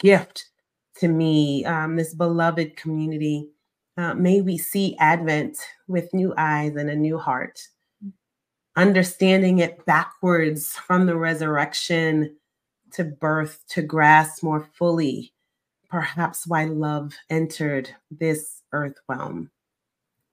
gift 0.01 0.47
to 0.97 1.09
me 1.09 1.65
um, 1.65 1.97
this 1.97 2.15
beloved 2.15 2.77
community. 2.77 3.49
Uh, 3.97 4.13
may 4.15 4.41
we 4.41 4.59
see 4.59 4.97
advent 4.99 5.57
with 5.87 6.13
new 6.13 6.35
eyes 6.37 6.75
and 6.77 6.91
a 6.91 6.97
new 6.97 7.17
heart. 7.17 7.61
Understanding 8.77 9.61
it 9.61 9.87
backwards 9.87 10.73
from 10.73 11.07
the 11.07 11.17
resurrection 11.17 12.37
to 12.93 13.05
birth 13.05 13.63
to 13.69 13.83
grasp 13.83 14.43
more 14.43 14.69
fully 14.75 15.33
perhaps 15.95 16.45
why 16.45 16.65
love 16.65 17.15
entered 17.31 17.89
this 18.11 18.63
earth 18.73 18.97
realm. 19.09 19.49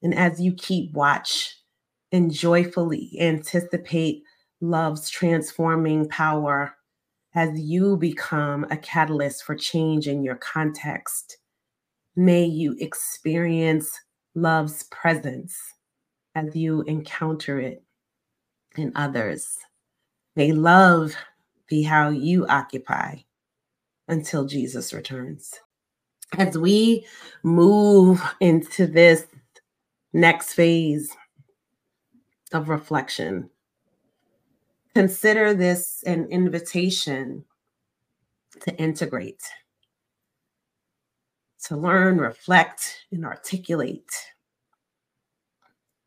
And 0.02 0.16
as 0.16 0.42
you 0.42 0.54
keep 0.54 0.92
watch 0.94 1.56
and 2.12 2.34
joyfully 2.34 3.16
anticipate 3.20 4.24
love's 4.62 5.10
transforming 5.10 6.08
power 6.08 6.76
as 7.34 7.60
you 7.60 7.98
become 7.98 8.66
a 8.70 8.78
catalyst 8.78 9.44
for 9.44 9.56
change 9.56 10.08
in 10.08 10.24
your 10.24 10.36
context. 10.36 11.38
May 12.16 12.46
you 12.46 12.76
experience 12.80 13.92
love's 14.36 14.84
presence 14.84 15.58
as 16.36 16.56
you 16.56 16.82
encounter 16.84 17.60
it 17.60 17.84
in 18.78 18.92
others. 18.96 19.58
May 20.36 20.52
love 20.52 21.16
be 21.68 21.84
how 21.84 22.10
you 22.10 22.46
occupy 22.48 23.16
until 24.08 24.46
Jesus 24.46 24.94
returns. 24.94 25.54
As 26.38 26.58
we 26.58 27.06
move 27.44 28.22
into 28.40 28.88
this 28.88 29.26
next 30.14 30.54
phase 30.54 31.10
of 32.54 32.70
reflection, 32.70 33.50
Consider 34.94 35.54
this 35.54 36.04
an 36.04 36.26
invitation 36.26 37.46
to 38.62 38.76
integrate, 38.76 39.42
to 41.66 41.78
learn, 41.78 42.18
reflect, 42.18 43.06
and 43.12 43.26
articulate 43.26 44.12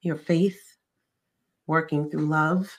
your 0.02 0.16
faith, 0.16 0.76
working 1.66 2.10
through 2.10 2.26
love, 2.26 2.70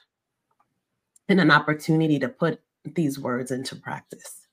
and 1.28 1.42
an 1.42 1.50
opportunity 1.50 2.20
to 2.20 2.30
put 2.30 2.62
these 2.84 3.18
words 3.18 3.50
into 3.50 3.76
practice. 3.76 4.48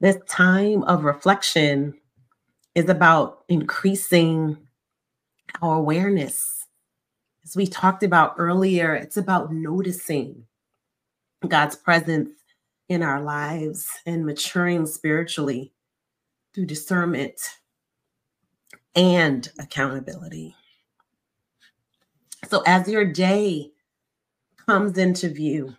This 0.00 0.16
time 0.26 0.82
of 0.84 1.04
reflection 1.04 2.00
is 2.74 2.88
about 2.88 3.44
increasing 3.48 4.56
our 5.60 5.76
awareness. 5.76 6.66
As 7.44 7.54
we 7.54 7.66
talked 7.66 8.02
about 8.02 8.36
earlier, 8.38 8.94
it's 8.94 9.18
about 9.18 9.52
noticing 9.52 10.46
God's 11.48 11.76
presence 11.76 12.30
in 12.88 13.02
our 13.02 13.22
lives 13.22 13.88
and 14.06 14.26
maturing 14.26 14.86
spiritually 14.86 15.72
through 16.54 16.66
discernment 16.66 17.40
and 18.94 19.50
accountability. 19.58 20.54
So, 22.48 22.62
as 22.66 22.88
your 22.88 23.04
day 23.04 23.72
comes 24.66 24.98
into 24.98 25.28
view, 25.28 25.74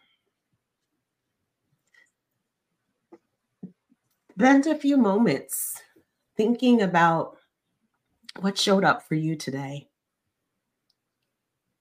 spend 4.32 4.68
a 4.68 4.76
few 4.76 4.98
moments 4.98 5.82
thinking 6.36 6.82
about 6.82 7.38
what 8.40 8.58
showed 8.58 8.84
up 8.84 9.08
for 9.08 9.16
you 9.16 9.36
today. 9.36 9.88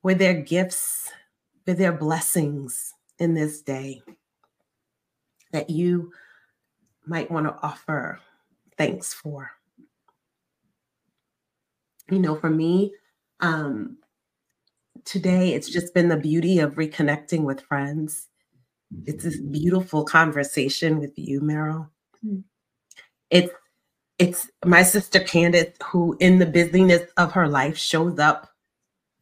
Were 0.02 0.14
there 0.14 0.34
gifts? 0.34 1.10
Were 1.66 1.74
there 1.74 1.92
blessings? 1.92 2.94
In 3.18 3.34
this 3.34 3.62
day 3.62 4.02
that 5.52 5.70
you 5.70 6.12
might 7.06 7.30
want 7.30 7.46
to 7.46 7.56
offer 7.62 8.20
thanks 8.76 9.14
for? 9.14 9.50
You 12.10 12.18
know, 12.18 12.36
for 12.36 12.50
me, 12.50 12.92
um, 13.40 13.98
today 15.04 15.54
it's 15.54 15.68
just 15.68 15.94
been 15.94 16.08
the 16.08 16.16
beauty 16.16 16.58
of 16.58 16.74
reconnecting 16.74 17.44
with 17.44 17.60
friends. 17.62 18.28
It's 19.06 19.24
this 19.24 19.40
beautiful 19.40 20.04
conversation 20.04 20.98
with 20.98 21.12
you, 21.16 21.40
Meryl. 21.40 21.88
Mm-hmm. 22.24 22.40
It's 23.30 23.52
it's 24.18 24.50
my 24.64 24.82
sister 24.82 25.18
Candace 25.20 25.76
who, 25.82 26.16
in 26.20 26.38
the 26.38 26.46
busyness 26.46 27.10
of 27.16 27.32
her 27.32 27.48
life, 27.48 27.76
shows 27.76 28.18
up 28.18 28.48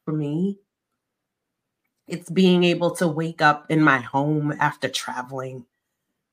for 0.04 0.12
me 0.12 0.58
it's 2.08 2.30
being 2.30 2.64
able 2.64 2.90
to 2.96 3.06
wake 3.08 3.40
up 3.40 3.66
in 3.70 3.82
my 3.82 3.98
home 3.98 4.52
after 4.58 4.88
traveling 4.88 5.64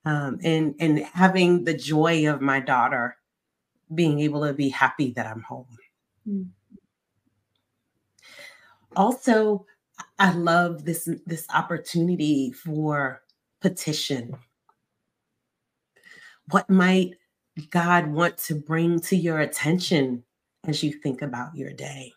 um, 0.05 0.39
and 0.43 0.75
and 0.79 0.99
having 0.99 1.63
the 1.63 1.73
joy 1.73 2.27
of 2.31 2.41
my 2.41 2.59
daughter 2.59 3.17
being 3.93 4.19
able 4.19 4.45
to 4.45 4.53
be 4.53 4.69
happy 4.69 5.11
that 5.11 5.27
i'm 5.27 5.41
home 5.41 5.77
mm. 6.27 6.47
also 8.95 9.65
i 10.17 10.31
love 10.33 10.85
this 10.85 11.09
this 11.25 11.45
opportunity 11.53 12.51
for 12.51 13.21
petition 13.61 14.35
what 16.49 16.69
might 16.69 17.11
god 17.69 18.07
want 18.07 18.37
to 18.37 18.55
bring 18.55 18.99
to 18.99 19.15
your 19.15 19.39
attention 19.39 20.23
as 20.67 20.83
you 20.83 20.91
think 20.91 21.21
about 21.21 21.55
your 21.55 21.73
day 21.73 22.13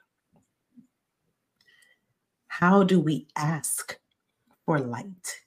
how 2.63 2.85
do 2.85 3.01
we 3.01 3.27
ask 3.35 3.99
for 4.65 4.79
light? 4.79 5.41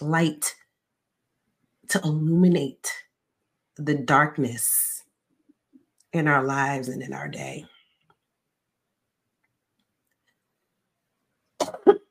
Light 0.00 0.54
to 1.88 2.00
illuminate 2.02 2.90
the 3.76 3.94
darkness 3.94 5.02
in 6.14 6.28
our 6.28 6.42
lives 6.42 6.88
and 6.88 7.02
in 7.02 7.12
our 7.12 7.28
day. 7.28 7.66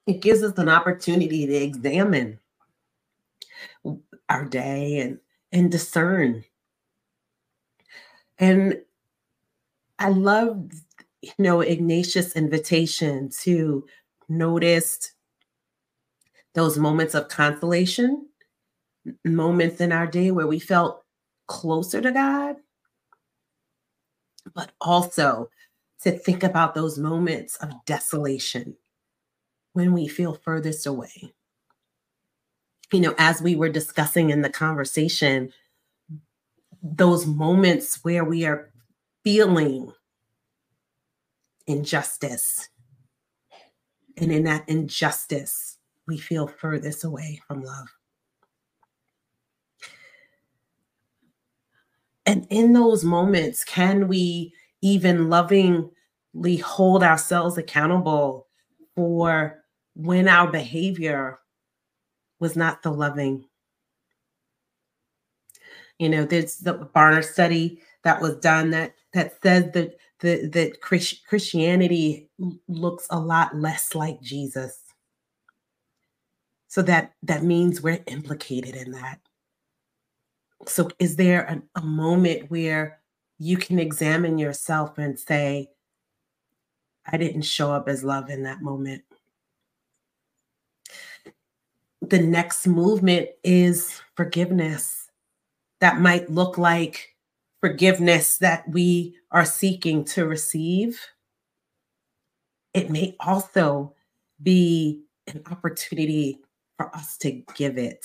It 0.05 0.21
gives 0.21 0.43
us 0.43 0.55
an 0.59 0.69
opportunity 0.69 1.47
to 1.47 1.55
examine 1.55 2.37
our 4.29 4.45
day 4.45 4.99
and, 4.99 5.17
and 5.51 5.71
discern. 5.71 6.43
And 8.37 8.79
I 9.97 10.09
love 10.09 10.69
you 11.21 11.31
know, 11.37 11.61
Ignatius' 11.61 12.35
invitation 12.35 13.29
to 13.41 13.85
notice 14.27 15.13
those 16.53 16.77
moments 16.77 17.13
of 17.13 17.29
consolation, 17.29 18.27
moments 19.23 19.79
in 19.81 19.91
our 19.91 20.07
day 20.07 20.31
where 20.31 20.47
we 20.47 20.59
felt 20.59 21.03
closer 21.47 22.01
to 22.01 22.11
God, 22.11 22.55
but 24.53 24.71
also 24.81 25.49
to 26.01 26.11
think 26.11 26.43
about 26.43 26.73
those 26.73 26.97
moments 26.97 27.55
of 27.57 27.69
desolation 27.85 28.75
when 29.73 29.93
we 29.93 30.07
feel 30.07 30.33
furthest 30.33 30.85
away. 30.85 31.33
You 32.91 32.99
know, 32.99 33.15
as 33.17 33.41
we 33.41 33.55
were 33.55 33.69
discussing 33.69 34.31
in 34.31 34.41
the 34.41 34.49
conversation, 34.49 35.53
those 36.83 37.25
moments 37.25 38.03
where 38.03 38.25
we 38.25 38.45
are 38.45 38.71
feeling 39.23 39.93
injustice. 41.71 42.69
And 44.17 44.31
in 44.31 44.43
that 44.43 44.67
injustice, 44.67 45.77
we 46.07 46.17
feel 46.17 46.47
furthest 46.47 47.03
away 47.03 47.39
from 47.47 47.63
love. 47.63 47.87
And 52.25 52.45
in 52.49 52.73
those 52.73 53.03
moments, 53.03 53.63
can 53.63 54.07
we 54.07 54.53
even 54.81 55.29
lovingly 55.29 56.57
hold 56.63 57.03
ourselves 57.03 57.57
accountable 57.57 58.47
for 58.95 59.63
when 59.95 60.27
our 60.27 60.51
behavior 60.51 61.39
was 62.39 62.55
not 62.55 62.83
the 62.83 62.91
loving? 62.91 63.45
You 65.97 66.09
know, 66.09 66.25
there's 66.25 66.57
the 66.57 66.89
Barna 66.95 67.23
study 67.23 67.81
that 68.03 68.21
was 68.21 68.37
done 68.37 68.71
that 68.71 68.95
that 69.13 69.41
says 69.41 69.71
that 69.73 69.95
that 70.21 70.51
that 70.53 70.81
Christianity 70.81 72.29
looks 72.67 73.07
a 73.09 73.19
lot 73.19 73.55
less 73.55 73.93
like 73.93 74.21
Jesus. 74.21 74.79
So 76.67 76.81
that 76.83 77.13
that 77.23 77.43
means 77.43 77.81
we're 77.81 78.03
implicated 78.07 78.75
in 78.75 78.91
that. 78.91 79.19
So 80.67 80.89
is 80.99 81.15
there 81.15 81.61
a 81.75 81.81
moment 81.81 82.49
where 82.49 82.99
you 83.39 83.57
can 83.57 83.79
examine 83.79 84.37
yourself 84.37 84.97
and 84.97 85.19
say, 85.19 85.69
I 87.11 87.17
didn't 87.17 87.41
show 87.41 87.71
up 87.71 87.89
as 87.89 88.03
love 88.03 88.29
in 88.29 88.43
that 88.43 88.61
moment? 88.61 89.03
The 92.01 92.19
next 92.19 92.67
movement 92.67 93.29
is 93.43 94.01
forgiveness. 94.15 95.09
That 95.79 95.99
might 95.99 96.29
look 96.29 96.57
like 96.57 97.10
forgiveness 97.61 98.37
that 98.39 98.67
we 98.67 99.15
are 99.31 99.45
seeking 99.45 100.03
to 100.03 100.25
receive. 100.25 100.99
It 102.73 102.89
may 102.89 103.15
also 103.19 103.93
be 104.41 105.03
an 105.27 105.43
opportunity 105.49 106.39
for 106.75 106.93
us 106.95 107.17
to 107.19 107.43
give 107.55 107.77
it. 107.77 108.03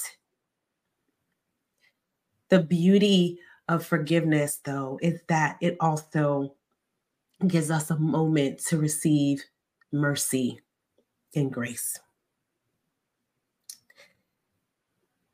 The 2.50 2.62
beauty 2.62 3.40
of 3.68 3.84
forgiveness, 3.84 4.60
though, 4.64 4.98
is 5.02 5.20
that 5.28 5.56
it 5.60 5.76
also 5.80 6.54
gives 7.46 7.70
us 7.70 7.90
a 7.90 7.98
moment 7.98 8.60
to 8.66 8.78
receive 8.78 9.42
mercy 9.92 10.60
and 11.34 11.50
grace. 11.52 11.98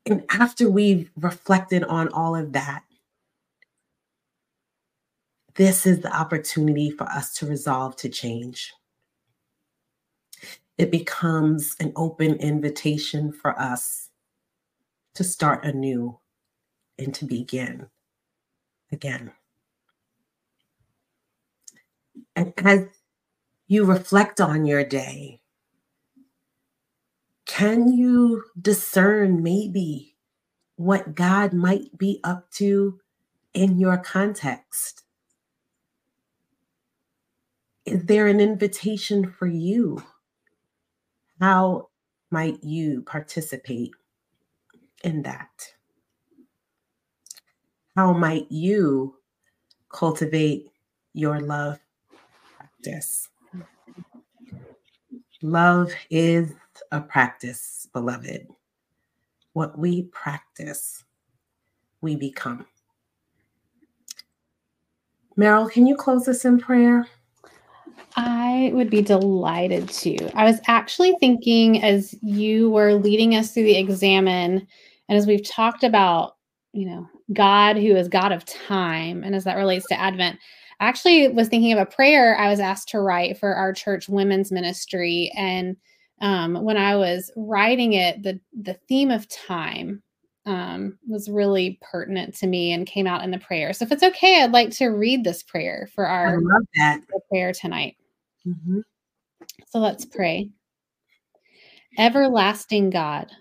And 0.05 0.23
after 0.29 0.69
we've 0.69 1.09
reflected 1.15 1.83
on 1.83 2.09
all 2.09 2.35
of 2.35 2.53
that, 2.53 2.83
this 5.55 5.85
is 5.85 5.99
the 5.99 6.15
opportunity 6.15 6.89
for 6.89 7.03
us 7.03 7.33
to 7.35 7.45
resolve 7.45 7.95
to 7.97 8.09
change. 8.09 8.73
It 10.77 10.89
becomes 10.89 11.75
an 11.79 11.93
open 11.95 12.35
invitation 12.35 13.31
for 13.31 13.59
us 13.59 14.09
to 15.13 15.23
start 15.23 15.63
anew 15.63 16.19
and 16.97 17.13
to 17.15 17.25
begin 17.25 17.87
again. 18.91 19.31
And 22.35 22.53
as 22.57 22.85
you 23.67 23.85
reflect 23.85 24.41
on 24.41 24.65
your 24.65 24.83
day, 24.83 25.41
can 27.45 27.91
you 27.91 28.43
discern 28.59 29.43
maybe 29.43 30.15
what 30.75 31.13
God 31.13 31.53
might 31.53 31.95
be 31.97 32.19
up 32.23 32.49
to 32.53 32.99
in 33.53 33.79
your 33.79 33.97
context? 33.97 35.02
Is 37.85 38.05
there 38.05 38.27
an 38.27 38.39
invitation 38.39 39.29
for 39.31 39.47
you? 39.47 40.03
How 41.39 41.89
might 42.31 42.63
you 42.63 43.01
participate 43.03 43.91
in 45.03 45.23
that? 45.23 45.73
How 47.95 48.13
might 48.13 48.51
you 48.51 49.15
cultivate 49.89 50.71
your 51.13 51.41
love 51.41 51.79
practice? 52.57 53.29
Love 55.41 55.91
is 56.09 56.53
a 56.91 57.01
practice, 57.01 57.87
beloved. 57.93 58.47
What 59.53 59.77
we 59.77 60.03
practice, 60.03 61.03
we 62.01 62.15
become. 62.15 62.65
Meryl, 65.37 65.69
can 65.69 65.85
you 65.85 65.95
close 65.95 66.27
us 66.27 66.45
in 66.45 66.59
prayer? 66.59 67.07
I 68.15 68.71
would 68.73 68.89
be 68.89 69.01
delighted 69.01 69.89
to. 69.89 70.29
I 70.37 70.43
was 70.45 70.59
actually 70.67 71.15
thinking 71.19 71.83
as 71.83 72.15
you 72.21 72.69
were 72.69 72.93
leading 72.93 73.35
us 73.35 73.51
through 73.51 73.63
the 73.63 73.77
examen, 73.77 74.67
and 75.09 75.17
as 75.17 75.27
we've 75.27 75.47
talked 75.47 75.83
about, 75.83 76.35
you 76.73 76.85
know, 76.85 77.07
God 77.33 77.77
who 77.77 77.95
is 77.95 78.07
God 78.07 78.31
of 78.31 78.45
time, 78.45 79.23
and 79.23 79.35
as 79.35 79.43
that 79.45 79.57
relates 79.57 79.87
to 79.87 79.99
Advent, 79.99 80.39
I 80.79 80.87
actually 80.87 81.27
was 81.29 81.47
thinking 81.47 81.73
of 81.73 81.79
a 81.79 81.85
prayer 81.85 82.37
I 82.37 82.49
was 82.49 82.59
asked 82.59 82.89
to 82.89 82.99
write 82.99 83.37
for 83.37 83.55
our 83.55 83.73
church 83.73 84.09
women's 84.09 84.51
ministry. 84.51 85.31
And 85.35 85.77
um, 86.21 86.63
when 86.63 86.77
I 86.77 86.95
was 86.95 87.31
writing 87.35 87.93
it, 87.93 88.21
the 88.23 88.39
the 88.53 88.75
theme 88.87 89.11
of 89.11 89.27
time 89.27 90.03
um, 90.45 90.97
was 91.07 91.29
really 91.29 91.79
pertinent 91.81 92.35
to 92.35 92.47
me 92.47 92.73
and 92.73 92.85
came 92.85 93.07
out 93.07 93.23
in 93.23 93.31
the 93.31 93.37
prayer. 93.37 93.73
So 93.73 93.85
if 93.85 93.91
it's 93.91 94.03
okay, 94.03 94.41
I'd 94.41 94.51
like 94.51 94.71
to 94.71 94.87
read 94.87 95.23
this 95.23 95.43
prayer 95.43 95.89
for 95.93 96.05
our 96.05 96.41
prayer 97.31 97.53
tonight. 97.53 97.95
Mm-hmm. 98.45 98.79
So 99.67 99.79
let's 99.79 100.05
pray. 100.05 100.49
Everlasting 101.97 102.89
God, 102.89 103.31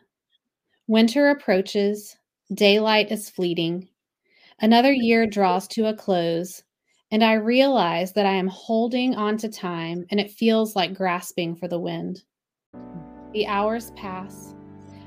winter 0.86 1.30
approaches, 1.30 2.16
daylight 2.54 3.10
is 3.10 3.30
fleeting, 3.30 3.88
another 4.60 4.92
year 4.92 5.26
draws 5.26 5.66
to 5.68 5.86
a 5.86 5.94
close, 5.94 6.62
and 7.10 7.24
I 7.24 7.34
realize 7.34 8.12
that 8.12 8.26
I 8.26 8.32
am 8.32 8.48
holding 8.48 9.14
on 9.14 9.36
to 9.38 9.48
time 9.48 10.06
and 10.10 10.20
it 10.20 10.30
feels 10.30 10.76
like 10.76 10.94
grasping 10.94 11.56
for 11.56 11.68
the 11.68 11.78
wind. 11.78 12.22
The 13.32 13.46
hours 13.46 13.90
pass. 13.92 14.54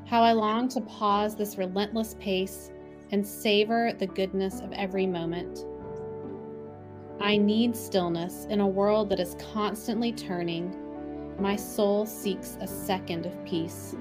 How 0.06 0.22
I 0.22 0.34
long 0.34 0.68
to 0.70 0.82
pause 0.82 1.36
this 1.36 1.58
relentless 1.58 2.16
pace 2.20 2.72
and 3.12 3.26
savor 3.26 3.92
the 3.92 4.06
goodness 4.06 4.62
of 4.62 4.72
every 4.74 5.08
moment. 5.08 5.66
I 7.20 7.38
need 7.38 7.76
stillness 7.76 8.46
in 8.46 8.60
a 8.62 8.68
world 8.68 9.10
that 9.10 9.20
is 9.20 9.36
constantly 9.54 10.12
turning. 10.12 10.76
My 11.40 11.56
soul 11.56 12.06
seeks 12.06 12.56
a 12.62 12.68
second 12.68 13.26
of 13.26 13.46
peace. 13.46 13.96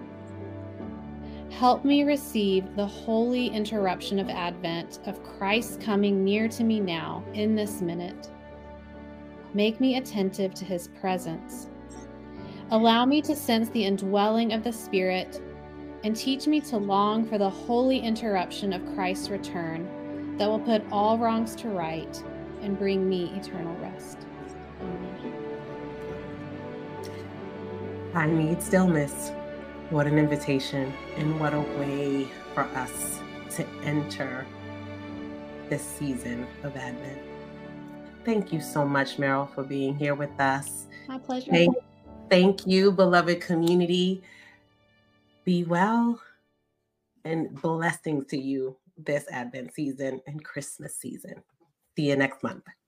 Help 1.51 1.87
me 1.87 2.03
receive 2.03 2.77
the 2.77 2.87
holy 2.87 3.47
interruption 3.47 4.19
of 4.19 4.29
Advent, 4.29 4.99
of 5.07 5.23
Christ 5.23 5.81
coming 5.81 6.23
near 6.23 6.49
to 6.49 6.65
me 6.65 6.81
now, 6.81 7.25
in 7.33 7.55
this 7.55 7.81
minute. 7.81 8.31
Make 9.55 9.81
me 9.81 9.97
attentive 9.97 10.53
to 10.55 10.65
his 10.65 10.89
presence. 11.01 11.71
Allow 12.71 13.07
me 13.07 13.23
to 13.23 13.37
sense 13.37 13.69
the 13.71 13.85
indwelling 13.85 14.53
of 14.53 14.65
the 14.65 14.73
Spirit, 14.73 15.41
and 16.05 16.15
teach 16.15 16.47
me 16.47 16.61
to 16.61 16.77
long 16.77 17.27
for 17.27 17.39
the 17.39 17.49
holy 17.49 17.99
interruption 17.99 18.73
of 18.75 18.95
Christ's 18.95 19.31
return 19.31 20.37
that 20.37 20.47
will 20.47 20.61
put 20.61 20.83
all 20.93 21.17
wrongs 21.19 21.57
to 21.57 21.69
right 21.69 22.23
and 22.61 22.79
bring 22.79 23.09
me 23.09 23.33
eternal 23.35 23.75
rest. 23.77 24.19
Amen. 24.81 25.33
I 28.15 28.27
need 28.27 28.63
stillness. 28.63 29.33
What 29.91 30.07
an 30.07 30.19
invitation, 30.19 30.93
and 31.17 31.41
what 31.41 31.53
a 31.53 31.61
way 31.61 32.29
for 32.55 32.63
us 32.63 33.21
to 33.57 33.67
enter 33.83 34.47
this 35.69 35.83
season 35.83 36.47
of 36.63 36.77
Advent. 36.77 37.19
Thank 38.25 38.53
you 38.53 38.61
so 38.61 38.87
much, 38.87 39.17
Meryl, 39.17 39.53
for 39.55 39.63
being 39.63 39.95
here 39.97 40.15
with 40.15 40.39
us. 40.41 40.87
My 41.09 41.19
pleasure. 41.19 41.51
Thank, 41.51 41.77
thank 42.31 42.67
you, 42.67 42.93
beloved 42.93 43.41
community. 43.41 44.23
Be 45.45 45.65
well 45.65 46.21
and 47.25 47.61
blessings 47.61 48.27
to 48.29 48.39
you 48.39 48.77
this 48.97 49.27
Advent 49.31 49.75
season 49.75 50.21
and 50.27 50.45
Christmas 50.45 50.97
season. 50.97 51.43
See 51.97 52.09
you 52.09 52.17
next 52.17 52.43
month. 52.43 52.65